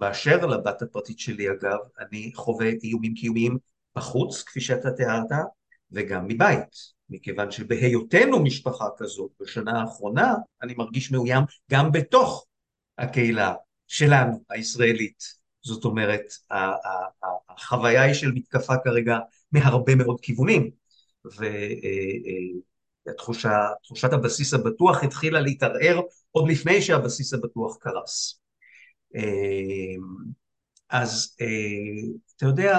באשר 0.00 0.46
לבת 0.46 0.82
הפרטית 0.82 1.18
שלי 1.18 1.50
אגב, 1.50 1.78
אני 2.00 2.32
חווה 2.34 2.70
איומים 2.82 3.14
קיומיים 3.14 3.58
בחוץ, 3.96 4.42
כפי 4.42 4.60
שאתה 4.60 4.90
תיארת, 4.90 5.30
וגם 5.92 6.26
מבית. 6.26 6.94
מכיוון 7.10 7.50
שבהיותנו 7.50 8.42
משפחה 8.42 8.86
כזאת 8.96 9.30
בשנה 9.40 9.80
האחרונה, 9.80 10.34
אני 10.62 10.74
מרגיש 10.74 11.12
מאוים 11.12 11.44
גם 11.70 11.92
בתוך 11.92 12.46
הקהילה 12.98 13.54
שלנו, 13.86 14.44
הישראלית. 14.50 15.24
זאת 15.62 15.84
אומרת, 15.84 16.24
החוויה 17.48 18.02
היא 18.02 18.14
של 18.14 18.32
מתקפה 18.32 18.74
כרגע 18.84 19.18
מהרבה 19.52 19.94
מאוד 19.94 20.20
כיוונים. 20.20 20.70
ותחושת 23.08 24.12
הבסיס 24.12 24.54
הבטוח 24.54 25.04
התחילה 25.04 25.40
להתערער 25.40 26.00
עוד 26.30 26.48
לפני 26.48 26.82
שהבסיס 26.82 27.34
הבטוח 27.34 27.76
קרס. 27.80 28.40
אז 30.90 31.36
אתה 32.36 32.46
יודע, 32.46 32.78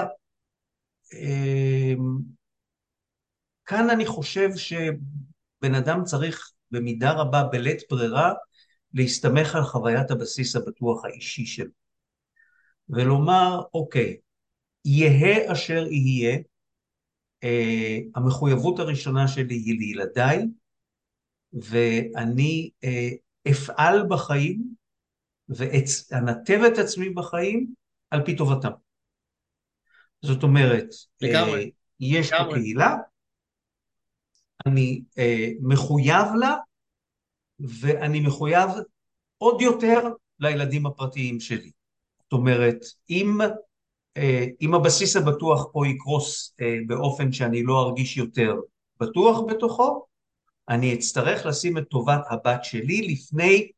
כאן 3.64 3.90
אני 3.90 4.06
חושב 4.06 4.48
שבן 4.56 5.74
אדם 5.74 6.04
צריך 6.04 6.50
במידה 6.70 7.12
רבה 7.12 7.42
בלית 7.42 7.82
ברירה 7.90 8.32
להסתמך 8.96 9.54
על 9.54 9.62
חוויית 9.62 10.10
הבסיס 10.10 10.56
הבטוח 10.56 11.04
האישי 11.04 11.46
שלו 11.46 11.70
ולומר 12.88 13.62
אוקיי, 13.74 14.16
יהא 14.84 15.52
אשר 15.52 15.86
יהיה, 15.90 16.38
אה, 17.44 17.98
המחויבות 18.14 18.78
הראשונה 18.78 19.28
שלי 19.28 19.54
היא 19.54 19.78
לילדיי, 19.78 20.42
ואני 21.52 22.70
אה, 22.84 23.08
אפעל 23.50 24.06
בחיים 24.08 24.74
ואנתב 25.48 26.60
את 26.72 26.78
עצמי 26.78 27.10
בחיים 27.10 27.74
על 28.10 28.24
פי 28.24 28.36
טובתם. 28.36 28.70
זאת 30.22 30.42
אומרת, 30.42 30.86
לגמרי. 31.20 31.62
אה, 31.64 31.68
יש 32.00 32.30
פה 32.30 32.54
קהילה, 32.54 32.96
אני 34.66 35.02
אה, 35.18 35.50
מחויב 35.60 36.26
לה, 36.40 36.56
ואני 37.60 38.20
מחויב 38.20 38.70
עוד 39.38 39.62
יותר 39.62 40.00
לילדים 40.38 40.86
הפרטיים 40.86 41.40
שלי. 41.40 41.70
זאת 42.22 42.32
אומרת, 42.32 42.78
אם 43.10 43.38
אה, 44.16 44.46
אם 44.60 44.74
הבסיס 44.74 45.16
הבטוח 45.16 45.66
פה 45.72 45.86
יקרוס 45.86 46.54
אה, 46.60 46.76
באופן 46.86 47.32
שאני 47.32 47.62
לא 47.62 47.82
ארגיש 47.82 48.16
יותר 48.16 48.54
בטוח 49.00 49.40
בתוכו, 49.48 50.06
אני 50.68 50.94
אצטרך 50.94 51.46
לשים 51.46 51.78
את 51.78 51.84
טובת 51.90 52.20
הבת 52.30 52.64
שלי 52.64 53.08
לפני 53.08 53.70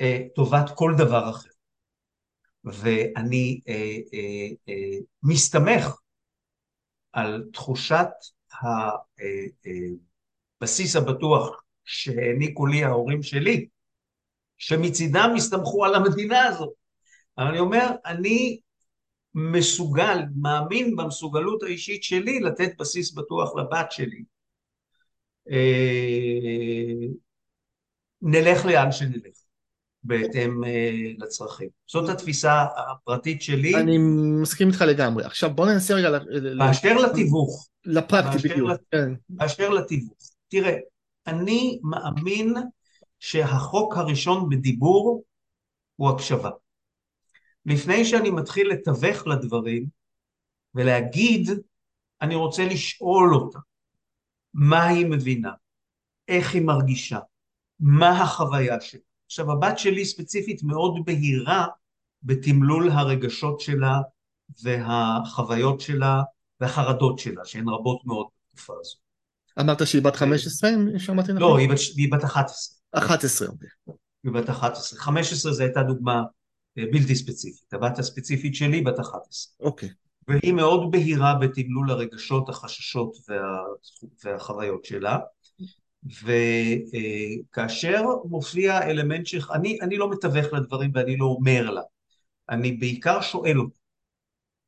אה, 0.00 0.22
טובת 0.34 0.70
כל 0.74 0.94
דבר 0.98 1.30
אחר. 1.30 1.48
ואני 2.64 3.60
מסתמך 5.22 6.00
על 7.12 7.44
תחושת 7.52 8.08
הבסיס 10.60 10.96
הבטוח 10.96 11.62
שהעניקו 11.88 12.66
לי 12.66 12.84
ההורים 12.84 13.22
שלי, 13.22 13.66
שמצידם 14.58 15.32
הסתמכו 15.36 15.84
על 15.84 15.94
המדינה 15.94 16.44
הזאת. 16.44 16.72
אבל 17.38 17.46
אני 17.46 17.58
אומר, 17.58 17.90
אני 18.06 18.60
מסוגל, 19.34 20.18
מאמין 20.36 20.96
במסוגלות 20.96 21.62
האישית 21.62 22.02
שלי 22.02 22.40
לתת 22.40 22.70
בסיס 22.78 23.12
בטוח 23.12 23.56
לבת 23.56 23.92
שלי. 23.92 24.22
אה, 25.50 27.06
נלך 28.22 28.66
לאן 28.66 28.92
שנלך, 28.92 29.36
בהתאם 30.02 30.64
אה, 30.64 30.90
לצרכים. 31.18 31.68
זאת 31.86 32.08
התפיסה 32.08 32.64
הפרטית 32.76 33.42
שלי. 33.42 33.74
אני 33.74 33.98
מסכים 34.42 34.68
איתך 34.68 34.80
לגמרי. 34.80 35.24
עכשיו 35.24 35.50
בוא 35.50 35.66
ננסה 35.66 35.94
רגע... 35.94 36.18
באשר 36.58 36.96
לתיווך. 36.96 37.68
לפרקטי 37.84 38.48
בדיוק. 38.48 38.70
כן. 38.90 39.12
באשר 39.28 39.68
לתיווך. 39.68 40.18
תראה, 40.48 40.76
אני 41.28 41.80
מאמין 41.82 42.54
שהחוק 43.18 43.96
הראשון 43.96 44.48
בדיבור 44.48 45.24
הוא 45.96 46.10
הקשבה. 46.10 46.50
לפני 47.66 48.04
שאני 48.04 48.30
מתחיל 48.30 48.68
לתווך 48.68 49.26
לדברים 49.26 49.86
ולהגיד, 50.74 51.50
אני 52.22 52.34
רוצה 52.34 52.64
לשאול 52.64 53.34
אותה 53.34 53.58
מה 54.54 54.86
היא 54.86 55.06
מבינה, 55.06 55.52
איך 56.28 56.54
היא 56.54 56.62
מרגישה, 56.62 57.18
מה 57.80 58.22
החוויה 58.22 58.80
שלה. 58.80 59.00
עכשיו, 59.26 59.52
הבת 59.52 59.78
שלי 59.78 60.04
ספציפית 60.04 60.62
מאוד 60.62 61.04
בהירה 61.04 61.66
בתמלול 62.22 62.90
הרגשות 62.90 63.60
שלה 63.60 64.00
והחוויות 64.62 65.80
שלה 65.80 66.22
והחרדות 66.60 67.18
שלה, 67.18 67.44
שהן 67.44 67.68
רבות 67.68 68.00
מאוד 68.04 68.26
בתקופה 68.36 68.74
הזו. 68.80 69.07
אמרת 69.60 69.86
שהיא 69.86 70.02
בת 70.02 70.16
15, 70.16 70.70
אם 70.70 70.98
שמעתי 70.98 71.32
נכון? 71.32 71.50
לא, 71.50 71.58
היא 71.96 72.12
בת 72.12 72.24
11. 72.24 72.78
11, 72.92 73.48
אוקיי. 73.48 73.68
היא 74.24 74.32
בת 74.32 74.50
11. 74.50 74.98
15 74.98 75.52
זו 75.52 75.62
הייתה 75.62 75.82
דוגמה 75.82 76.22
בלתי 76.76 77.14
ספציפית. 77.14 77.72
הבת 77.72 77.98
הספציפית 77.98 78.54
שלי 78.54 78.80
בת 78.80 79.00
11. 79.00 79.20
אוקיי. 79.60 79.88
והיא 80.28 80.52
מאוד 80.52 80.90
בהירה 80.90 81.34
בתמלול 81.34 81.90
הרגשות, 81.90 82.48
החששות 82.48 83.16
וה... 83.28 83.36
והחוויות 84.24 84.84
שלה. 84.84 85.18
וכאשר 86.22 88.02
מופיע 88.24 88.82
אלמנט 88.82 89.26
ש... 89.26 89.34
אני, 89.52 89.78
אני 89.80 89.96
לא 89.96 90.10
מתווך 90.10 90.52
לדברים 90.52 90.90
ואני 90.94 91.16
לא 91.16 91.24
אומר 91.24 91.70
לה. 91.70 91.82
אני 92.50 92.72
בעיקר 92.72 93.20
שואל 93.20 93.60
אותה. 93.60 93.78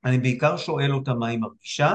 אני 0.05 0.18
בעיקר 0.18 0.57
שואל 0.57 0.95
אותה 0.95 1.14
מה 1.14 1.28
היא 1.28 1.38
מרגישה, 1.38 1.95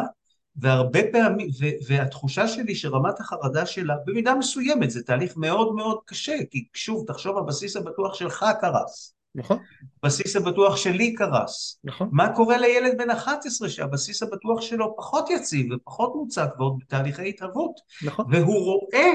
והרבה 0.57 0.99
פעמים, 1.11 1.47
ו- 1.59 1.87
והתחושה 1.87 2.47
שלי 2.47 2.75
שרמת 2.75 3.19
החרדה 3.19 3.65
שלה, 3.65 3.95
במידה 4.05 4.35
מסוימת, 4.35 4.91
זה 4.91 5.03
תהליך 5.03 5.37
מאוד 5.37 5.75
מאוד 5.75 5.97
קשה, 6.05 6.37
כי 6.51 6.65
שוב, 6.73 7.03
תחשוב, 7.07 7.37
הבסיס 7.37 7.75
הבטוח 7.75 8.13
שלך 8.13 8.45
קרס. 8.61 9.15
נכון. 9.35 9.57
הבסיס 10.03 10.35
הבטוח 10.35 10.77
שלי 10.77 11.13
קרס. 11.13 11.79
נכון. 11.83 12.09
מה 12.11 12.35
קורה 12.35 12.57
לילד 12.57 12.97
בן 12.97 13.09
11 13.09 13.69
שהבסיס 13.69 14.23
הבטוח 14.23 14.61
שלו 14.61 14.95
פחות 14.97 15.29
יציב 15.29 15.71
ופחות 15.71 16.15
מוצק 16.15 16.49
ועוד 16.57 16.77
בתהליכי 16.79 17.29
התהוות? 17.29 17.79
נכון. 18.03 18.25
והוא 18.31 18.59
רואה 18.59 19.11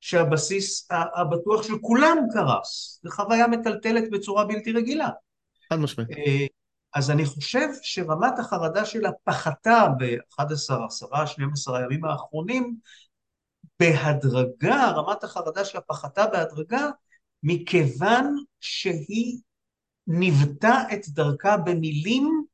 שהבסיס 0.00 0.88
הבטוח 1.16 1.62
של 1.62 1.78
כולם 1.80 2.16
קרס. 2.32 3.00
זו 3.04 3.10
חוויה 3.10 3.46
מטלטלת 3.46 4.10
בצורה 4.10 4.44
בלתי 4.44 4.72
רגילה. 4.72 5.08
חד 5.72 5.78
משמעית. 5.78 6.08
אז 6.98 7.10
אני 7.10 7.24
חושב 7.24 7.68
שרמת 7.82 8.38
החרדה 8.38 8.84
שלה 8.84 9.10
פחתה 9.24 9.86
ב-11, 9.98 10.74
10, 10.86 11.26
12 11.26 11.78
הימים 11.78 12.04
האחרונים 12.04 12.76
בהדרגה, 13.80 14.90
רמת 14.90 15.24
החרדה 15.24 15.64
שלה 15.64 15.80
פחתה 15.80 16.26
בהדרגה 16.26 16.90
מכיוון 17.42 18.36
שהיא 18.60 19.38
ניוותה 20.06 20.82
את 20.92 21.08
דרכה 21.08 21.56
במילים 21.56 22.44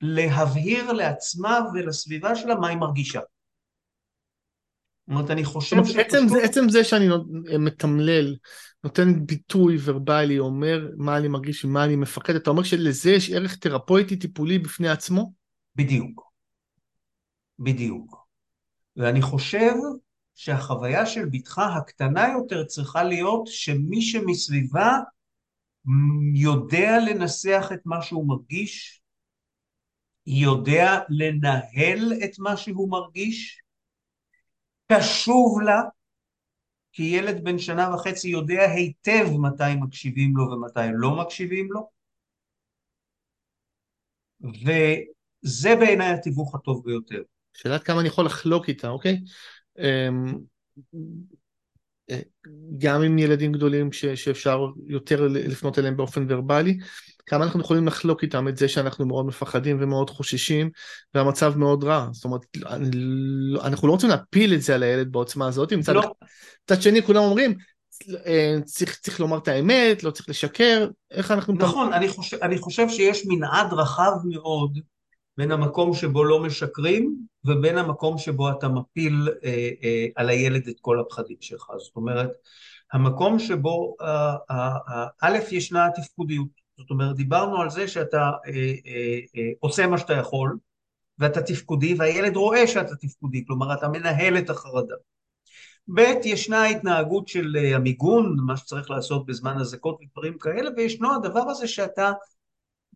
להבהיר 0.00 0.92
לעצמה 0.92 1.60
ולסביבה 1.74 2.36
שלה 2.36 2.54
מה 2.54 2.68
היא 2.68 2.78
מרגישה. 2.78 3.20
זאת 5.08 5.14
אומרת, 5.14 5.30
אני 5.30 5.44
חושב 5.44 5.84
ש... 5.84 5.96
עצם, 5.96 6.28
זה, 6.28 6.42
עצם 6.42 6.68
זה 6.68 6.84
שאני 6.84 7.06
מתמלל, 7.58 8.36
נותן 8.84 9.26
ביטוי 9.26 9.76
ורבלי, 9.84 10.38
אומר 10.38 10.90
מה 10.96 11.16
אני 11.16 11.28
מרגיש 11.28 11.64
ומה 11.64 11.84
אני 11.84 11.96
מפחד, 11.96 12.34
אתה 12.34 12.50
אומר 12.50 12.62
שלזה 12.62 13.10
יש 13.10 13.30
ערך 13.30 13.56
תרפויטי 13.56 14.16
טיפולי 14.16 14.58
בפני 14.58 14.88
עצמו? 14.88 15.32
בדיוק. 15.76 16.32
בדיוק. 17.58 18.26
ואני 18.96 19.22
חושב 19.22 19.72
שהחוויה 20.34 21.06
של 21.06 21.24
בתך 21.24 21.58
הקטנה 21.58 22.28
יותר 22.28 22.64
צריכה 22.64 23.02
להיות 23.02 23.46
שמי 23.46 24.02
שמסביבה 24.02 24.98
יודע 26.34 26.98
לנסח 27.06 27.68
את 27.74 27.80
מה 27.84 28.02
שהוא 28.02 28.28
מרגיש, 28.28 29.02
יודע 30.26 31.00
לנהל 31.08 32.12
את 32.24 32.38
מה 32.38 32.56
שהוא 32.56 32.90
מרגיש, 32.90 33.60
קשוב 34.92 35.60
לה, 35.60 35.82
כי 36.92 37.02
ילד 37.02 37.44
בן 37.44 37.58
שנה 37.58 37.94
וחצי 37.94 38.28
יודע 38.28 38.70
היטב 38.70 39.26
מתי 39.38 39.74
מקשיבים 39.80 40.36
לו 40.36 40.44
ומתי 40.44 40.80
לא 40.94 41.16
מקשיבים 41.16 41.72
לו, 41.72 41.90
וזה 44.40 45.76
בעיניי 45.76 46.12
התיווך 46.12 46.54
הטוב 46.54 46.84
ביותר. 46.84 47.22
שאלת 47.54 47.82
כמה 47.82 48.00
אני 48.00 48.08
יכול 48.08 48.26
לחלוק 48.26 48.68
איתה, 48.68 48.88
אוקיי? 48.88 49.20
אמ, 49.78 50.38
גם 52.78 53.02
עם 53.02 53.18
ילדים 53.18 53.52
גדולים 53.52 53.92
ש, 53.92 54.04
שאפשר 54.06 54.66
יותר 54.86 55.28
לפנות 55.28 55.78
אליהם 55.78 55.96
באופן 55.96 56.26
ורבלי, 56.28 56.78
כמה 57.28 57.44
אנחנו 57.44 57.60
יכולים 57.60 57.86
לחלוק 57.86 58.22
איתם 58.22 58.48
את 58.48 58.56
זה 58.56 58.68
שאנחנו 58.68 59.06
מאוד 59.06 59.26
מפחדים 59.26 59.76
ומאוד 59.80 60.10
חוששים 60.10 60.70
והמצב 61.14 61.58
מאוד 61.58 61.84
רע. 61.84 62.08
זאת 62.12 62.24
אומרת, 62.24 62.40
לא, 62.94 63.64
אנחנו 63.64 63.88
לא 63.88 63.92
רוצים 63.92 64.08
להפיל 64.08 64.54
את 64.54 64.62
זה 64.62 64.74
על 64.74 64.82
הילד 64.82 65.12
בעוצמה 65.12 65.46
הזאת, 65.46 65.72
מצד 65.72 65.94
לא. 65.94 66.02
מצד 66.64 66.82
שני 66.82 67.02
כולם 67.02 67.22
אומרים, 67.22 67.54
אה, 68.26 68.56
צריך, 68.64 68.98
צריך 68.98 69.20
לומר 69.20 69.38
את 69.38 69.48
האמת, 69.48 70.02
לא 70.04 70.10
צריך 70.10 70.28
לשקר, 70.28 70.88
איך 71.10 71.30
אנחנו... 71.30 71.54
נכון, 71.54 71.92
אני 71.92 72.08
חושב, 72.08 72.36
אני 72.42 72.58
חושב 72.58 72.88
שיש 72.88 73.26
מנעד 73.26 73.72
רחב 73.72 74.12
מאוד 74.24 74.78
בין 75.36 75.52
המקום 75.52 75.94
שבו 75.94 76.24
לא 76.24 76.40
משקרים 76.40 77.16
ובין 77.44 77.78
המקום 77.78 78.18
שבו 78.18 78.50
אתה 78.50 78.68
מפיל 78.68 79.28
אה, 79.44 79.70
אה, 79.84 80.06
על 80.16 80.28
הילד 80.28 80.68
את 80.68 80.76
כל 80.80 81.00
הפחדים 81.00 81.36
שלך. 81.40 81.66
זאת 81.78 81.96
אומרת, 81.96 82.30
המקום 82.92 83.38
שבו 83.38 83.96
אה, 84.00 84.36
אה, 84.50 84.76
אה, 84.88 85.06
א', 85.22 85.38
ישנה 85.50 85.86
התפקודיות. 85.86 86.67
זאת 86.78 86.90
אומרת, 86.90 87.16
דיברנו 87.16 87.60
על 87.60 87.70
זה 87.70 87.88
שאתה 87.88 88.30
אה, 88.46 88.52
אה, 88.86 89.18
אה, 89.36 89.50
עושה 89.60 89.86
מה 89.86 89.98
שאתה 89.98 90.12
יכול 90.14 90.58
ואתה 91.18 91.42
תפקודי 91.42 91.94
והילד 91.98 92.36
רואה 92.36 92.66
שאתה 92.66 92.96
תפקודי, 92.96 93.44
כלומר 93.46 93.74
אתה 93.74 93.88
מנהל 93.88 94.38
את 94.38 94.50
החרדה. 94.50 94.94
ב', 95.94 96.00
ישנה 96.24 96.62
ההתנהגות 96.62 97.28
של 97.28 97.56
המיגון, 97.74 98.36
מה 98.46 98.56
שצריך 98.56 98.90
לעשות 98.90 99.26
בזמן 99.26 99.58
אזעקות 99.60 99.98
ודברים 100.00 100.38
כאלה, 100.38 100.70
וישנו 100.76 101.14
הדבר 101.14 101.50
הזה 101.50 101.68
שאתה 101.68 102.12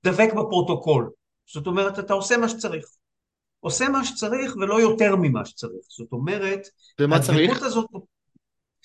דבק 0.04 0.32
בפרוטוקול. 0.32 1.10
זאת 1.46 1.66
אומרת, 1.66 1.98
אתה 1.98 2.12
עושה 2.12 2.36
מה 2.36 2.48
שצריך. 2.48 2.86
עושה 3.60 3.88
מה 3.88 4.04
שצריך 4.04 4.56
ולא 4.56 4.80
יותר 4.80 5.16
ממה 5.16 5.44
שצריך. 5.44 5.84
זאת 5.88 6.12
אומרת, 6.12 6.68
ומה 7.00 7.20
צריך? 7.20 7.62
הזאת... 7.62 7.86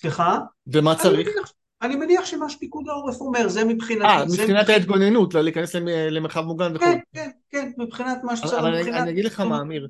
סליחה? 0.00 0.38
ומה 0.66 0.94
צריך? 0.94 1.28
אני 1.28 1.57
אני 1.82 1.96
מניח 1.96 2.24
שמה 2.24 2.50
שפיקוד 2.50 2.88
העורף 2.88 3.20
אומר, 3.20 3.48
זה 3.48 3.64
מבחינת... 3.64 4.04
אה, 4.04 4.24
מבחינת 4.24 4.68
ההתגוננות, 4.68 5.34
לא 5.34 5.42
להיכנס 5.42 5.74
למרחב 6.10 6.44
מוגן 6.44 6.76
וכו'. 6.76 6.84
כן, 6.84 6.98
כן, 7.12 7.30
כן, 7.50 7.70
מבחינת 7.78 8.18
מה 8.24 8.36
שצריך. 8.36 8.54
אבל 8.54 8.78
מבחינת... 8.78 9.02
אני 9.02 9.10
אגיד 9.10 9.24
לך 9.24 9.40
מה, 9.40 9.60
אמיר, 9.60 9.88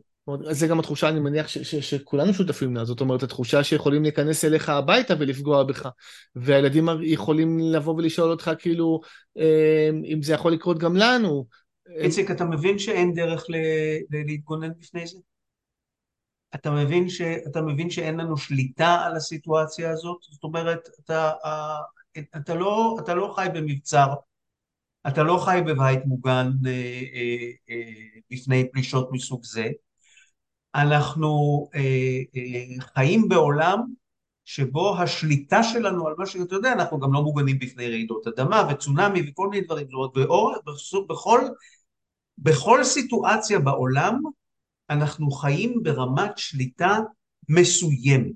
זה 0.50 0.66
גם 0.66 0.78
התחושה, 0.78 1.08
אני 1.08 1.20
מניח 1.20 1.48
ש- 1.48 1.58
ש- 1.58 1.90
שכולנו 1.90 2.34
שותפים 2.34 2.76
לה, 2.76 2.84
זאת 2.84 3.00
אומרת, 3.00 3.22
התחושה 3.22 3.64
שיכולים 3.64 4.02
להיכנס 4.02 4.44
אליך 4.44 4.68
הביתה 4.68 5.14
ולפגוע 5.18 5.62
בך, 5.62 5.88
והילדים 6.36 6.88
יכולים 7.02 7.58
לבוא 7.60 7.94
ולשאול 7.94 8.30
אותך 8.30 8.50
כאילו, 8.58 9.00
אה, 9.38 9.90
אם 10.04 10.22
זה 10.22 10.32
יכול 10.34 10.52
לקרות 10.52 10.78
גם 10.78 10.96
לנו, 10.96 11.46
איציק, 12.00 12.30
אתה 12.30 12.44
מבין 12.44 12.78
שאין 12.78 13.14
דרך 13.14 13.46
ל- 13.48 14.16
להתגונן 14.26 14.70
בפני 14.78 15.06
זה? 15.06 15.18
אתה 16.54 16.70
מבין, 16.70 17.08
ש, 17.08 17.20
אתה 17.20 17.62
מבין 17.62 17.90
שאין 17.90 18.16
לנו 18.20 18.36
שליטה 18.36 18.94
על 19.06 19.16
הסיטואציה 19.16 19.90
הזאת? 19.90 20.18
זאת 20.30 20.44
אומרת, 20.44 20.88
אתה, 21.04 21.32
אתה, 22.36 22.54
לא, 22.54 22.96
אתה 23.00 23.14
לא 23.14 23.32
חי 23.36 23.46
במבצר, 23.54 24.14
אתה 25.08 25.22
לא 25.22 25.38
חי 25.44 25.60
בבית 25.66 26.00
מוגן 26.04 26.50
אה, 26.66 26.70
אה, 27.14 27.50
אה, 27.70 27.92
בפני 28.30 28.70
פלישות 28.72 29.08
מסוג 29.12 29.44
זה. 29.44 29.68
אנחנו 30.74 31.68
אה, 31.74 31.80
אה, 32.36 32.84
חיים 32.94 33.28
בעולם 33.28 33.80
שבו 34.44 34.98
השליטה 34.98 35.62
שלנו 35.62 36.08
על 36.08 36.14
מה 36.18 36.26
שאתה 36.26 36.54
יודע, 36.54 36.72
אנחנו 36.72 36.98
גם 36.98 37.12
לא 37.12 37.22
מוגנים 37.22 37.58
בפני 37.58 37.88
רעידות 37.88 38.26
אדמה 38.26 38.68
וצונאמי 38.70 39.30
וכל 39.30 39.48
מיני 39.48 39.66
דברים. 39.66 39.86
זאת 39.90 40.14
אומרת, 40.94 41.08
בכל 41.08 41.44
בכל 42.38 42.84
סיטואציה 42.84 43.58
בעולם 43.58 44.22
אנחנו 44.90 45.30
חיים 45.30 45.82
ברמת 45.82 46.38
שליטה 46.38 46.98
מסוימת. 47.48 48.32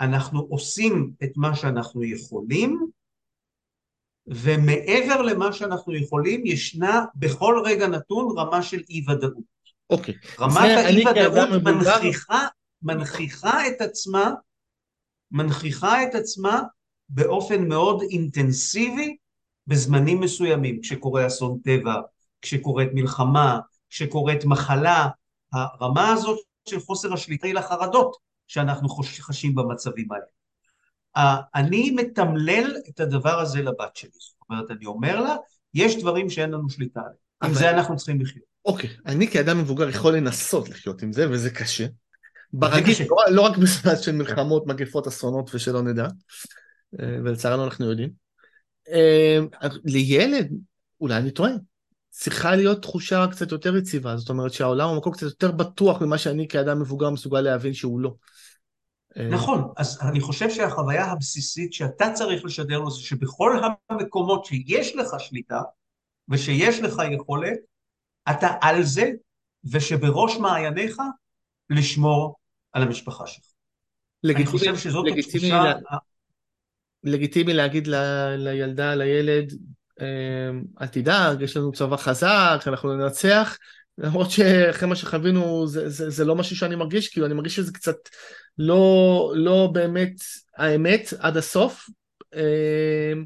אנחנו 0.00 0.40
עושים 0.50 1.12
את 1.24 1.30
מה 1.36 1.56
שאנחנו 1.56 2.04
יכולים, 2.04 2.86
ומעבר 4.26 5.22
למה 5.22 5.52
שאנחנו 5.52 5.94
יכולים, 5.94 6.46
ישנה 6.46 7.04
בכל 7.14 7.62
רגע 7.64 7.86
נתון 7.86 8.38
רמה 8.38 8.62
של 8.62 8.80
אי 8.88 9.04
ודאות. 9.08 9.50
אוקיי. 9.90 10.14
רמת 10.40 10.70
האי 10.76 11.04
ודאות 11.06 11.62
מנכיחה, 11.62 12.46
מנכיחה 12.82 13.68
את 13.68 13.80
עצמה, 13.80 14.30
מנכיחה 15.30 16.02
את 16.02 16.14
עצמה 16.14 16.62
באופן 17.08 17.68
מאוד 17.68 18.02
אינטנסיבי 18.10 19.16
בזמנים 19.66 20.20
מסוימים, 20.20 20.80
כשקורה 20.80 21.26
אסון 21.26 21.58
טבע, 21.64 21.94
כשקורית 22.42 22.88
מלחמה, 22.94 23.58
כשקורית 23.88 24.44
מחלה, 24.44 25.08
הרמה 25.52 26.12
הזאת 26.12 26.38
של 26.68 26.80
חוסר 26.80 27.14
השליטה 27.14 27.46
היא 27.46 27.54
לחרדות 27.54 28.16
שאנחנו 28.46 28.88
חשים 29.20 29.54
במצבים 29.54 30.08
האלה. 30.12 30.24
אני 31.54 31.90
מתמלל 31.90 32.76
את 32.88 33.00
הדבר 33.00 33.40
הזה 33.40 33.62
לבת 33.62 33.96
שלי, 33.96 34.10
זאת 34.18 34.34
אומרת, 34.50 34.70
אני 34.70 34.86
אומר 34.86 35.20
לה, 35.20 35.36
יש 35.74 35.96
דברים 35.96 36.30
שאין 36.30 36.50
לנו 36.50 36.70
שליטה 36.70 37.00
עליהם, 37.00 37.14
עם 37.42 37.54
זה 37.54 37.70
אנחנו 37.70 37.96
צריכים 37.96 38.20
לחיות. 38.20 38.44
אוקיי, 38.64 38.90
אני 39.06 39.28
כאדם 39.28 39.58
מבוגר 39.58 39.88
יכול 39.88 40.16
לנסות 40.16 40.68
לחיות 40.68 41.02
עם 41.02 41.12
זה, 41.12 41.30
וזה 41.30 41.50
קשה. 41.50 41.86
ברגיל, 42.52 42.94
לא, 43.10 43.16
לא 43.30 43.42
רק 43.42 43.56
בזמן 43.56 43.96
של 43.96 44.12
מלחמות, 44.12 44.66
מגפות, 44.66 45.06
אסונות 45.06 45.54
ושלא 45.54 45.82
נדע, 45.82 46.06
אה, 47.00 47.16
ולצערנו 47.24 47.64
אנחנו 47.64 47.90
יודעים. 47.90 48.10
אה, 48.88 49.38
לילד, 49.84 50.52
אולי 51.00 51.16
אני 51.16 51.30
טועה, 51.30 51.52
צריכה 52.20 52.56
להיות 52.56 52.82
תחושה 52.82 53.26
קצת 53.30 53.52
יותר 53.52 53.76
יציבה, 53.76 54.16
זאת 54.16 54.28
אומרת 54.28 54.52
שהעולם 54.52 54.88
הוא 54.88 54.96
מקום 54.96 55.12
קצת 55.12 55.22
יותר 55.22 55.50
בטוח 55.50 56.02
ממה 56.02 56.18
שאני 56.18 56.48
כאדם 56.48 56.80
מבוגר 56.80 57.10
מסוגל 57.10 57.40
להבין 57.40 57.74
שהוא 57.74 58.00
לא. 58.00 58.14
נכון, 59.30 59.72
אז 59.76 59.98
אני 60.02 60.20
חושב 60.20 60.50
שהחוויה 60.50 61.04
הבסיסית 61.04 61.72
שאתה 61.72 62.12
צריך 62.14 62.44
לשדר 62.44 62.78
לו 62.78 62.90
זה 62.90 63.00
שבכל 63.00 63.60
המקומות 63.90 64.44
שיש 64.44 64.96
לך 64.96 65.08
שליטה 65.18 65.60
ושיש 66.28 66.80
לך 66.80 67.02
יכולת, 67.12 67.58
אתה 68.30 68.48
על 68.60 68.82
זה, 68.82 69.10
ושבראש 69.72 70.36
מעייניך 70.36 70.96
לשמור 71.70 72.36
על 72.72 72.82
המשפחה 72.82 73.26
שלך. 73.26 73.44
לגיטימי, 74.22 74.48
אני 74.48 74.58
חושב 74.58 74.76
שזאת 74.76 75.06
לגיטימי 75.06 75.52
התחושה... 75.52 75.64
לה... 75.64 75.98
לגיטימי 77.04 77.52
להגיד 77.52 77.86
ל... 77.86 77.94
לילדה, 78.36 78.94
לילד, 78.94 79.52
אל 80.80 80.86
תדאג, 80.86 81.42
יש 81.42 81.56
לנו 81.56 81.72
צבא 81.72 81.96
חזק, 81.96 82.60
אנחנו 82.66 82.96
ננצח, 82.96 83.58
למרות 83.98 84.30
שאחרי 84.30 84.88
מה 84.88 84.96
שחווינו 84.96 85.66
זה, 85.66 85.88
זה, 85.88 86.10
זה 86.10 86.24
לא 86.24 86.36
משהו 86.36 86.56
שאני 86.56 86.76
מרגיש, 86.76 87.08
כאילו 87.08 87.26
אני 87.26 87.34
מרגיש 87.34 87.56
שזה 87.56 87.72
קצת 87.72 87.96
לא, 88.58 89.32
לא 89.36 89.70
באמת 89.72 90.14
האמת 90.56 91.12
עד 91.18 91.36
הסוף. 91.36 91.90
אמ, 92.34 93.24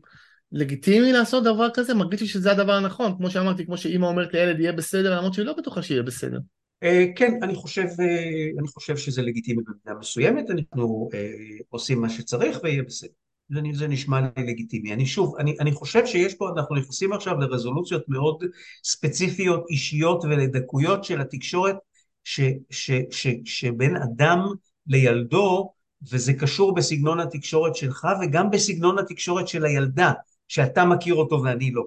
לגיטימי 0.53 1.13
לעשות 1.13 1.45
דבר 1.45 1.69
כזה, 1.75 1.95
מרגיש 1.95 2.21
לי 2.21 2.27
שזה 2.27 2.51
הדבר 2.51 2.73
הנכון, 2.73 3.17
כמו 3.17 3.31
שאמרתי, 3.31 3.67
כמו 3.67 3.77
שאימא 3.77 4.07
אומרת 4.07 4.35
לילד 4.35 4.61
יהיה 4.61 4.73
בסדר, 4.73 5.17
למרות 5.17 5.35
שהיא 5.35 5.47
לא 5.47 5.53
בטוחה 5.53 5.83
שיהיה 5.83 6.03
בסדר. 6.03 6.39
אה, 6.83 7.05
כן, 7.17 7.33
אני 7.43 7.55
חושב, 7.55 7.83
אה, 7.83 8.51
אני 8.59 8.69
חושב 8.69 8.97
שזה 8.97 9.23
לגיטימי 9.23 9.63
במידה 9.67 10.01
מסוימת, 10.01 10.51
אנחנו 10.51 11.09
אה, 11.15 11.31
עושים 11.69 12.01
מה 12.01 12.11
שצריך 12.11 12.59
ויהיה 12.63 12.83
בסדר. 12.83 13.24
זה, 13.51 13.61
זה 13.73 13.89
נשמע 13.89 14.21
לי 14.21 14.47
לגיטימי. 14.47 14.93
אני 14.93 15.07
שוב, 15.07 15.37
אני, 15.39 15.57
אני 15.61 15.73
חושב 15.73 16.07
שיש 16.07 16.35
פה, 16.35 16.51
אנחנו 16.57 16.77
נכנסים 16.77 17.13
עכשיו 17.13 17.35
לרזולוציות 17.41 18.09
מאוד 18.09 18.45
ספציפיות, 18.85 19.65
אישיות 19.71 20.25
ולדקויות 20.25 21.05
של 21.05 21.21
התקשורת 21.21 21.77
ש, 22.25 22.41
ש, 22.71 22.91
ש, 23.11 23.27
שבין 23.45 23.97
אדם 23.97 24.39
לילדו, 24.87 25.73
וזה 26.11 26.33
קשור 26.33 26.75
בסגנון 26.75 27.21
התקשורת 27.21 27.77
שלך 27.77 28.09
וגם 28.23 28.51
בסגנון 28.51 28.99
התקשורת 28.99 29.49
של 29.49 29.65
הילדה, 29.65 30.13
שאתה 30.49 30.85
מכיר 30.85 31.15
אותו 31.15 31.43
ואני 31.43 31.71
לא. 31.71 31.85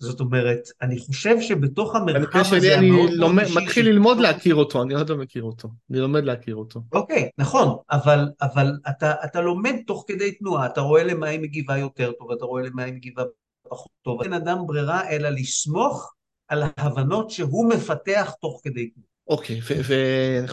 זאת 0.00 0.20
אומרת, 0.20 0.68
אני 0.82 0.98
חושב 0.98 1.40
שבתוך 1.40 1.94
המרחב 1.94 2.38
הזה 2.38 2.60
שלי 2.60 2.74
אני 2.74 3.16
לומד, 3.16 3.44
מתחיל 3.54 3.86
ללמוד 3.86 4.18
ש... 4.18 4.20
להכיר 4.20 4.54
אותו, 4.54 4.82
אני 4.82 4.94
עוד 4.94 5.10
לא 5.10 5.16
מכיר 5.16 5.42
אותו, 5.42 5.68
אני 5.90 5.98
לומד 5.98 6.24
להכיר 6.24 6.54
אותו. 6.54 6.80
אוקיי, 6.92 7.28
נכון, 7.38 7.76
אבל, 7.90 8.28
אבל 8.42 8.72
אתה, 8.88 9.14
אתה 9.24 9.40
לומד 9.40 9.74
תוך 9.86 10.04
כדי 10.08 10.32
תנועה, 10.32 10.66
אתה 10.66 10.80
רואה 10.80 11.04
למה 11.04 11.26
היא 11.26 11.40
מגיבה 11.40 11.78
יותר 11.78 12.12
טוב, 12.18 12.32
אתה 12.32 12.44
רואה 12.44 12.62
למה 12.62 12.82
היא 12.82 12.94
מגיבה 12.94 13.22
פחות 13.68 13.92
טוב. 14.02 14.22
אין 14.22 14.32
אדם 14.32 14.58
ברירה 14.66 15.10
אלא 15.10 15.28
לסמוך 15.28 16.14
על 16.48 16.62
ההבנות 16.76 17.30
שהוא 17.30 17.68
מפתח 17.68 18.34
תוך 18.40 18.60
כדי 18.64 18.90
תנועה. 18.90 19.10
אוקיי, 19.28 19.60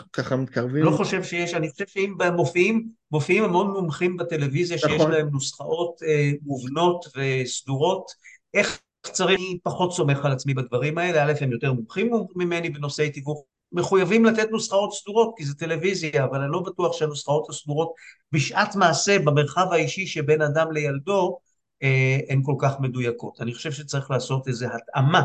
וככה 0.10 0.36
מתקרבים. 0.36 0.84
לא 0.84 0.92
חושב 0.92 1.24
שיש, 1.24 1.54
אני 1.54 1.70
חושב 1.70 1.88
שאם 1.88 2.14
מופיעים, 2.36 2.90
מופיעים 3.12 3.44
המון 3.44 3.68
מומחים 3.68 4.18
בטלוויזיה 4.18 4.78
שיש 4.78 4.92
נכון. 4.92 5.12
להם 5.12 5.30
נוסחאות 5.30 6.04
אה, 6.04 6.32
מובנות 6.42 7.06
וסדורות, 7.18 8.12
איך 8.54 8.80
צריך, 9.12 9.40
אני 9.40 9.58
פחות 9.64 9.94
סומך 9.94 10.26
על 10.26 10.32
עצמי 10.32 10.54
בדברים 10.54 10.98
האלה, 10.98 11.26
א', 11.26 11.34
הם 11.42 11.52
יותר 11.52 11.74
מומחים 11.74 12.12
ממני 12.36 12.70
בנושאי 12.70 13.10
תיווך, 13.12 13.44
מחויבים 13.72 14.26
לתת 14.26 14.48
נוסחאות 14.52 14.94
סדורות 14.94 15.34
כי 15.38 15.46
זה 15.46 15.56
טלוויזיה, 15.56 16.24
אבל 16.24 16.42
אני 16.42 16.52
לא 16.52 16.60
בטוח 16.60 16.94
שהנוסחאות 16.94 17.50
הסדורות 17.50 17.94
בשעת 18.32 18.76
מעשה, 18.76 19.20
במרחב 19.20 19.68
האישי 19.72 20.08
שבין 20.08 20.42
אדם 20.42 20.72
לילדו, 20.72 21.40
אה, 21.84 22.20
הן 22.30 22.42
כל 22.44 22.56
כך 22.60 22.80
מדויקות. 22.80 23.42
אני 23.42 23.54
חושב 23.54 23.72
שצריך 23.72 24.12
לעשות 24.12 24.48
איזו 24.48 24.68
התאמה 24.74 25.24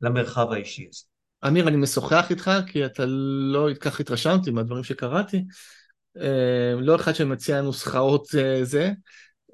למרחב 0.00 0.52
האישי 0.52 0.88
הזה. 0.92 1.02
אמיר, 1.46 1.68
אני 1.68 1.76
משוחח 1.76 2.30
איתך, 2.30 2.50
כי 2.66 2.86
אתה 2.86 3.04
לא 3.52 3.68
כך 3.80 4.00
התרשמתי 4.00 4.50
מהדברים 4.50 4.84
שקראתי. 4.84 5.44
אה, 6.20 6.74
לא 6.78 6.96
אחד 6.96 7.14
שמציע 7.14 7.60
נוסחאות 7.60 8.26
אה, 8.38 8.64
זה, 8.64 8.92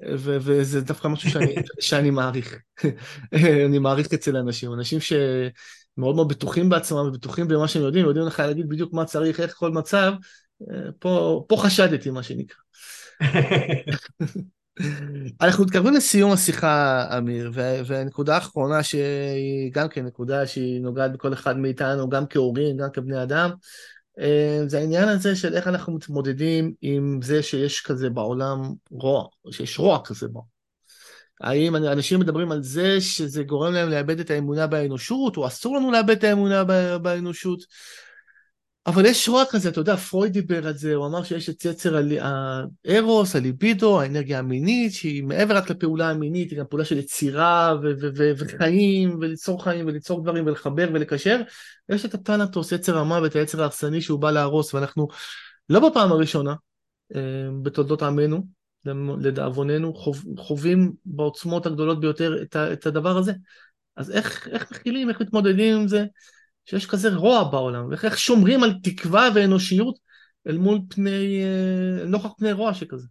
וזה 0.07 0.81
דווקא 0.81 1.07
משהו 1.07 1.29
שאני, 1.29 1.55
שאני 1.79 2.09
מעריך. 2.09 2.55
אני 3.65 3.79
מעריך 3.79 4.13
אצל 4.13 4.37
אנשים, 4.37 4.73
אנשים 4.73 4.99
שמאוד 4.99 6.15
מאוד 6.15 6.27
בטוחים 6.27 6.69
בעצמם 6.69 6.97
ובטוחים 6.97 7.47
במה 7.47 7.67
שהם 7.67 7.83
יודעים, 7.83 8.05
יודעים 8.05 8.25
לך 8.25 8.39
להגיד 8.39 8.69
בדיוק 8.69 8.93
מה 8.93 9.05
צריך, 9.05 9.39
איך 9.39 9.53
כל 9.53 9.71
מצב, 9.71 10.13
אה, 10.61 10.91
פה, 10.99 11.45
פה 11.49 11.57
חשדתי, 11.57 12.09
מה 12.09 12.23
שנקרא. 12.23 12.57
אנחנו 15.41 15.65
מתקרבים 15.65 15.93
לסיום 15.93 16.31
השיחה, 16.31 17.05
אמיר, 17.17 17.51
והנקודה 17.85 18.35
האחרונה 18.35 18.83
שהיא 18.83 19.71
גם 19.73 19.87
כן 19.89 20.05
נקודה 20.05 20.47
שהיא 20.47 20.81
נוגעת 20.81 21.13
בכל 21.13 21.33
אחד 21.33 21.57
מאיתנו, 21.57 22.09
גם 22.09 22.27
כהורים, 22.27 22.77
גם 22.77 22.87
כבני 22.93 23.23
אדם, 23.23 23.49
זה 24.67 24.79
העניין 24.79 25.09
הזה 25.09 25.35
של 25.35 25.53
איך 25.53 25.67
אנחנו 25.67 25.93
מתמודדים 25.93 26.73
עם 26.81 27.19
זה 27.23 27.43
שיש 27.43 27.81
כזה 27.81 28.09
בעולם 28.09 28.73
רוע, 28.91 29.27
שיש 29.51 29.79
רוע 29.79 29.99
כזה 30.05 30.27
בו. 30.27 30.45
האם 31.41 31.75
אנשים 31.75 32.19
מדברים 32.19 32.51
על 32.51 32.63
זה 32.63 33.01
שזה 33.01 33.43
גורם 33.43 33.73
להם 33.73 33.89
לאבד 33.89 34.19
את 34.19 34.29
האמונה 34.29 34.67
באנושות, 34.67 35.37
או 35.37 35.47
אסור 35.47 35.75
לנו 35.77 35.91
לאבד 35.91 36.09
את 36.09 36.23
האמונה 36.23 36.63
באנושות? 36.97 37.63
אבל 38.87 39.05
יש 39.05 39.29
רוע 39.29 39.43
כזה, 39.49 39.69
אתה 39.69 39.79
יודע, 39.79 39.95
פרויד 39.95 40.33
דיבר 40.33 40.67
על 40.67 40.73
זה, 40.73 40.95
הוא 40.95 41.05
אמר 41.07 41.23
שיש 41.23 41.49
את 41.49 41.65
יצר 41.65 41.99
הארוס, 42.85 43.35
הליבידו, 43.35 44.01
האנרגיה 44.01 44.39
המינית, 44.39 44.93
שהיא 44.93 45.23
מעבר 45.23 45.57
רק 45.57 45.69
לפעולה 45.69 46.09
המינית, 46.09 46.51
היא 46.51 46.59
גם 46.59 46.65
פעולה 46.69 46.85
של 46.85 46.97
יצירה 46.97 47.75
ו- 47.83 47.91
ו- 48.01 48.09
ו- 48.17 48.31
וחיים, 48.37 49.17
וליצור 49.21 49.63
חיים 49.63 49.87
וליצור 49.87 50.23
דברים 50.23 50.47
ולחבר 50.47 50.89
ולקשר. 50.93 51.41
יש 51.89 52.05
את 52.05 52.13
הפלנטוס, 52.13 52.71
יצר 52.71 52.97
המוות, 52.97 53.35
היצר 53.35 53.61
ההרסני 53.61 54.01
שהוא 54.01 54.19
בא 54.19 54.31
להרוס, 54.31 54.73
ואנחנו 54.73 55.07
לא 55.69 55.89
בפעם 55.89 56.11
הראשונה 56.11 56.53
אה, 57.15 57.21
בתולדות 57.61 58.03
עמנו, 58.03 58.43
לדאבוננו, 59.19 59.93
חוב, 59.93 60.23
חווים 60.37 60.91
בעוצמות 61.05 61.65
הגדולות 61.65 61.99
ביותר 61.99 62.41
את, 62.41 62.55
ה- 62.55 62.73
את 62.73 62.85
הדבר 62.85 63.17
הזה. 63.17 63.33
אז 63.95 64.11
איך, 64.11 64.47
איך 64.47 64.71
מכילים, 64.71 65.09
איך 65.09 65.21
מתמודדים 65.21 65.77
עם 65.77 65.87
זה? 65.87 66.05
שיש 66.69 66.85
כזה 66.85 67.15
רוע 67.15 67.43
בעולם, 67.43 67.89
ואיך 67.89 68.17
שומרים 68.17 68.63
על 68.63 68.73
תקווה 68.83 69.29
ואנושיות 69.35 69.99
אל 70.47 70.57
מול 70.57 70.79
פני, 70.89 71.43
אה, 71.43 72.05
נוכח 72.05 72.29
פני 72.37 72.51
רוע 72.51 72.73
שכזה. 72.73 73.07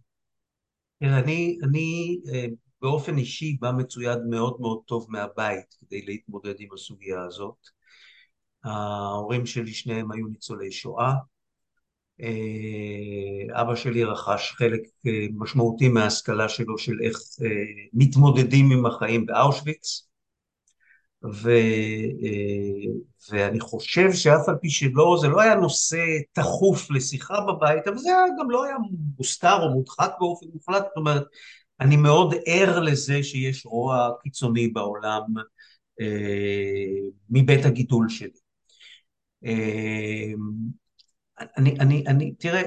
אני, 1.01 1.57
אני 1.63 2.19
אה, 2.33 2.45
באופן 2.81 3.17
אישי 3.17 3.57
בא 3.59 3.71
מצויד 3.71 4.19
מאוד 4.29 4.57
מאוד 4.59 4.79
טוב 4.85 5.05
מהבית 5.09 5.75
כדי 5.79 6.05
להתמודד 6.05 6.53
עם 6.59 6.67
הסוגיה 6.73 7.21
הזאת. 7.23 7.57
ההורים 8.63 9.45
שלי 9.45 9.73
שניהם 9.73 10.11
היו 10.11 10.27
ניצולי 10.27 10.71
שואה. 10.71 11.13
אה, 12.21 13.61
אבא 13.61 13.75
שלי 13.75 14.03
רכש 14.03 14.51
חלק 14.51 14.81
משמעותי 15.33 15.89
מההשכלה 15.89 16.49
שלו 16.49 16.77
של 16.77 16.93
איך 17.03 17.17
מתמודדים 17.93 18.71
עם 18.71 18.85
החיים 18.85 19.25
באושוויץ. 19.25 20.08
ו, 21.23 21.49
אה, 22.23 22.91
ואני 23.31 23.59
חושב 23.59 24.13
שאף 24.13 24.49
על 24.49 24.55
פי 24.61 24.69
שלא, 24.69 25.17
זה 25.21 25.27
לא 25.27 25.41
היה 25.41 25.55
נושא 25.55 25.97
תכוף 26.33 26.91
לשיחה 26.91 27.41
בבית, 27.41 27.87
אבל 27.87 27.97
זה 27.97 28.09
גם 28.39 28.51
לא 28.51 28.65
היה 28.65 28.75
מוסתר 29.17 29.57
או 29.63 29.69
מודחק 29.69 30.11
באופן 30.19 30.45
מוחלט, 30.53 30.83
זאת 30.83 30.97
אומרת, 30.97 31.23
אני 31.79 31.97
מאוד 31.97 32.35
ער 32.45 32.79
לזה 32.79 33.23
שיש 33.23 33.65
רוע 33.65 34.09
קיצוני 34.23 34.67
בעולם 34.67 35.21
אה, 36.01 37.09
מבית 37.29 37.65
הגידול 37.65 38.09
שלי. 38.09 38.29
אה, 39.45 40.33
אני, 41.57 41.75
אני, 41.79 42.03
אני, 42.07 42.31
תראה, 42.31 42.61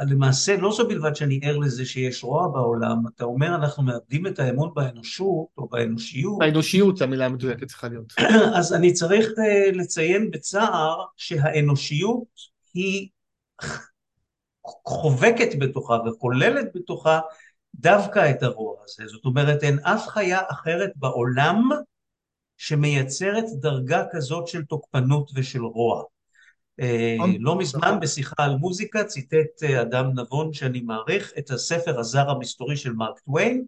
למעשה 0.00 0.56
לא 0.56 0.72
זו 0.72 0.88
בלבד 0.88 1.14
שאני 1.14 1.40
ער 1.42 1.58
לזה 1.58 1.84
שיש 1.84 2.24
רוע 2.24 2.48
בעולם, 2.48 3.02
אתה 3.14 3.24
אומר 3.24 3.54
אנחנו 3.54 3.82
מאבדים 3.82 4.26
את 4.26 4.38
האמון 4.38 4.70
באנושות 4.74 5.46
או 5.58 5.68
באנושיות. 5.68 6.38
באנושיות 6.38 7.02
המילה 7.02 7.26
המדויקת 7.26 7.66
צריכה 7.66 7.88
להיות. 7.88 8.12
אז 8.58 8.74
אני 8.74 8.92
צריך 8.92 9.28
אה, 9.38 9.70
לציין 9.72 10.30
בצער 10.30 11.04
שהאנושיות 11.16 12.24
היא 12.74 13.08
חובקת 14.86 15.58
בתוכה 15.58 15.98
וכוללת 16.06 16.66
בתוכה 16.74 17.20
דווקא 17.74 18.30
את 18.30 18.42
הרוע 18.42 18.76
הזה. 18.84 19.08
זאת 19.08 19.24
אומרת, 19.24 19.62
אין 19.62 19.78
אף 19.78 20.08
חיה 20.08 20.40
אחרת 20.50 20.90
בעולם 20.96 21.68
שמייצרת 22.56 23.44
דרגה 23.60 24.04
כזאת 24.12 24.48
של 24.48 24.64
תוקפנות 24.64 25.30
ושל 25.34 25.62
רוע. 25.64 26.02
אה, 26.80 27.16
לא 27.40 27.58
מזמן 27.58 28.00
בשיחה 28.00 28.34
על 28.38 28.56
מוזיקה 28.56 29.04
ציטט 29.04 29.62
אה, 29.62 29.82
אדם 29.82 30.18
נבון 30.18 30.52
שאני 30.52 30.80
מעריך 30.80 31.32
את 31.38 31.50
הספר 31.50 32.00
הזר 32.00 32.30
המסתורי 32.30 32.76
של 32.76 32.92
מרק 32.92 33.18
טוויין 33.18 33.64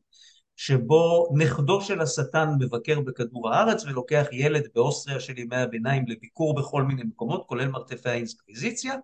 שבו 0.56 1.28
נכדו 1.36 1.80
של 1.80 2.00
השטן 2.00 2.48
מבקר 2.58 3.00
בכדור 3.00 3.50
הארץ 3.50 3.84
ולוקח 3.84 4.26
ילד 4.32 4.68
באוסטריה 4.74 5.20
של 5.20 5.38
ימי 5.38 5.56
הביניים 5.56 6.04
לביקור 6.08 6.54
בכל 6.54 6.82
מיני 6.82 7.02
מקומות 7.02 7.44
כולל 7.46 7.68
מרתפי 7.68 8.08
האינקוויזיציה 8.08 8.94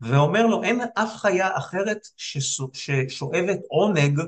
ואומר 0.00 0.46
לו 0.46 0.62
אין 0.62 0.80
אף 0.94 1.16
חיה 1.16 1.56
אחרת 1.56 1.98
ששואבת 2.16 3.58
עונג 3.68 4.20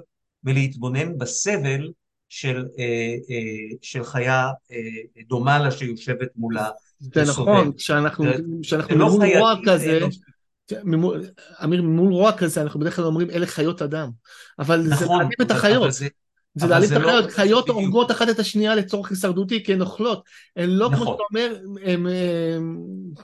מלהתבונן 0.44 1.18
בסבל 1.18 1.92
של, 2.28 2.66
אה, 2.78 3.14
של 3.82 4.04
חיה 4.04 4.48
דומה 5.28 5.58
לה 5.58 5.70
שיושבת 5.70 6.28
מולה 6.36 6.70
זה 7.14 7.24
נכון, 7.24 7.72
כשאנחנו 7.72 8.24
לא 8.96 9.10
מול 9.10 9.26
רוע 9.38 9.54
כזה, 9.66 10.00
אמיר, 11.64 11.82
מול 11.82 12.12
רוע 12.12 12.32
כזה 12.32 12.62
אנחנו 12.62 12.80
בדרך 12.80 12.96
כלל 12.96 13.04
אומרים 13.04 13.30
אלה 13.30 13.46
חיות 13.46 13.82
אדם, 13.82 14.10
אבל 14.58 14.82
זה 14.82 14.90
נכון, 14.90 15.18
להעלים 15.18 15.38
את 15.42 15.50
החיות. 15.50 15.92
זה 16.56 16.66
להעלים 16.66 16.88
את 16.92 16.96
לא- 16.96 17.10
החיות, 17.10 17.30
חיות 17.30 17.68
הורגות 17.68 18.10
אחת 18.10 18.28
את 18.28 18.38
השנייה 18.38 18.74
לצורך 18.74 19.10
הישרדותי 19.10 19.64
כי 19.64 19.72
הן 19.72 19.80
אוכלות. 19.80 20.22
הן 20.56 20.70
לא, 20.70 20.88
כמו 20.94 21.02
נכון. 21.02 21.06
שאתה 21.06 21.22
אומר, 21.30 21.56
הן 21.84 22.06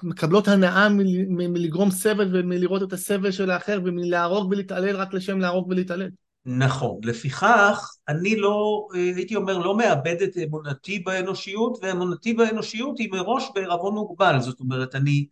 מקבלות 0.02 0.48
הנאה 0.48 0.88
מלגרום 1.28 1.90
סבל 1.90 2.28
ומלראות 2.32 2.82
את 2.82 2.92
הסבל 2.92 3.30
של 3.30 3.50
האחר 3.50 3.80
ומלהרוג 3.84 4.50
ולהתעלל 4.50 4.96
רק 4.96 5.14
לשם 5.14 5.38
להרוג 5.38 5.68
ולהתעלל. 5.68 6.08
נכון, 6.46 7.00
לפיכך 7.04 7.96
אני 8.08 8.36
לא, 8.36 8.88
אה, 8.94 9.00
הייתי 9.16 9.36
אומר, 9.36 9.58
לא 9.58 9.76
מאבד 9.76 10.22
את 10.22 10.36
אמונתי 10.44 10.98
באנושיות, 10.98 11.78
ואמונתי 11.82 12.32
באנושיות 12.34 12.98
היא 12.98 13.08
מראש 13.12 13.44
בערבון 13.54 13.94
מוגבל, 13.94 14.40
זאת 14.40 14.60
אומרת, 14.60 14.94
אני 14.94 15.26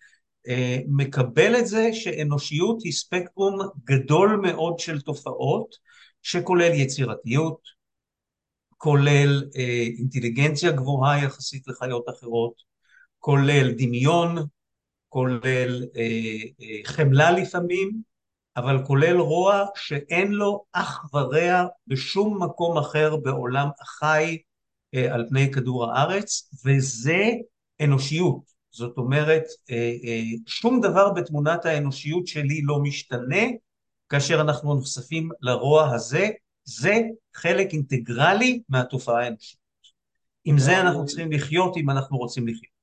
אה, 0.48 0.78
מקבל 0.88 1.56
את 1.59 1.66
זה 1.66 1.90
שאנושיות 1.92 2.82
היא 2.84 2.92
ספקטרום 2.92 3.59
גדול 3.84 4.40
מאוד 4.42 4.78
של 4.78 5.00
תופעות, 5.00 5.74
שכולל 6.22 6.72
יצירתיות, 6.74 7.61
כולל 8.76 9.44
אה, 9.56 9.86
אינטליגנציה 9.98 10.72
גבוהה 10.72 11.24
יחסית 11.24 11.68
לחיות 11.68 12.04
אחרות, 12.09 12.54
כולל 13.18 13.72
דמיון, 13.72 14.36
כולל 15.09 15.84
אה, 15.96 16.02
אה, 16.61 16.80
חמלה 16.84 17.30
לפעמים, 17.30 18.02
אבל 18.59 18.84
כולל 18.86 19.16
רוע 19.16 19.64
שאין 19.74 20.32
לו 20.32 20.64
אח 20.72 21.14
ורע 21.14 21.64
בשום 21.86 22.42
מקום 22.42 22.78
אחר 22.78 23.16
בעולם 23.16 23.68
החי 23.80 24.38
אה, 24.94 25.14
על 25.14 25.26
פני 25.28 25.52
כדור 25.52 25.84
הארץ, 25.84 26.50
וזה 26.64 27.24
אנושיות. 27.80 28.40
זאת 28.70 28.96
אומרת, 28.98 29.44
אה, 29.70 29.94
אה, 30.04 30.22
שום 30.46 30.80
דבר 30.80 31.12
בתמונת 31.12 31.66
האנושיות 31.66 32.26
שלי 32.26 32.62
לא 32.62 32.78
משתנה 32.78 33.42
כאשר 34.09 34.40
אנחנו 34.40 34.74
נחשפים 34.74 35.28
לרוע 35.40 35.94
הזה, 35.94 36.28
זה 36.64 37.00
חלק 37.34 37.72
אינטגרלי 37.72 38.62
מהתופעה 38.68 39.24
האנושית. 39.24 39.59
עם 40.44 40.59
זה 40.59 40.80
אנחנו 40.80 41.06
צריכים 41.06 41.32
לחיות 41.32 41.76
אם 41.76 41.90
אנחנו 41.90 42.18
רוצים 42.18 42.48
לחיות. 42.48 42.78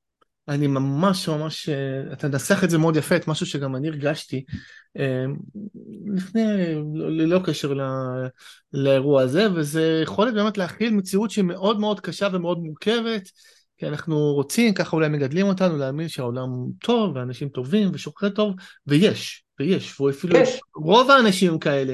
אני 0.47 0.67
ממש 0.67 1.29
ממש, 1.29 1.69
אה, 1.69 2.13
אתה 2.13 2.27
מנסח 2.27 2.63
את 2.63 2.69
זה 2.69 2.77
מאוד 2.77 2.95
יפה, 2.95 3.15
את 3.15 3.27
משהו 3.27 3.45
שגם 3.45 3.75
אני 3.75 3.87
הרגשתי 3.87 4.45
אה, 4.97 5.25
לפני, 6.15 6.43
ללא 6.95 7.39
קשר 7.45 7.73
לא, 7.73 7.83
לאירוע 8.73 9.21
הזה, 9.21 9.47
וזה 9.55 9.99
יכולת 10.03 10.33
באמת 10.33 10.57
להכיל 10.57 10.93
מציאות 10.93 11.31
שהיא 11.31 11.45
מאוד 11.45 11.79
מאוד 11.79 11.99
קשה 11.99 12.27
ומאוד 12.33 12.59
מורכבת, 12.59 13.29
כי 13.77 13.87
אנחנו 13.87 14.33
רוצים, 14.33 14.73
ככה 14.73 14.95
אולי 14.95 15.09
מגדלים 15.09 15.45
אותנו, 15.45 15.77
להאמין 15.77 16.07
שהעולם 16.07 16.49
טוב, 16.79 17.15
ואנשים 17.15 17.49
טובים, 17.49 17.89
ושוחרי 17.93 18.31
טוב, 18.31 18.55
ויש, 18.87 19.43
ויש, 19.59 20.01
ואפילו 20.01 20.37
יש. 20.37 20.59
רוב 20.75 21.11
האנשים 21.11 21.59
כאלה. 21.59 21.93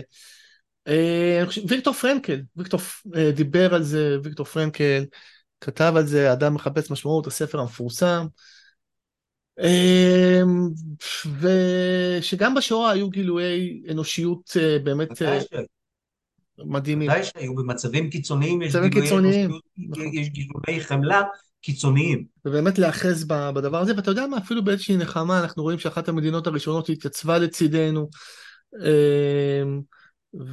אה, 0.87 1.43
ויקטור 1.67 1.93
פרנקל, 1.93 2.41
ויקטור 2.55 2.79
דיבר 3.35 3.75
על 3.75 3.83
זה, 3.83 4.17
ויקטור 4.23 4.45
פרנקל, 4.45 5.03
כתב 5.61 5.93
על 5.95 6.05
זה, 6.05 6.33
אדם 6.33 6.53
מחפש 6.53 6.91
משמעות, 6.91 7.27
הספר 7.27 7.59
המפורסם. 7.59 8.25
אמ, 9.59 10.69
ושגם 11.39 12.55
בשואה 12.55 12.91
היו 12.91 13.09
גילויי 13.09 13.81
אנושיות 13.91 14.57
אה, 14.59 14.79
באמת 14.83 15.21
אה, 15.21 15.39
מדהימים. 16.57 17.09
ודאי 17.09 17.23
שהיו 17.23 17.55
במצבים 17.55 18.09
קיצוניים, 18.09 18.61
יש 18.61 18.75
גילויי 18.75 18.91
קיצוניים. 18.91 19.51
נכון. 19.77 20.13
יש 20.13 20.29
גילויי 20.29 20.81
חמלה 20.81 21.21
קיצוניים. 21.61 22.25
ובאמת 22.45 22.79
להיאחז 22.79 23.23
בדבר 23.27 23.79
הזה, 23.79 23.95
ואתה 23.95 24.11
יודע 24.11 24.27
מה, 24.27 24.37
אפילו 24.37 24.63
באיזושהי 24.63 24.97
נחמה, 24.97 25.39
אנחנו 25.39 25.63
רואים 25.63 25.79
שאחת 25.79 26.09
המדינות 26.09 26.47
הראשונות 26.47 26.89
התייצבה 26.89 27.37
לצידנו. 27.37 28.09
אמ, 28.79 29.81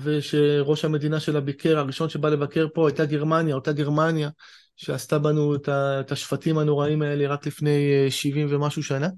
ושראש 0.03 0.85
המדינה 0.85 1.21
שלה 1.21 1.41
ביקר, 1.41 1.79
הראשון 1.79 2.09
שבא 2.09 2.29
לבקר 2.29 2.67
פה 2.75 2.89
הייתה 2.89 3.05
גרמניה, 3.05 3.55
אותה 3.55 3.73
גרמניה 3.73 4.31
שעשתה 4.79 5.18
בנו 5.18 5.55
את 6.01 6.12
השפטים 6.12 6.59
הנוראים 6.59 7.03
האלה 7.03 7.29
רק 7.29 7.47
לפני 7.47 8.07
70 8.11 8.49
אה, 8.49 8.57
ומשהו 8.57 8.83
שנה. 8.83 9.09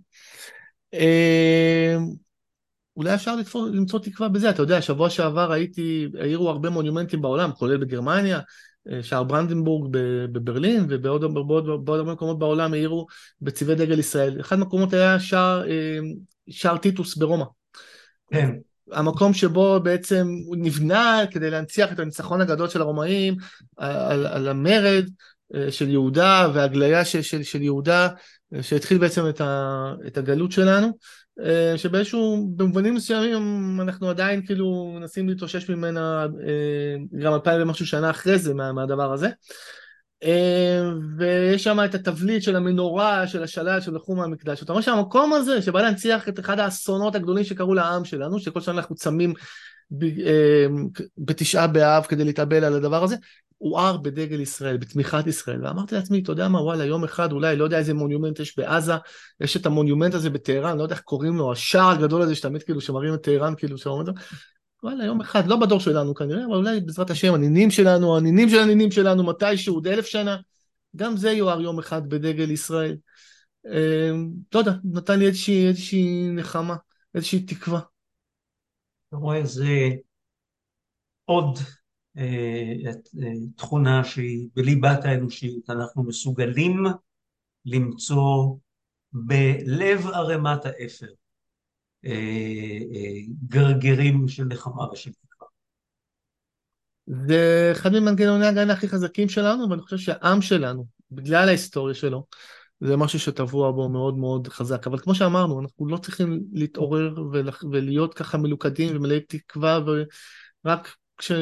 אה, 0.95 1.97
אולי 2.97 3.15
אפשר 3.15 3.37
לתפור, 3.37 3.67
למצוא 3.67 3.99
תקווה 3.99 4.29
בזה, 4.29 4.51
אתה 4.51 4.63
יודע, 4.63 4.83
שבוע 4.83 5.11
שעבר 5.11 5.53
הייתי, 5.53 6.09
העירו 6.21 6.49
הרבה 6.51 6.71
מונומנטים 6.71 7.23
בעולם, 7.23 7.53
כולל 7.53 7.77
בגרמניה, 7.77 8.41
אה, 8.91 9.03
שער 9.03 9.25
ברנדנבורג 9.25 9.97
בברלין, 10.33 10.87
ובעוד 10.89 11.25
הרבה 11.89 12.13
מקומות 12.13 12.39
בעולם 12.39 12.73
העירו 12.73 13.07
בצבעי 13.41 13.77
דגל 13.77 13.99
ישראל. 13.99 14.41
אחד 14.41 14.57
המקומות 14.57 14.93
היה 14.93 15.21
שער, 15.21 15.65
שער 16.51 16.77
טיטוס 16.77 17.17
ברומא. 17.17 17.45
כן. 18.33 18.51
המקום 18.93 19.35
שבו 19.35 19.81
בעצם 19.83 20.29
הוא 20.47 20.57
נבנה 20.59 21.23
כדי 21.31 21.51
להנציח 21.51 21.93
את 21.93 21.99
הניצחון 21.99 22.41
הגדול 22.41 22.69
של 22.69 22.81
הרומאים 22.81 23.37
על, 23.77 24.27
על 24.27 24.49
המרד 24.49 25.05
של 25.71 25.89
יהודה 25.89 26.49
והגליה 26.55 27.05
של, 27.05 27.23
של, 27.23 27.43
של 27.43 27.63
יהודה 27.63 28.09
אה, 28.55 28.63
שהתחיל 28.63 28.99
בעצם 28.99 29.29
את, 29.29 29.41
ה, 29.41 29.93
את 30.07 30.19
הגלות 30.19 30.53
שלנו 30.53 30.89
אה, 31.45 31.79
שבאיזשהו, 31.79 32.49
במובנים 32.57 32.95
מסוימים 32.95 33.81
אנחנו 33.81 34.11
עדיין 34.11 34.47
כאילו 34.47 34.93
מנסים 34.95 35.29
להתאושש 35.29 35.71
ממנה 35.71 36.27
גם 37.19 37.35
אלפיים 37.35 37.63
ומשהו 37.63 37.87
שנה 37.87 38.11
אחרי 38.11 38.39
זה 38.39 38.55
מה, 38.55 38.73
מהדבר 38.73 39.13
הזה 39.13 39.29
ויש 41.19 41.65
שם 41.65 41.79
את 41.85 41.95
התבליט 41.95 42.43
של 42.43 42.57
המנורה, 42.57 43.27
של 43.27 43.43
השלל, 43.43 43.81
של 43.81 43.95
לחום 43.95 44.21
המקדש. 44.21 44.63
אתה 44.63 44.73
רואה 44.73 44.83
שהמקום 44.83 45.33
הזה 45.33 45.63
שבא 45.63 45.83
להנציח 45.83 46.29
את 46.29 46.39
אחד 46.39 46.59
האסונות 46.59 47.15
הגדולים 47.15 47.45
שקרו 47.45 47.75
לעם 47.75 48.05
שלנו, 48.05 48.41
שכל 48.41 48.61
שנה 48.61 48.79
אנחנו 48.79 48.95
צמים 48.95 49.35
בתשעה 51.19 51.67
באב 51.67 52.05
כדי 52.05 52.25
להתאבל 52.25 52.65
על 52.65 52.75
הדבר 52.75 53.05
הזה, 53.05 53.17
הואר 53.61 53.97
בדגל 53.97 54.41
ישראל, 54.41 54.77
בתמיכת 54.77 55.27
ישראל, 55.27 55.65
ואמרתי 55.65 55.95
לעצמי, 55.95 56.21
אתה 56.23 56.33
יודע 56.33 56.49
מה, 56.49 56.63
וואלה, 56.63 56.85
יום 56.85 57.05
אחד 57.05 57.33
אולי, 57.33 57.57
לא 57.57 57.65
יודע 57.65 57.79
איזה 57.79 57.95
מונומנט 57.95 58.41
יש 58.41 58.59
בעזה, 58.59 58.93
יש 59.41 59.57
את 59.57 59.67
המונומנט 59.67 60.15
הזה 60.15 60.31
בטהרן, 60.31 60.79
לא 60.79 60.83
יודע 60.83 60.95
איך 60.95 61.03
קוראים 61.03 61.37
לו, 61.37 61.53
השער 61.53 61.91
הגדול 61.91 62.23
הזה 62.23 62.35
שתמיד 62.35 62.63
כאילו 62.63 62.81
שמראים 62.81 63.15
את 63.15 63.23
טהרן, 63.23 63.55
כאילו 63.57 63.79
שאומרים 63.79 64.07
לו, 64.07 64.13
וואלה, 64.83 65.05
יום 65.05 65.21
אחד, 65.21 65.47
לא 65.47 65.57
בדור 65.57 65.81
שלנו 65.81 66.15
כנראה, 66.15 66.45
אבל 66.45 66.55
אולי 66.55 66.81
בעזרת 66.81 67.11
השם, 67.11 67.35
הנינים 67.35 67.71
שלנו, 67.71 68.17
הנינים 68.17 68.49
של 68.49 68.59
הנינים 68.59 68.91
שלנו, 68.91 69.25
מתישהו, 69.25 69.75
עוד 69.75 69.87
אלף 69.87 70.07
שנה, 70.07 70.37
גם 70.97 71.17
זה 71.17 71.31
יואר 71.31 71.61
יום 71.61 71.79
אחד 71.79 72.09
בדגל 72.09 72.51
ישראל. 72.51 72.97
אה, 73.67 74.11
לא 74.55 74.59
יודע, 74.59 74.73
נתן 74.85 75.19
לי 75.19 75.27
איזושהי, 75.27 75.69
איזושהי 75.69 76.29
נחמה, 76.31 76.77
איזושהי 77.15 77.41
תקווה. 77.41 77.81
אתה 79.09 79.17
רואה, 79.17 79.45
זה 79.45 79.67
עוד 81.25 81.59
תכונה 83.57 84.05
שהיא 84.05 84.49
בליבת 84.57 85.05
האנושיות, 85.05 85.71
אנחנו 85.71 86.03
מסוגלים 86.03 86.85
למצוא 87.65 88.57
בלב 89.13 90.07
ערימת 90.07 90.67
האפר 90.67 91.07
אה, 92.05 93.21
גרגרים 93.49 94.29
של 94.29 94.45
נחמה 94.45 94.93
ושל 94.93 95.11
תקווה. 95.13 95.49
זה 97.27 97.69
אחד 97.73 97.93
ממנגנוני 97.93 98.47
הגנה 98.47 98.73
הכי 98.73 98.89
חזקים 98.89 99.29
שלנו, 99.29 99.71
ואני 99.71 99.83
חושב 99.83 99.99
שהעם 99.99 100.43
שלנו, 100.43 100.87
בגלל 101.11 101.49
ההיסטוריה 101.49 101.95
שלו, 101.95 102.27
זה 102.81 102.97
משהו 102.97 103.19
שטבוע 103.21 103.71
בו 103.73 103.89
מאוד 103.89 104.19
מאוד 104.19 104.49
חזק. 104.49 104.87
אבל 104.87 104.99
כמו 104.99 105.15
שאמרנו, 105.15 105.61
אנחנו 105.61 105.89
לא 105.89 105.97
צריכים 105.97 106.41
להתעורר 106.53 107.15
ולהיות 107.73 108.15
ככה 108.15 108.39
מלוכדים 108.39 108.97
ומלאי 108.97 109.21
תקווה, 109.21 109.81
ורק 110.65 110.97
כש... 111.19 111.33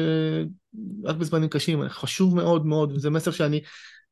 רק 1.03 1.15
בזמנים 1.15 1.49
קשים, 1.49 1.89
חשוב 1.89 2.35
מאוד 2.35 2.65
מאוד, 2.65 2.91
וזה 2.91 3.09
מסר 3.09 3.31
שאני, 3.31 3.61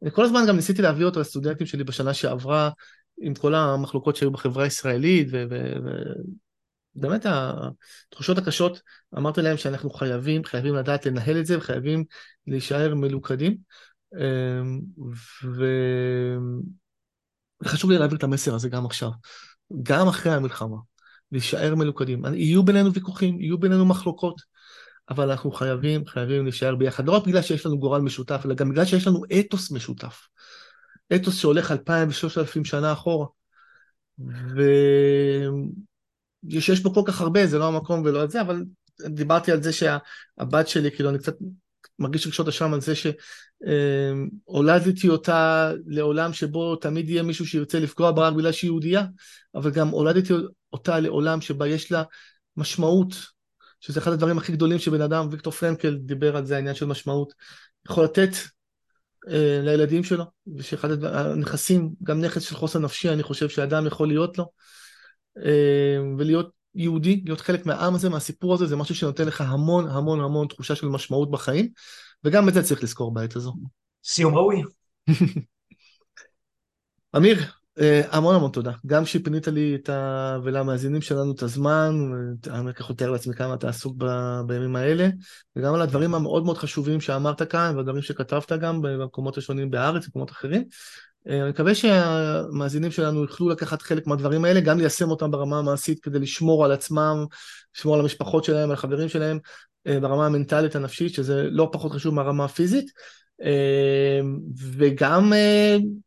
אני 0.02 0.12
כל 0.12 0.24
הזמן 0.24 0.42
גם 0.48 0.56
ניסיתי 0.56 0.82
להביא 0.82 1.06
אותו 1.06 1.20
לסטודנטים 1.20 1.68
שלי 1.68 1.84
בשנה 1.84 2.14
שעברה, 2.14 2.70
עם 3.22 3.34
כל 3.34 3.56
המחלוקות 3.56 4.16
שהיו 4.16 4.32
בחברה 4.32 4.64
הישראלית, 4.64 5.28
ובאמת 6.96 7.26
התחושות 7.26 8.38
הקשות, 8.38 8.82
אמרתי 9.18 9.42
להם 9.42 9.58
שאנחנו 9.58 9.90
חייבים, 9.90 10.44
חייבים 10.44 10.76
לדעת 10.76 11.06
לנהל 11.06 11.40
את 11.40 11.46
זה, 11.46 11.58
וחייבים 11.58 12.04
להישאר 12.48 12.96
מלוכדים. 12.96 13.58
אמ, 14.16 14.80
וחשוב 17.64 17.92
לי 17.92 17.98
להעביר 17.98 18.18
את 18.18 18.24
המסר 18.24 18.56
הזה 18.56 18.70
גם 18.70 18.86
עכשיו, 18.86 19.10
גם 19.84 20.08
אחרי 20.08 20.34
המלחמה, 20.34 20.78
להישאר 21.32 21.76
מלוכדים. 21.76 22.26
יהיו 22.34 22.64
בינינו 22.64 22.94
ויכוחים, 22.94 23.42
יהיו 23.42 23.58
בינינו 23.58 23.86
מחלוקות, 23.86 24.42
אבל 25.10 25.32
אנחנו 25.32 25.52
חייבים, 25.52 26.06
חייבים 26.06 26.44
להישאר 26.44 26.76
ביחד, 26.76 27.08
לא 27.08 27.12
רק 27.12 27.28
בגלל 27.28 27.42
שיש 27.42 27.66
לנו 27.66 27.80
גורל 27.80 28.02
משותף, 28.02 28.42
אלא 28.46 28.54
גם 28.54 28.70
בגלל 28.70 28.86
שיש 28.86 29.08
לנו 29.08 29.24
אתוס 29.40 29.72
משותף. 29.72 30.28
אתוס 31.16 31.40
שהולך 31.40 31.72
אלפיים 31.72 32.10
ושלושת 32.10 32.38
אלפים 32.38 32.66
שנה 32.66 32.94
אחורה. 32.94 33.28
ויש 36.44 36.80
בו 36.84 36.94
כל 36.94 37.02
כך 37.06 37.22
הרבה, 37.22 37.48
זה 37.48 37.58
לא 37.58 37.68
המקום 37.68 38.02
ולא 38.06 38.24
את 38.24 38.32
זה, 38.32 38.42
אבל 38.42 38.64
דיברתי 39.06 39.52
על 39.52 39.64
זה 39.64 39.74
שהבת 39.74 40.68
שלי, 40.68 40.92
כאילו, 40.92 41.10
אני 41.10 41.20
קצת 41.20 41.36
מרגיש 42.00 42.28
רגשות 42.28 42.48
אשם 42.48 42.74
על 42.74 42.82
זה 42.82 42.94
שהולדתי 44.48 45.10
אותה 45.10 45.72
לעולם 45.86 46.34
שבו 46.34 46.76
תמיד 46.76 47.10
יהיה 47.10 47.24
מישהו 47.24 47.46
שירצה 47.46 47.80
לפגוע 47.80 48.12
בה 48.12 48.28
רק 48.28 48.34
בגלל 48.34 48.52
שהיא 48.52 48.70
יהודייה, 48.70 49.06
אבל 49.56 49.72
גם 49.72 49.88
הולדתי 49.88 50.34
אותה 50.74 51.00
לעולם 51.00 51.42
שבה 51.42 51.68
יש 51.68 51.92
לה 51.92 52.04
משמעות, 52.58 53.37
שזה 53.80 54.00
אחד 54.00 54.12
הדברים 54.12 54.38
הכי 54.38 54.52
גדולים 54.52 54.80
שבן 54.80 55.02
אדם, 55.02 55.28
ויקטור 55.32 55.54
פרנקל 55.54 55.98
דיבר 55.98 56.38
על 56.38 56.46
זה, 56.46 56.56
העניין 56.56 56.76
של 56.76 56.86
משמעות, 56.86 57.34
יכול 57.90 58.04
לתת 58.04 58.30
אה, 59.30 59.60
לילדים 59.64 60.04
שלו, 60.04 60.24
ושאחד 60.58 61.04
הנכסים, 61.04 61.90
גם 62.04 62.22
נכס 62.22 62.42
של 62.42 62.56
חוסן 62.56 62.82
נפשי, 62.82 63.10
אני 63.10 63.24
חושב 63.24 63.50
שאדם 63.50 63.88
יכול 63.88 64.08
להיות 64.08 64.38
לו, 64.38 64.50
אה, 65.46 65.98
ולהיות 66.18 66.52
יהודי, 66.76 67.22
להיות 67.26 67.42
חלק 67.42 67.66
מהעם 67.66 67.96
הזה, 67.96 68.10
מהסיפור 68.10 68.54
הזה, 68.54 68.66
זה 68.66 68.76
משהו 68.76 68.96
שנותן 68.96 69.28
לך 69.28 69.42
המון 69.42 69.90
המון 69.90 70.20
המון 70.20 70.48
תחושה 70.48 70.76
של 70.76 70.88
משמעות 70.88 71.32
בחיים, 71.32 71.70
וגם 72.24 72.50
את 72.50 72.54
זה 72.54 72.64
צריך 72.64 72.84
לזכור 72.84 73.14
בעת 73.14 73.36
הזו. 73.36 73.54
סיום 74.04 74.36
ראוי. 74.36 74.64
אמיר, 77.16 77.44
המון 78.12 78.36
המון 78.36 78.52
תודה. 78.52 78.72
גם 78.86 79.06
שפינית 79.06 79.48
לי 79.48 79.76
את 79.76 79.90
ה... 79.90 80.38
ולמאזינים 80.44 81.02
שלנו 81.02 81.32
את 81.32 81.44
הזמן, 81.44 81.96
אני 82.50 82.74
ככה 82.74 82.94
מתאר 82.94 83.12
לעצמי 83.12 83.36
כמה 83.36 83.54
אתה 83.54 83.70
עסוק 83.70 83.96
ב... 83.98 84.06
בימים 84.48 84.76
האלה, 84.76 85.10
וגם 85.56 85.74
על 85.74 85.82
הדברים 85.82 86.16
המאוד 86.16 86.46
מאוד 86.46 86.58
חשובים 86.58 87.02
שאמרת 87.02 87.42
כאן, 87.42 87.74
והדברים 87.78 88.02
שכתבת 88.02 88.52
גם 88.52 88.82
במקומות 88.82 89.38
השונים 89.38 89.72
בארץ, 89.72 90.06
במקומות 90.06 90.32
אחרים. 90.32 90.64
אה, 91.30 91.42
אני 91.42 91.50
מקווה 91.50 91.76
שהמאזינים 91.76 92.92
שלנו 92.92 93.22
יוכלו 93.22 93.50
לקחת 93.50 93.82
חלק 93.82 94.08
מהדברים 94.08 94.46
האלה, 94.46 94.60
גם 94.60 94.78
ליישם 94.78 95.10
אותם 95.10 95.32
ברמה 95.32 95.60
המעשית 95.60 96.00
כדי 96.00 96.20
לשמור 96.20 96.66
על 96.66 96.72
עצמם, 96.72 97.26
לשמור 97.76 97.96
על 97.96 98.02
המשפחות 98.02 98.44
שלהם, 98.44 98.70
על 98.70 98.74
החברים 98.74 99.10
שלהם, 99.10 99.40
אה, 99.88 100.00
ברמה 100.00 100.26
המנטלית 100.26 100.76
הנפשית, 100.76 101.14
שזה 101.14 101.44
לא 101.52 101.70
פחות 101.72 101.92
חשוב 101.92 102.14
מהרמה 102.14 102.46
הפיזית. 102.46 102.92
וגם 104.78 105.34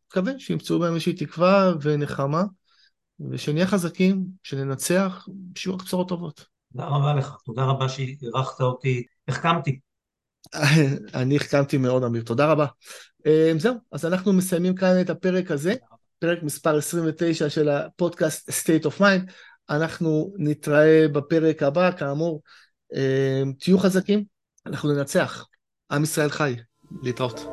מקווה 0.07 0.33
שימצאו 0.37 0.79
בהם 0.79 0.93
איזושהי 0.93 1.13
תקווה 1.13 1.73
ונחמה, 1.81 2.43
ושנהיה 3.29 3.67
חזקים, 3.67 4.23
שננצח, 4.43 5.27
שיהיו 5.55 5.75
רק 5.75 5.83
בשורות 5.83 6.09
טובות. 6.09 6.45
תודה 6.73 6.87
רבה 6.87 7.13
לך, 7.13 7.37
תודה 7.45 7.63
רבה 7.63 7.89
שאירחת 7.89 8.61
אותי, 8.61 9.03
החכמתי. 9.27 9.79
אני 11.21 11.35
החכמתי 11.35 11.77
מאוד, 11.77 12.03
אמיר, 12.03 12.23
תודה 12.23 12.51
רבה. 12.51 12.65
זהו, 13.57 13.75
אז 13.91 14.05
אנחנו 14.05 14.33
מסיימים 14.33 14.75
כאן 14.75 15.01
את 15.01 15.09
הפרק 15.09 15.51
הזה, 15.51 15.73
פרק 16.19 16.43
מספר 16.43 16.77
29 16.77 17.49
של 17.49 17.69
הפודקאסט 17.69 18.49
State 18.49 18.85
of 18.85 18.99
Mind. 19.01 19.31
אנחנו 19.69 20.33
נתראה 20.37 21.07
בפרק 21.07 21.63
הבא, 21.63 21.91
כאמור, 21.91 22.41
תהיו 23.59 23.79
חזקים, 23.79 24.23
אנחנו 24.65 24.93
ננצח. 24.93 25.45
עם 25.91 26.03
ישראל 26.03 26.29
חי, 26.29 26.55
les 27.01 27.13
portes. 27.13 27.47